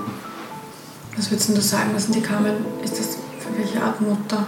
Was 1.17 1.31
würdest 1.31 1.49
du 1.57 1.61
sagen? 1.61 1.91
Was 1.95 2.05
sind 2.05 2.15
die 2.17 2.21
kamen? 2.21 2.53
Ist 2.85 2.99
das 2.99 3.17
für 3.41 3.57
welche 3.59 3.83
Art 3.83 4.01
Mutter? 4.01 4.47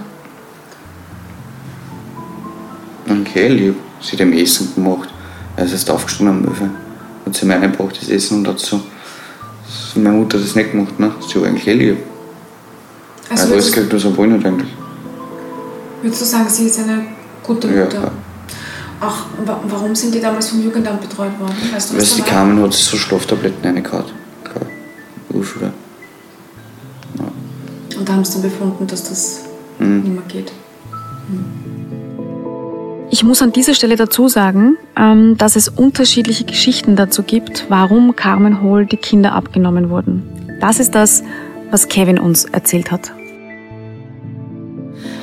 Okay, 3.08 3.48
lieb. 3.48 3.76
Sie 4.00 4.12
hat 4.12 4.20
ihm 4.20 4.32
Essen 4.32 4.74
gemacht. 4.74 5.08
Er 5.56 5.64
ist 5.64 5.72
erst 5.72 5.90
aufgestanden 5.90 6.44
am 6.44 6.52
Öfen. 6.52 6.70
Hat 7.26 7.34
sie 7.34 7.46
mir 7.46 7.54
reingebracht, 7.54 8.00
das 8.00 8.08
Essen, 8.08 8.38
und 8.38 8.48
hat 8.48 8.58
so. 8.60 8.80
so 9.66 10.00
meine 10.00 10.16
Mutter 10.16 10.38
hat 10.38 10.44
das 10.44 10.54
nicht 10.54 10.70
gemacht, 10.72 10.98
ne? 11.00 11.10
Sie 11.26 11.40
war 11.40 11.48
eigentlich 11.48 11.66
eh 11.66 11.72
lieb. 11.72 11.96
Also 13.30 13.54
Also, 13.54 13.70
gekriegt, 13.70 13.92
was 13.92 14.04
er 14.04 14.16
wollte, 14.16 14.34
nicht 14.34 14.46
eigentlich. 14.46 14.70
würdest 16.02 16.20
du 16.22 16.26
sagen, 16.26 16.48
sie 16.48 16.66
ist 16.66 16.78
eine 16.78 17.06
gute 17.42 17.66
Mutter? 17.68 18.02
ja. 18.02 18.10
Ach, 19.00 19.26
wa- 19.44 19.60
warum 19.68 19.94
sind 19.94 20.14
die 20.14 20.20
damals 20.20 20.48
vom 20.48 20.62
Jugendamt 20.62 21.00
betreut 21.00 21.38
worden? 21.38 21.54
Weißt 21.72 21.92
du, 21.92 21.96
Weil 21.96 22.02
war? 22.18 22.26
kamen, 22.26 22.62
hat 22.62 22.72
sie 22.72 22.82
so 22.82 22.96
Schlaftabletten 22.96 23.64
reingehauen. 23.64 24.04
Urschule. 25.30 25.72
Und 27.98 28.08
da 28.08 28.12
haben 28.12 28.24
sie 28.24 28.34
dann 28.34 28.42
befunden, 28.42 28.86
dass 28.86 29.04
das 29.04 29.40
mhm. 29.78 30.00
nicht 30.02 30.12
mehr 30.14 30.22
geht. 30.28 30.52
Ich 33.10 33.24
muss 33.24 33.40
an 33.42 33.52
dieser 33.52 33.74
Stelle 33.74 33.96
dazu 33.96 34.28
sagen, 34.28 34.76
ähm, 34.96 35.36
dass 35.38 35.56
es 35.56 35.68
unterschiedliche 35.68 36.44
Geschichten 36.44 36.94
dazu 36.96 37.22
gibt, 37.22 37.66
warum 37.68 38.14
Carmen 38.16 38.62
Hohl 38.62 38.86
die 38.86 38.96
Kinder 38.96 39.32
abgenommen 39.32 39.90
wurden. 39.90 40.22
Das 40.60 40.78
ist 40.80 40.94
das, 40.94 41.22
was 41.70 41.88
Kevin 41.88 42.18
uns 42.18 42.44
erzählt 42.44 42.90
hat. 42.90 43.12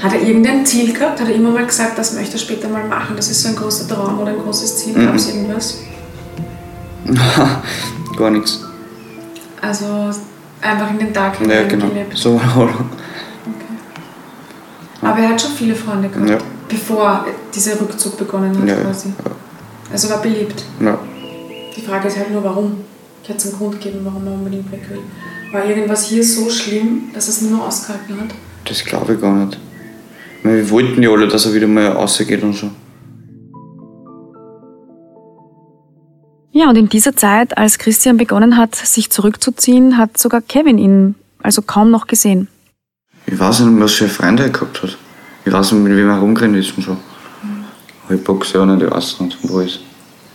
Hat 0.01 0.13
er 0.13 0.21
irgendein 0.21 0.65
Ziel 0.65 0.93
gehabt? 0.93 1.19
Hat 1.19 1.27
er 1.27 1.35
immer 1.35 1.51
mal 1.51 1.65
gesagt, 1.65 1.97
das 1.97 2.13
möchte 2.13 2.33
er 2.33 2.39
später 2.39 2.67
mal 2.67 2.83
machen? 2.83 3.15
Das 3.15 3.29
ist 3.29 3.41
so 3.41 3.49
ein 3.49 3.55
großer 3.55 3.87
Traum 3.87 4.19
oder 4.19 4.31
ein 4.31 4.39
großes 4.39 4.77
Ziel? 4.77 4.97
Mhm. 4.97 5.05
Gab 5.05 5.15
es 5.15 5.29
irgendwas? 5.29 5.77
Gar 8.17 8.31
nichts. 8.31 8.61
Also 9.61 9.85
einfach 10.61 10.89
in 10.91 10.99
den 10.99 11.13
Tag 11.13 11.37
hinein 11.37 11.63
ja, 11.63 11.67
genau. 11.67 11.87
gelebt? 11.87 12.17
So, 12.17 12.35
okay. 12.57 12.73
Aber 15.01 15.19
er 15.19 15.29
hat 15.29 15.41
schon 15.41 15.51
viele 15.51 15.75
Freunde 15.75 16.09
gehabt, 16.09 16.29
ja. 16.29 16.37
bevor 16.67 17.25
dieser 17.53 17.79
Rückzug 17.79 18.17
begonnen 18.17 18.57
hat 18.59 18.67
ja, 18.67 18.75
quasi. 18.75 19.09
Ja. 19.09 19.31
Also 19.91 20.09
war 20.09 20.21
beliebt. 20.21 20.63
Ja. 20.79 20.97
Die 21.75 21.81
Frage 21.81 22.07
ist 22.07 22.17
halt 22.17 22.31
nur, 22.31 22.43
warum. 22.43 22.77
Ich 23.23 23.29
hätte 23.29 23.39
es 23.39 23.45
einen 23.47 23.57
Grund 23.57 23.81
gegeben, 23.81 24.01
warum 24.03 24.25
er 24.27 24.33
unbedingt 24.33 24.71
weg 24.71 24.87
will. 24.89 24.99
War 25.51 25.65
irgendwas 25.65 26.05
hier 26.05 26.23
so 26.23 26.49
schlimm, 26.49 27.09
dass 27.13 27.27
es 27.27 27.41
nur 27.41 27.65
ausgehalten 27.65 28.19
hat? 28.19 28.29
Das 28.65 28.83
glaube 28.83 29.13
ich 29.13 29.21
gar 29.21 29.33
nicht. 29.33 29.57
Wir 30.45 30.69
wollten 30.69 31.01
ja 31.01 31.09
alle, 31.09 31.27
dass 31.27 31.47
er 31.47 31.55
wieder 31.55 31.65
mal 31.65 31.87
rausgeht 31.87 32.43
und 32.43 32.53
so. 32.53 32.69
Ja, 36.51 36.69
und 36.69 36.77
in 36.77 36.87
dieser 36.87 37.15
Zeit, 37.15 37.57
als 37.57 37.79
Christian 37.79 38.17
begonnen 38.17 38.55
hat, 38.55 38.75
sich 38.75 39.09
zurückzuziehen, 39.09 39.97
hat 39.97 40.19
sogar 40.19 40.41
Kevin 40.41 40.77
ihn 40.77 41.15
also 41.41 41.63
kaum 41.63 41.89
noch 41.89 42.05
gesehen. 42.05 42.47
Ich 43.25 43.39
weiß 43.39 43.61
nicht, 43.61 43.81
was 43.81 43.93
für 43.93 44.07
Freunde 44.07 44.43
er 44.43 44.49
gehabt 44.49 44.83
hat. 44.83 44.97
Ich 45.45 45.51
weiß 45.51 45.71
nicht, 45.71 45.83
mit 45.83 45.97
wem 45.97 46.09
er 46.09 46.19
rumgerannt 46.19 46.55
ist 46.57 46.77
und 46.77 46.83
so. 46.83 46.97
Aber 48.05 48.15
ich 48.15 48.23
boxe 48.23 48.59
ja 48.59 48.65
nicht, 48.67 48.83
ich 48.83 48.91
weiß 48.91 49.19
nicht, 49.21 49.37
wo 49.41 49.59
ist. 49.61 49.79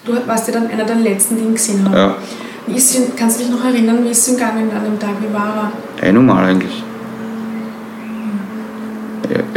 Du 0.04 0.12
warst 0.26 0.48
ja 0.48 0.54
dann 0.54 0.66
einer 0.66 0.84
der 0.84 0.96
letzten, 0.96 1.36
die 1.36 1.44
ihn 1.44 1.54
gesehen 1.54 1.84
haben. 1.84 1.94
Ja. 1.94 2.16
Wie 2.66 2.74
ist 2.74 2.96
ihn, 2.96 3.04
kannst 3.16 3.38
du 3.38 3.44
dich 3.44 3.52
noch 3.52 3.64
erinnern, 3.64 4.04
wie 4.04 4.11
ist 4.11 4.26
es 4.26 4.28
ihm 4.28 4.34
gegangen 4.34 4.70
an 4.72 4.84
dem 4.84 4.98
Tag? 4.98 5.14
Wie 5.20 5.32
war 5.32 5.72
er? 6.00 6.08
Eh 6.08 6.12
normal 6.12 6.46
eigentlich. 6.46 6.82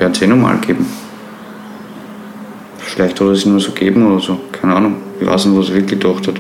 Hat 0.01 0.15
es 0.15 0.21
eh 0.21 0.27
normal 0.27 0.59
gegeben. 0.59 0.85
Vielleicht 2.77 3.19
hat 3.19 3.27
er 3.27 3.31
es 3.31 3.45
nur 3.45 3.59
so 3.59 3.71
gegeben 3.71 4.05
oder 4.05 4.19
so. 4.19 4.39
Keine 4.51 4.75
Ahnung. 4.75 4.95
Ich 5.19 5.25
weiß 5.25 5.45
nicht, 5.45 5.57
was 5.57 5.69
er 5.69 5.75
wirklich 5.75 5.99
gedacht 5.99 6.27
hat. 6.27 6.35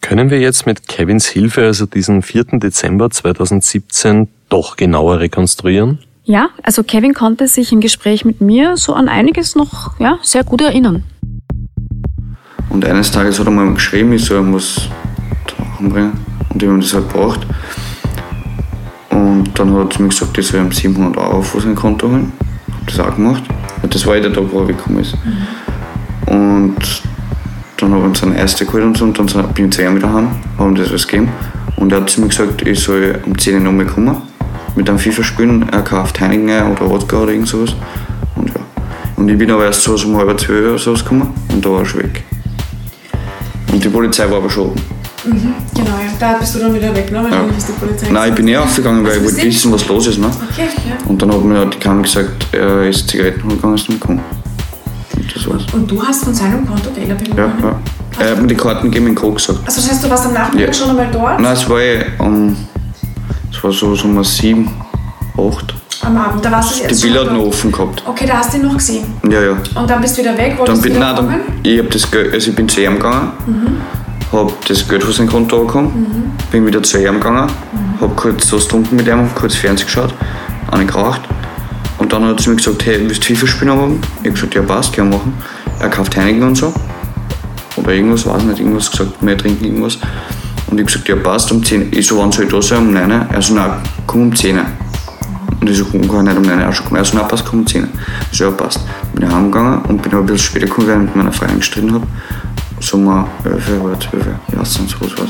Können 0.00 0.30
wir 0.30 0.40
jetzt 0.40 0.66
mit 0.66 0.88
Kevins 0.88 1.26
Hilfe 1.26 1.64
also 1.64 1.86
diesen 1.86 2.22
4. 2.22 2.58
Dezember 2.58 3.10
2017 3.10 4.28
doch 4.48 4.76
genauer 4.76 5.20
rekonstruieren? 5.20 5.98
Ja, 6.24 6.50
also 6.62 6.82
Kevin 6.82 7.14
konnte 7.14 7.48
sich 7.48 7.72
im 7.72 7.80
Gespräch 7.80 8.24
mit 8.24 8.40
mir 8.40 8.76
so 8.76 8.94
an 8.94 9.08
einiges 9.08 9.56
noch 9.56 9.98
ja, 9.98 10.18
sehr 10.22 10.44
gut 10.44 10.60
erinnern. 10.60 11.04
Und 12.68 12.84
eines 12.84 13.10
Tages 13.10 13.38
hat 13.38 13.46
er 13.46 13.52
mal 13.52 13.74
geschrieben, 13.74 14.12
ich 14.12 14.24
soll 14.24 14.38
irgendwas 14.38 14.88
anbringen. 15.78 16.12
Und 16.50 16.62
ich 16.62 16.68
habe 16.68 16.80
das 16.80 16.94
halt 16.94 17.08
gebracht. 17.12 17.46
Und 19.22 19.56
dann 19.56 19.72
hat 19.72 19.84
er 19.84 19.90
zu 19.90 20.02
mir 20.02 20.08
gesagt, 20.08 20.36
ich 20.36 20.46
soll 20.48 20.60
ihm 20.60 20.72
700 20.72 21.16
Euro 21.16 21.38
auf 21.38 21.56
sein 21.62 21.76
Konto 21.76 22.08
holen. 22.08 22.32
Ich 22.68 22.74
habe 22.74 22.86
das 22.86 23.00
auch 23.00 23.14
gemacht. 23.14 23.44
Das 23.88 24.04
war 24.04 24.16
ja 24.16 24.22
der 24.22 24.32
Tag, 24.32 24.44
wo 24.50 24.60
er 24.60 24.68
weggekommen 24.68 25.00
ist. 25.00 25.16
Mhm. 26.26 26.34
Und 26.34 27.02
dann 27.76 27.92
habe 27.92 28.00
ich 28.00 28.06
uns 28.08 28.22
eine 28.24 28.36
erste 28.36 28.66
geholt 28.66 28.82
und, 28.82 28.96
so, 28.96 29.04
und 29.04 29.34
dann 29.34 29.52
bin 29.52 29.66
ich 29.66 29.72
zu 29.72 29.82
ihm 29.82 29.94
wieder 29.94 30.12
heim, 30.12 30.30
habe 30.58 30.70
ihm 30.70 30.74
das 30.74 30.92
was 30.92 31.06
gegeben. 31.06 31.30
Und 31.76 31.92
er 31.92 32.00
hat 32.00 32.10
zu 32.10 32.20
mir 32.20 32.28
gesagt, 32.28 32.66
ich 32.66 32.80
soll 32.80 33.20
um 33.24 33.38
10 33.38 33.54
Uhr 33.54 33.60
nochmal 33.60 33.86
kommen, 33.86 34.16
mit 34.74 34.90
einem 34.90 34.98
FIFA 34.98 35.22
spielen. 35.22 35.68
Er 35.70 35.82
kauft 35.82 36.20
Heineken 36.20 36.72
oder 36.72 36.90
Wodka 36.90 37.18
oder 37.18 37.30
irgend 37.30 37.46
sowas. 37.46 37.76
Und 38.34 38.48
ja. 38.48 38.56
Und 39.14 39.28
ich 39.28 39.38
bin 39.38 39.52
aber 39.52 39.66
erst 39.66 39.84
so 39.84 39.94
um 39.94 40.16
halb 40.16 40.40
zwölf 40.40 40.68
oder 40.68 40.78
sowas 40.78 41.04
gekommen 41.04 41.28
und 41.48 41.64
da 41.64 41.70
war 41.70 41.84
schon 41.84 42.02
weg. 42.02 42.24
Und 43.72 43.84
die 43.84 43.88
Polizei 43.88 44.28
war 44.28 44.38
aber 44.38 44.50
schon 44.50 44.70
oben. 44.70 45.01
Mhm, 45.24 45.54
genau, 45.74 45.90
ja. 45.90 46.10
Da 46.18 46.34
bist 46.34 46.54
du 46.54 46.58
dann 46.58 46.74
wieder 46.74 46.94
weg, 46.94 47.10
ne? 47.12 47.22
Weil 47.22 47.32
ja. 47.32 47.44
ist 47.56 47.68
die 47.68 47.72
Polizei 47.72 48.10
Nein, 48.10 48.30
ich 48.30 48.34
bin 48.34 48.48
eh 48.48 48.56
aufgegangen, 48.56 49.04
weil 49.04 49.18
ich 49.18 49.24
wollte 49.24 49.42
wissen, 49.42 49.72
was 49.72 49.86
los 49.86 50.06
ist. 50.08 50.18
Ne? 50.18 50.26
Okay, 50.50 50.68
ja. 50.88 51.08
Und 51.08 51.22
dann 51.22 51.32
hat 51.32 51.44
mir 51.44 51.66
die 51.66 51.78
Kamera 51.78 52.02
gesagt, 52.02 52.46
er 52.52 52.88
ist 52.88 53.08
Zigaretten 53.08 53.48
gegangen, 53.48 53.74
ist 53.74 53.88
nicht 53.88 54.00
gekommen. 54.00 54.20
Und 55.16 55.36
das 55.36 55.48
war's. 55.48 55.62
Und 55.72 55.90
du 55.90 56.02
hast 56.02 56.24
von 56.24 56.34
seinem 56.34 56.66
Konto 56.66 56.90
Geld 56.90 57.10
abgenommen? 57.10 57.52
Ja, 57.60 57.68
ja. 57.68 57.80
Er 58.18 58.30
hat 58.32 58.42
mir 58.42 58.48
die 58.48 58.54
Karten 58.54 58.90
gegeben 58.90 59.08
in 59.08 59.14
Co. 59.14 59.30
gesagt. 59.32 59.60
Also 59.64 59.80
das 59.80 59.90
heißt, 59.90 60.04
du 60.04 60.10
warst 60.10 60.26
am 60.26 60.34
Nachmittag 60.34 60.66
ja. 60.68 60.72
schon 60.72 60.90
einmal 60.90 61.08
dort? 61.12 61.40
Nein, 61.40 61.52
es 61.52 61.68
war 61.68 61.80
eh 61.80 62.04
um, 62.18 62.56
es 63.50 63.62
war 63.62 63.72
so, 63.72 63.94
so 63.94 64.06
um 64.06 64.22
sieben, 64.24 64.70
acht. 65.36 65.74
Am 66.04 66.16
Abend, 66.16 66.44
da 66.44 66.50
warst 66.50 66.82
du 66.82 66.88
Die 66.88 67.00
Bilder 67.00 67.20
hat 67.24 67.32
noch 67.32 67.46
offen 67.46 67.70
gehabt. 67.70 68.02
Okay, 68.04 68.26
da 68.26 68.38
hast 68.38 68.52
du 68.52 68.56
ihn 68.58 68.64
noch 68.64 68.76
gesehen? 68.76 69.04
Ja, 69.30 69.40
ja. 69.40 69.52
Und 69.52 69.88
dann 69.88 70.00
bist 70.00 70.18
du 70.18 70.22
wieder 70.22 70.36
weg, 70.36 70.58
wolltest 70.58 70.78
dann 70.78 70.82
bin, 70.82 70.94
du 70.94 70.98
nein, 70.98 71.16
dann, 71.16 71.40
ich, 71.62 71.78
hab 71.78 71.90
das 71.90 72.08
also 72.12 72.50
ich 72.50 72.56
bin 72.56 72.68
zu 72.68 72.82
ihm 72.82 72.94
gegangen, 72.94 73.30
mhm. 73.46 73.80
Habe 74.32 74.52
das 74.66 74.88
Geld 74.88 75.02
von 75.02 75.12
seinem 75.12 75.28
Konto 75.28 75.60
bekommen, 75.60 75.92
mhm. 75.94 76.50
bin 76.50 76.66
wieder 76.66 76.82
zu 76.82 76.98
ihm 76.98 77.14
gegangen, 77.14 77.46
mhm. 77.46 78.00
habe 78.00 78.14
kurz 78.14 78.48
so 78.48 78.58
Stunden 78.58 78.96
mit 78.96 79.06
ihm, 79.06 79.28
kurz 79.34 79.54
Fernsehen 79.54 79.86
geschaut, 79.86 80.14
eine 80.70 80.86
geraucht. 80.86 81.22
Und 81.98 82.12
dann 82.12 82.24
hat 82.24 82.40
zu 82.40 82.50
mir 82.50 82.56
gesagt, 82.56 82.84
hey, 82.84 82.98
willst 83.00 83.28
du 83.28 83.34
FIFA 83.34 83.46
spielen 83.46 83.70
am 83.70 83.80
Abend? 83.80 84.06
Ich 84.22 84.28
habe 84.28 84.30
gesagt, 84.32 84.54
ja 84.54 84.62
passt, 84.62 84.96
wir 84.96 85.04
machen. 85.04 85.34
Er 85.78 85.88
kauft 85.88 86.16
Heineken 86.16 86.42
und 86.42 86.56
so. 86.56 86.72
Oder 87.76 87.92
irgendwas, 87.92 88.26
weiß 88.26 88.42
nicht, 88.42 88.58
irgendwas 88.58 88.90
gesagt, 88.90 89.12
wir 89.20 89.36
trinken 89.38 89.64
irgendwas. 89.64 89.96
Und 90.66 90.78
ich 90.78 90.84
habe 90.84 90.84
gesagt, 90.84 91.08
ja 91.08 91.16
passt, 91.16 91.52
um 91.52 91.62
10 91.62 91.92
Ich 91.92 92.06
so, 92.06 92.18
wann 92.18 92.32
soll 92.32 92.46
ich 92.46 92.50
da 92.50 92.62
sein? 92.62 92.78
Um 92.78 92.92
9 92.92 93.10
Uhr. 93.10 93.26
Er 93.30 93.42
so, 93.42 93.54
nein, 93.54 93.72
komm 94.06 94.22
um 94.22 94.34
10 94.34 94.56
Uhr. 94.56 94.64
Und 95.60 95.70
ich 95.70 95.76
so, 95.76 95.84
komm, 95.84 96.00
kann 96.08 96.26
ich 96.26 96.34
nicht 96.34 96.38
um 96.38 96.56
9 96.56 96.66
Uhr 96.66 96.72
schon 96.72 96.86
kommen. 96.86 96.96
Er 96.98 97.04
so, 97.04 97.16
nein, 97.16 97.28
passt, 97.28 97.44
komm 97.44 97.60
um 97.60 97.66
10 97.66 97.82
Uhr. 97.82 97.88
Ich 98.30 98.38
so, 98.38 98.44
ja 98.44 98.50
passt. 98.50 98.80
Bin 99.14 99.26
ich 99.26 99.32
heimgegangen 99.32 99.82
und 99.82 100.02
bin 100.02 100.12
ein 100.12 100.26
bisschen 100.26 100.38
später 100.38 100.66
gekommen, 100.66 100.88
weil 100.88 100.94
ich 100.96 101.02
mit 101.02 101.16
meiner 101.16 101.32
Freundin 101.32 101.58
gestritten 101.58 101.92
habe. 101.94 102.06
So 102.82 102.98
11 102.98 103.68
Uhr 103.70 103.84
oder 103.84 104.00
12 104.00 104.26
Uhr. 104.26 104.40
Ja, 104.56 104.64
sonst 104.64 105.00
was 105.00 105.16
war 105.16 105.26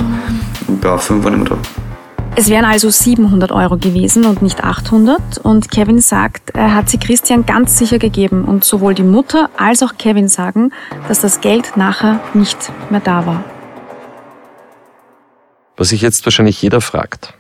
Und 0.69 0.81
bei 0.81 0.97
5 0.97 1.23
war 1.23 1.33
ich 1.33 1.39
nicht 1.39 1.51
mehr 1.51 1.59
da. 1.59 1.69
Es 2.35 2.49
wären 2.49 2.65
also 2.65 2.89
700 2.89 3.53
Euro 3.53 3.77
gewesen 3.77 4.25
und 4.25 4.41
nicht 4.41 4.65
800. 4.65 5.37
Und 5.37 5.71
Kevin 5.71 6.01
sagt, 6.01 6.55
er 6.55 6.75
hat 6.75 6.89
sie 6.89 6.97
Christian 6.97 7.45
ganz 7.45 7.77
sicher 7.77 7.99
gegeben. 7.99 8.47
Und 8.47 8.65
sowohl 8.65 8.95
die 8.95 9.03
Mutter 9.03 9.51
als 9.59 9.83
auch 9.83 9.99
Kevin 9.99 10.29
sagen, 10.29 10.73
dass 11.09 11.21
das 11.21 11.43
Geld 11.43 11.77
nachher 11.77 12.21
nicht 12.33 12.73
mehr 12.89 13.01
da 13.01 13.27
war. 13.27 13.45
Was 15.77 15.91
sich 15.91 16.01
jetzt 16.01 16.25
wahrscheinlich 16.25 16.63
jeder 16.63 16.81
fragt. 16.81 17.35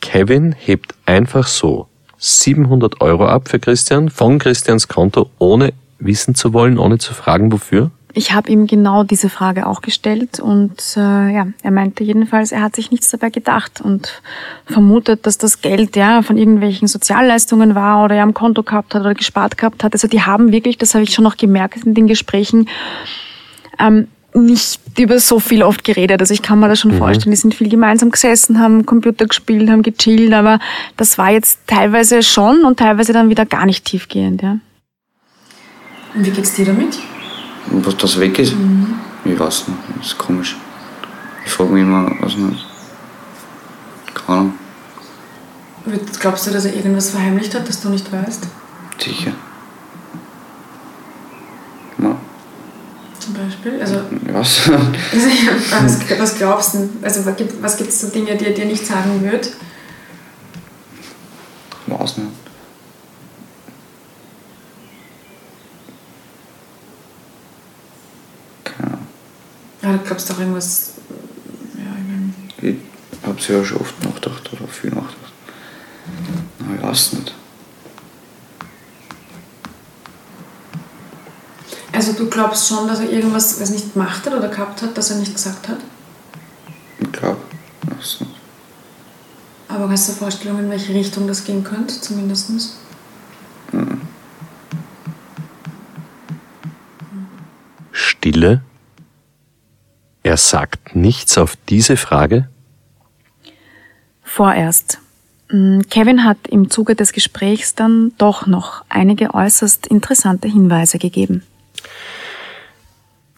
Kevin 0.00 0.56
hebt 0.58 0.96
einfach 1.06 1.46
so 1.46 1.86
700 2.18 3.00
Euro 3.00 3.26
ab 3.26 3.48
für 3.48 3.60
Christian 3.60 4.10
von 4.10 4.40
Christians 4.40 4.88
Konto, 4.88 5.30
ohne 5.38 5.72
wissen 6.00 6.34
zu 6.34 6.52
wollen, 6.52 6.78
ohne 6.78 6.98
zu 6.98 7.14
fragen, 7.14 7.52
wofür? 7.52 7.92
Ich 8.18 8.32
habe 8.32 8.50
ihm 8.50 8.66
genau 8.66 9.04
diese 9.04 9.28
Frage 9.28 9.66
auch 9.66 9.82
gestellt 9.82 10.40
und 10.40 10.80
äh, 10.96 11.00
ja, 11.34 11.48
er 11.62 11.70
meinte 11.70 12.02
jedenfalls, 12.02 12.50
er 12.50 12.62
hat 12.62 12.74
sich 12.74 12.90
nichts 12.90 13.10
dabei 13.10 13.28
gedacht 13.28 13.82
und 13.82 14.22
vermutet, 14.64 15.26
dass 15.26 15.36
das 15.36 15.60
Geld 15.60 15.96
ja 15.96 16.22
von 16.22 16.38
irgendwelchen 16.38 16.88
Sozialleistungen 16.88 17.74
war 17.74 18.02
oder 18.02 18.14
er 18.14 18.22
am 18.22 18.32
Konto 18.32 18.62
gehabt 18.62 18.94
hat 18.94 19.02
oder 19.02 19.12
gespart 19.12 19.58
gehabt 19.58 19.84
hat. 19.84 19.92
Also 19.92 20.08
die 20.08 20.22
haben 20.22 20.50
wirklich, 20.50 20.78
das 20.78 20.94
habe 20.94 21.04
ich 21.04 21.12
schon 21.12 21.24
noch 21.24 21.36
gemerkt 21.36 21.84
in 21.84 21.92
den 21.92 22.06
Gesprächen, 22.06 22.70
ähm, 23.78 24.08
nicht 24.32 24.80
über 24.98 25.18
so 25.18 25.38
viel 25.38 25.62
oft 25.62 25.84
geredet. 25.84 26.18
Also 26.22 26.32
ich 26.32 26.40
kann 26.40 26.58
mir 26.58 26.68
das 26.70 26.80
schon 26.80 26.92
mhm. 26.92 26.98
vorstellen, 26.98 27.32
die 27.32 27.36
sind 27.36 27.54
viel 27.54 27.68
gemeinsam 27.68 28.10
gesessen, 28.10 28.60
haben 28.60 28.86
Computer 28.86 29.26
gespielt, 29.26 29.68
haben 29.68 29.82
gechillt, 29.82 30.32
aber 30.32 30.58
das 30.96 31.18
war 31.18 31.32
jetzt 31.32 31.58
teilweise 31.66 32.22
schon 32.22 32.64
und 32.64 32.78
teilweise 32.78 33.12
dann 33.12 33.28
wieder 33.28 33.44
gar 33.44 33.66
nicht 33.66 33.84
tiefgehend. 33.84 34.40
Ja. 34.40 34.58
Und 36.14 36.24
wie 36.24 36.30
geht's 36.30 36.54
dir 36.54 36.64
damit? 36.64 36.98
Was 37.70 37.96
das 37.96 38.18
weg 38.20 38.38
ist. 38.38 38.54
Mhm. 38.54 38.94
Ich 39.24 39.38
weiß 39.38 39.68
nicht, 39.68 39.80
das 39.98 40.06
ist 40.06 40.18
komisch. 40.18 40.56
Ich 41.44 41.52
frage 41.52 41.70
mich 41.70 41.82
immer, 41.82 42.10
was 42.20 42.36
nicht. 42.36 42.64
Keine 44.14 44.38
Ahnung. 44.38 44.54
Glaubst 46.18 46.46
du, 46.46 46.50
dass 46.50 46.64
er 46.64 46.74
irgendwas 46.74 47.10
verheimlicht 47.10 47.54
hat, 47.54 47.68
das 47.68 47.80
du 47.80 47.88
nicht 47.88 48.10
weißt? 48.12 48.46
Sicher. 48.98 49.32
Ja. 51.98 52.16
Zum 53.20 53.34
Beispiel? 53.34 53.80
Also, 53.80 54.00
was? 54.32 54.70
was, 54.70 56.20
was 56.20 56.38
glaubst 56.38 56.74
du? 56.74 56.88
Also, 57.02 57.24
was 57.24 57.76
gibt 57.76 57.90
es 57.90 58.00
so 58.00 58.08
Dinge, 58.08 58.36
die 58.36 58.46
er 58.46 58.54
dir 58.54 58.64
nicht 58.64 58.84
sagen 58.84 59.22
wird? 59.22 59.50
Ich 61.86 61.92
weiß 61.92 62.18
nicht. 62.18 62.30
Du 70.06 70.10
glaubst 70.10 70.30
doch 70.30 70.38
irgendwas. 70.38 70.92
Ja, 71.74 71.82
ich 71.98 72.62
meine. 72.62 72.78
Ich 72.78 73.26
habe 73.26 73.42
sehr 73.42 73.64
schon 73.64 73.78
oft 73.78 74.04
nachgedacht 74.04 74.52
oder 74.52 74.68
viel 74.68 74.90
nachgedacht. 74.90 75.32
Aber 76.60 76.74
ich 76.76 76.80
weiß 76.80 77.12
nicht. 77.14 77.34
Also 81.90 82.12
du 82.12 82.30
glaubst 82.30 82.68
schon, 82.68 82.86
dass 82.86 83.00
er 83.00 83.10
irgendwas 83.10 83.60
was 83.60 83.70
nicht 83.70 83.94
gemacht 83.94 84.24
hat 84.24 84.32
oder 84.32 84.46
gehabt 84.46 84.80
hat, 84.80 84.96
das 84.96 85.10
er 85.10 85.16
nicht 85.16 85.34
gesagt 85.34 85.66
hat? 85.66 85.78
Ich 87.00 87.10
glaube, 87.10 87.40
weiß 87.88 88.20
nicht. 88.20 88.36
Aber 89.66 89.90
hast 89.90 90.08
du 90.08 90.12
Vorstellungen, 90.12 90.66
in 90.66 90.70
welche 90.70 90.94
Richtung 90.94 91.26
das 91.26 91.42
gehen 91.42 91.64
könnte, 91.64 92.00
zumindest? 92.00 92.50
Mhm. 93.72 94.02
Stille? 97.90 98.62
Er 100.36 100.40
sagt 100.40 100.94
nichts 100.94 101.38
auf 101.38 101.56
diese 101.70 101.96
Frage? 101.96 102.50
Vorerst. 104.22 104.98
Mm, 105.50 105.80
Kevin 105.88 106.24
hat 106.24 106.46
im 106.46 106.68
Zuge 106.68 106.94
des 106.94 107.14
Gesprächs 107.14 107.74
dann 107.74 108.12
doch 108.18 108.46
noch 108.46 108.84
einige 108.90 109.32
äußerst 109.32 109.86
interessante 109.86 110.46
Hinweise 110.46 110.98
gegeben. 110.98 111.42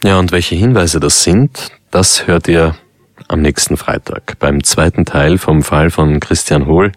Ja, 0.03 0.19
und 0.19 0.33
welche 0.33 0.57
Hinweise 0.57 0.99
das 0.99 1.23
sind, 1.23 1.71
das 1.93 2.27
hört 2.27 2.49
ihr 2.49 2.75
am 3.29 3.43
nächsten 3.43 3.77
Freitag 3.77 4.37
beim 4.41 4.65
zweiten 4.65 5.05
Teil 5.05 5.39
vom 5.39 5.63
Fall 5.63 5.91
von 5.91 6.19
Christian 6.19 6.67
Hohl. 6.67 6.91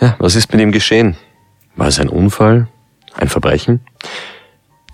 Ja, 0.00 0.16
was 0.18 0.36
ist 0.36 0.50
mit 0.52 0.62
ihm 0.62 0.72
geschehen? 0.72 1.18
War 1.74 1.88
es 1.88 2.00
ein 2.00 2.08
Unfall? 2.08 2.68
Ein 3.12 3.28
Verbrechen? 3.28 3.80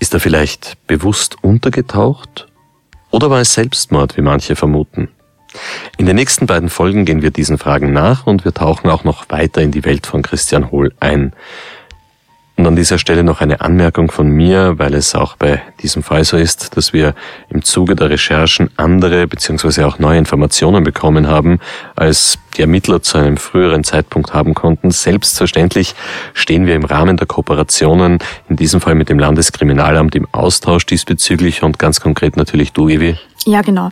Ist 0.01 0.13
er 0.13 0.19
vielleicht 0.19 0.89
bewusst 0.89 1.37
untergetaucht? 1.45 2.49
Oder 3.13 3.29
war 3.29 3.41
es 3.41 3.53
Selbstmord, 3.53 4.17
wie 4.17 4.23
manche 4.23 4.57
vermuten? 4.57 5.09
In 5.99 6.07
den 6.07 6.17
nächsten 6.17 6.47
beiden 6.47 6.71
Folgen 6.71 7.05
gehen 7.05 7.21
wir 7.21 7.31
diesen 7.31 7.59
Fragen 7.59 7.93
nach 7.93 8.27
und 8.27 8.47
wir 8.47 8.55
tauchen 8.55 8.89
auch 8.89 9.05
noch 9.05 9.29
weiter 9.29 9.61
in 9.61 9.71
die 9.71 9.85
Welt 9.85 10.07
von 10.07 10.23
Christian 10.23 10.71
Hohl 10.71 10.95
ein. 10.99 11.35
Und 12.57 12.67
an 12.67 12.77
dieser 12.77 12.99
Stelle 12.99 13.25
noch 13.25 13.41
eine 13.41 13.63
Anmerkung 13.63 14.11
von 14.11 14.29
mir, 14.29 14.79
weil 14.79 14.95
es 14.95 15.15
auch 15.15 15.37
bei 15.37 15.63
diesem 15.81 16.03
Fall 16.03 16.23
so 16.25 16.37
ist, 16.37 16.77
dass 16.77 16.93
wir 16.93 17.15
im 17.49 17.63
Zuge 17.65 17.97
der 17.97 18.11
Recherchen 18.11 18.69
andere 18.77 19.27
bzw. 19.27 19.85
auch 19.85 19.99
neue 19.99 20.19
Informationen 20.19 20.85
bekommen 20.85 21.27
haben, 21.27 21.61
als 21.97 22.39
die 22.57 22.61
Ermittler 22.61 23.03
zu 23.03 23.17
einem 23.17 23.39
früheren 23.39 23.85
Zeitpunkt 23.85 24.35
haben 24.35 24.53
konnten. 24.53 24.91
Selbstverständlich 24.91 25.95
stehen 26.35 26.67
wir 26.67 26.75
im 26.75 26.85
Rahmen 26.85 27.17
der 27.17 27.27
Kooperationen, 27.27 28.19
in 28.51 28.57
diesem 28.57 28.83
Fall 28.83 28.95
mit 28.95 29.09
dem 29.09 29.19
Landeskriminalamt, 29.19 30.15
im 30.15 30.29
Austausch 30.33 30.85
diesbezüglich 30.85 31.63
und 31.63 31.79
ganz 31.79 32.01
konkret 32.01 32.37
natürlich 32.37 32.73
du, 32.73 32.89
Evi. 32.89 33.17
Ja, 33.47 33.63
genau, 33.63 33.91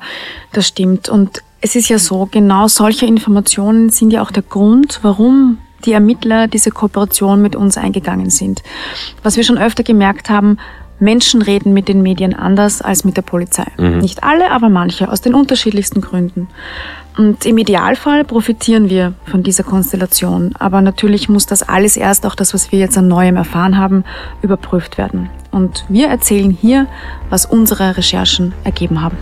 das 0.52 0.68
stimmt. 0.68 1.08
Und 1.08 1.42
es 1.62 1.76
ist 1.76 1.88
ja 1.88 1.98
so, 1.98 2.28
genau 2.30 2.68
solche 2.68 3.06
Informationen 3.06 3.88
sind 3.88 4.12
ja 4.12 4.22
auch 4.22 4.30
der 4.30 4.42
Grund, 4.42 5.00
warum 5.02 5.58
die 5.84 5.92
Ermittler 5.92 6.48
diese 6.48 6.70
Kooperation 6.70 7.42
mit 7.42 7.56
uns 7.56 7.76
eingegangen 7.76 8.30
sind. 8.30 8.62
Was 9.22 9.36
wir 9.36 9.44
schon 9.44 9.58
öfter 9.58 9.82
gemerkt 9.82 10.30
haben, 10.30 10.58
Menschen 11.00 11.40
reden 11.40 11.72
mit 11.72 11.88
den 11.88 12.02
Medien 12.02 12.34
anders 12.34 12.82
als 12.82 13.04
mit 13.04 13.16
der 13.16 13.22
Polizei. 13.22 13.66
Mhm. 13.78 13.98
Nicht 13.98 14.22
alle, 14.22 14.50
aber 14.50 14.68
manche, 14.68 15.10
aus 15.10 15.22
den 15.22 15.34
unterschiedlichsten 15.34 16.02
Gründen. 16.02 16.48
Und 17.16 17.44
im 17.46 17.58
Idealfall 17.58 18.24
profitieren 18.24 18.88
wir 18.88 19.14
von 19.24 19.42
dieser 19.42 19.64
Konstellation. 19.64 20.54
Aber 20.58 20.82
natürlich 20.82 21.28
muss 21.28 21.46
das 21.46 21.62
alles 21.62 21.96
erst, 21.96 22.26
auch 22.26 22.34
das, 22.34 22.54
was 22.54 22.70
wir 22.70 22.78
jetzt 22.78 22.96
an 22.96 23.08
Neuem 23.08 23.36
erfahren 23.36 23.78
haben, 23.78 24.04
überprüft 24.42 24.98
werden. 24.98 25.30
Und 25.50 25.84
wir 25.88 26.08
erzählen 26.08 26.50
hier, 26.50 26.86
was 27.30 27.46
unsere 27.46 27.96
Recherchen 27.96 28.52
ergeben 28.64 29.02
haben. 29.02 29.16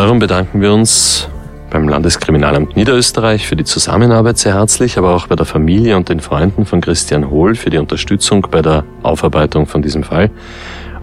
Darum 0.00 0.18
bedanken 0.18 0.62
wir 0.62 0.72
uns 0.72 1.28
beim 1.68 1.86
Landeskriminalamt 1.86 2.74
Niederösterreich 2.74 3.46
für 3.46 3.54
die 3.54 3.64
Zusammenarbeit 3.64 4.38
sehr 4.38 4.54
herzlich, 4.54 4.96
aber 4.96 5.14
auch 5.14 5.26
bei 5.26 5.36
der 5.36 5.44
Familie 5.44 5.94
und 5.98 6.08
den 6.08 6.20
Freunden 6.20 6.64
von 6.64 6.80
Christian 6.80 7.28
Hohl 7.28 7.54
für 7.54 7.68
die 7.68 7.76
Unterstützung 7.76 8.46
bei 8.50 8.62
der 8.62 8.84
Aufarbeitung 9.02 9.66
von 9.66 9.82
diesem 9.82 10.02
Fall 10.02 10.30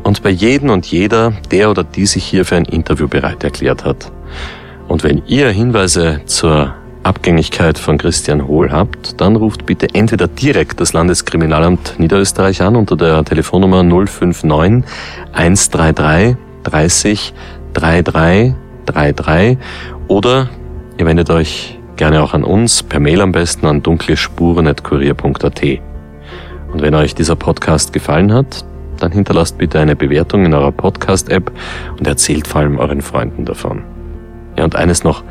und 0.01 0.23
bei 0.23 0.31
jedem 0.31 0.71
und 0.71 0.87
jeder, 0.87 1.33
der 1.51 1.69
oder 1.69 1.83
die 1.83 2.07
sich 2.07 2.23
hier 2.23 2.43
für 2.43 2.55
ein 2.55 2.65
Interview 2.65 3.07
bereit 3.07 3.43
erklärt 3.43 3.85
hat. 3.85 4.11
Und 4.87 5.03
wenn 5.03 5.21
ihr 5.27 5.49
Hinweise 5.49 6.21
zur 6.25 6.73
Abgängigkeit 7.03 7.77
von 7.77 7.99
Christian 7.99 8.47
Hohl 8.47 8.71
habt, 8.71 9.21
dann 9.21 9.35
ruft 9.35 9.67
bitte 9.67 9.93
entweder 9.93 10.27
direkt 10.27 10.81
das 10.81 10.93
Landeskriminalamt 10.93 11.99
Niederösterreich 11.99 12.63
an 12.63 12.75
unter 12.75 12.95
der 12.95 13.23
Telefonnummer 13.23 13.83
059 13.83 14.83
133 15.33 16.35
30 16.63 17.33
33 17.73 18.55
33 18.87 19.57
oder 20.07 20.49
ihr 20.97 21.05
wendet 21.05 21.29
euch 21.29 21.77
gerne 21.95 22.21
auch 22.23 22.33
an 22.33 22.43
uns, 22.43 22.83
per 22.83 22.99
Mail 22.99 23.21
am 23.21 23.31
besten 23.31 23.65
an 23.65 23.83
dunklespuren.kurier.at. 23.83 25.63
Und 26.71 26.81
wenn 26.81 26.95
euch 26.95 27.15
dieser 27.15 27.35
Podcast 27.35 27.93
gefallen 27.93 28.33
hat, 28.33 28.65
dann 28.99 29.11
hinterlasst 29.11 29.57
bitte 29.57 29.79
eine 29.79 29.95
Bewertung 29.95 30.45
in 30.45 30.53
eurer 30.53 30.71
Podcast-App 30.71 31.51
und 31.97 32.07
erzählt 32.07 32.47
vor 32.47 32.61
allem 32.61 32.79
euren 32.79 33.01
Freunden 33.01 33.45
davon. 33.45 33.83
Ja, 34.57 34.63
und 34.63 34.75
eines 34.75 35.03
noch. 35.03 35.23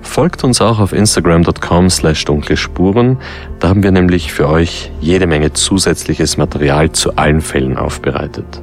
Folgt 0.00 0.42
uns 0.42 0.60
auch 0.60 0.80
auf 0.80 0.92
instagram.com 0.92 1.88
slash 1.88 2.24
dunkle 2.24 2.56
Spuren. 2.56 3.18
Da 3.60 3.68
haben 3.68 3.84
wir 3.84 3.92
nämlich 3.92 4.32
für 4.32 4.48
euch 4.48 4.90
jede 5.00 5.28
Menge 5.28 5.52
zusätzliches 5.52 6.36
Material 6.36 6.90
zu 6.90 7.16
allen 7.16 7.40
Fällen 7.40 7.76
aufbereitet. 7.76 8.62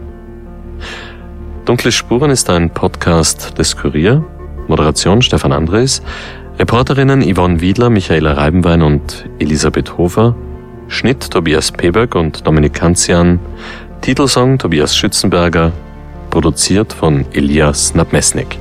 Dunkle 1.66 1.91
Spuren 1.91 2.32
ist 2.32 2.49
ein 2.49 2.70
Podcast 2.72 3.57
des 3.57 3.78
Kurier. 3.78 4.24
Moderation 4.68 5.22
Stefan 5.22 5.51
Andres. 5.51 6.01
Reporterinnen 6.57 7.22
Yvonne 7.22 7.62
Wiedler, 7.62 7.89
Michaela 7.89 8.34
Reibenwein 8.34 8.82
und 8.82 9.26
Elisabeth 9.39 9.97
Hofer. 9.97 10.36
Schnitt 10.88 11.30
Tobias 11.30 11.72
Peberg 11.72 12.16
und 12.16 12.45
Dominik 12.45 12.74
Kanzian. 12.74 13.39
Titelsong 14.01 14.57
Tobias 14.57 14.95
Schützenberger. 14.97 15.72
Produziert 16.30 16.93
von 16.93 17.26
Elias 17.34 17.93
Nabmesnik. 17.93 18.57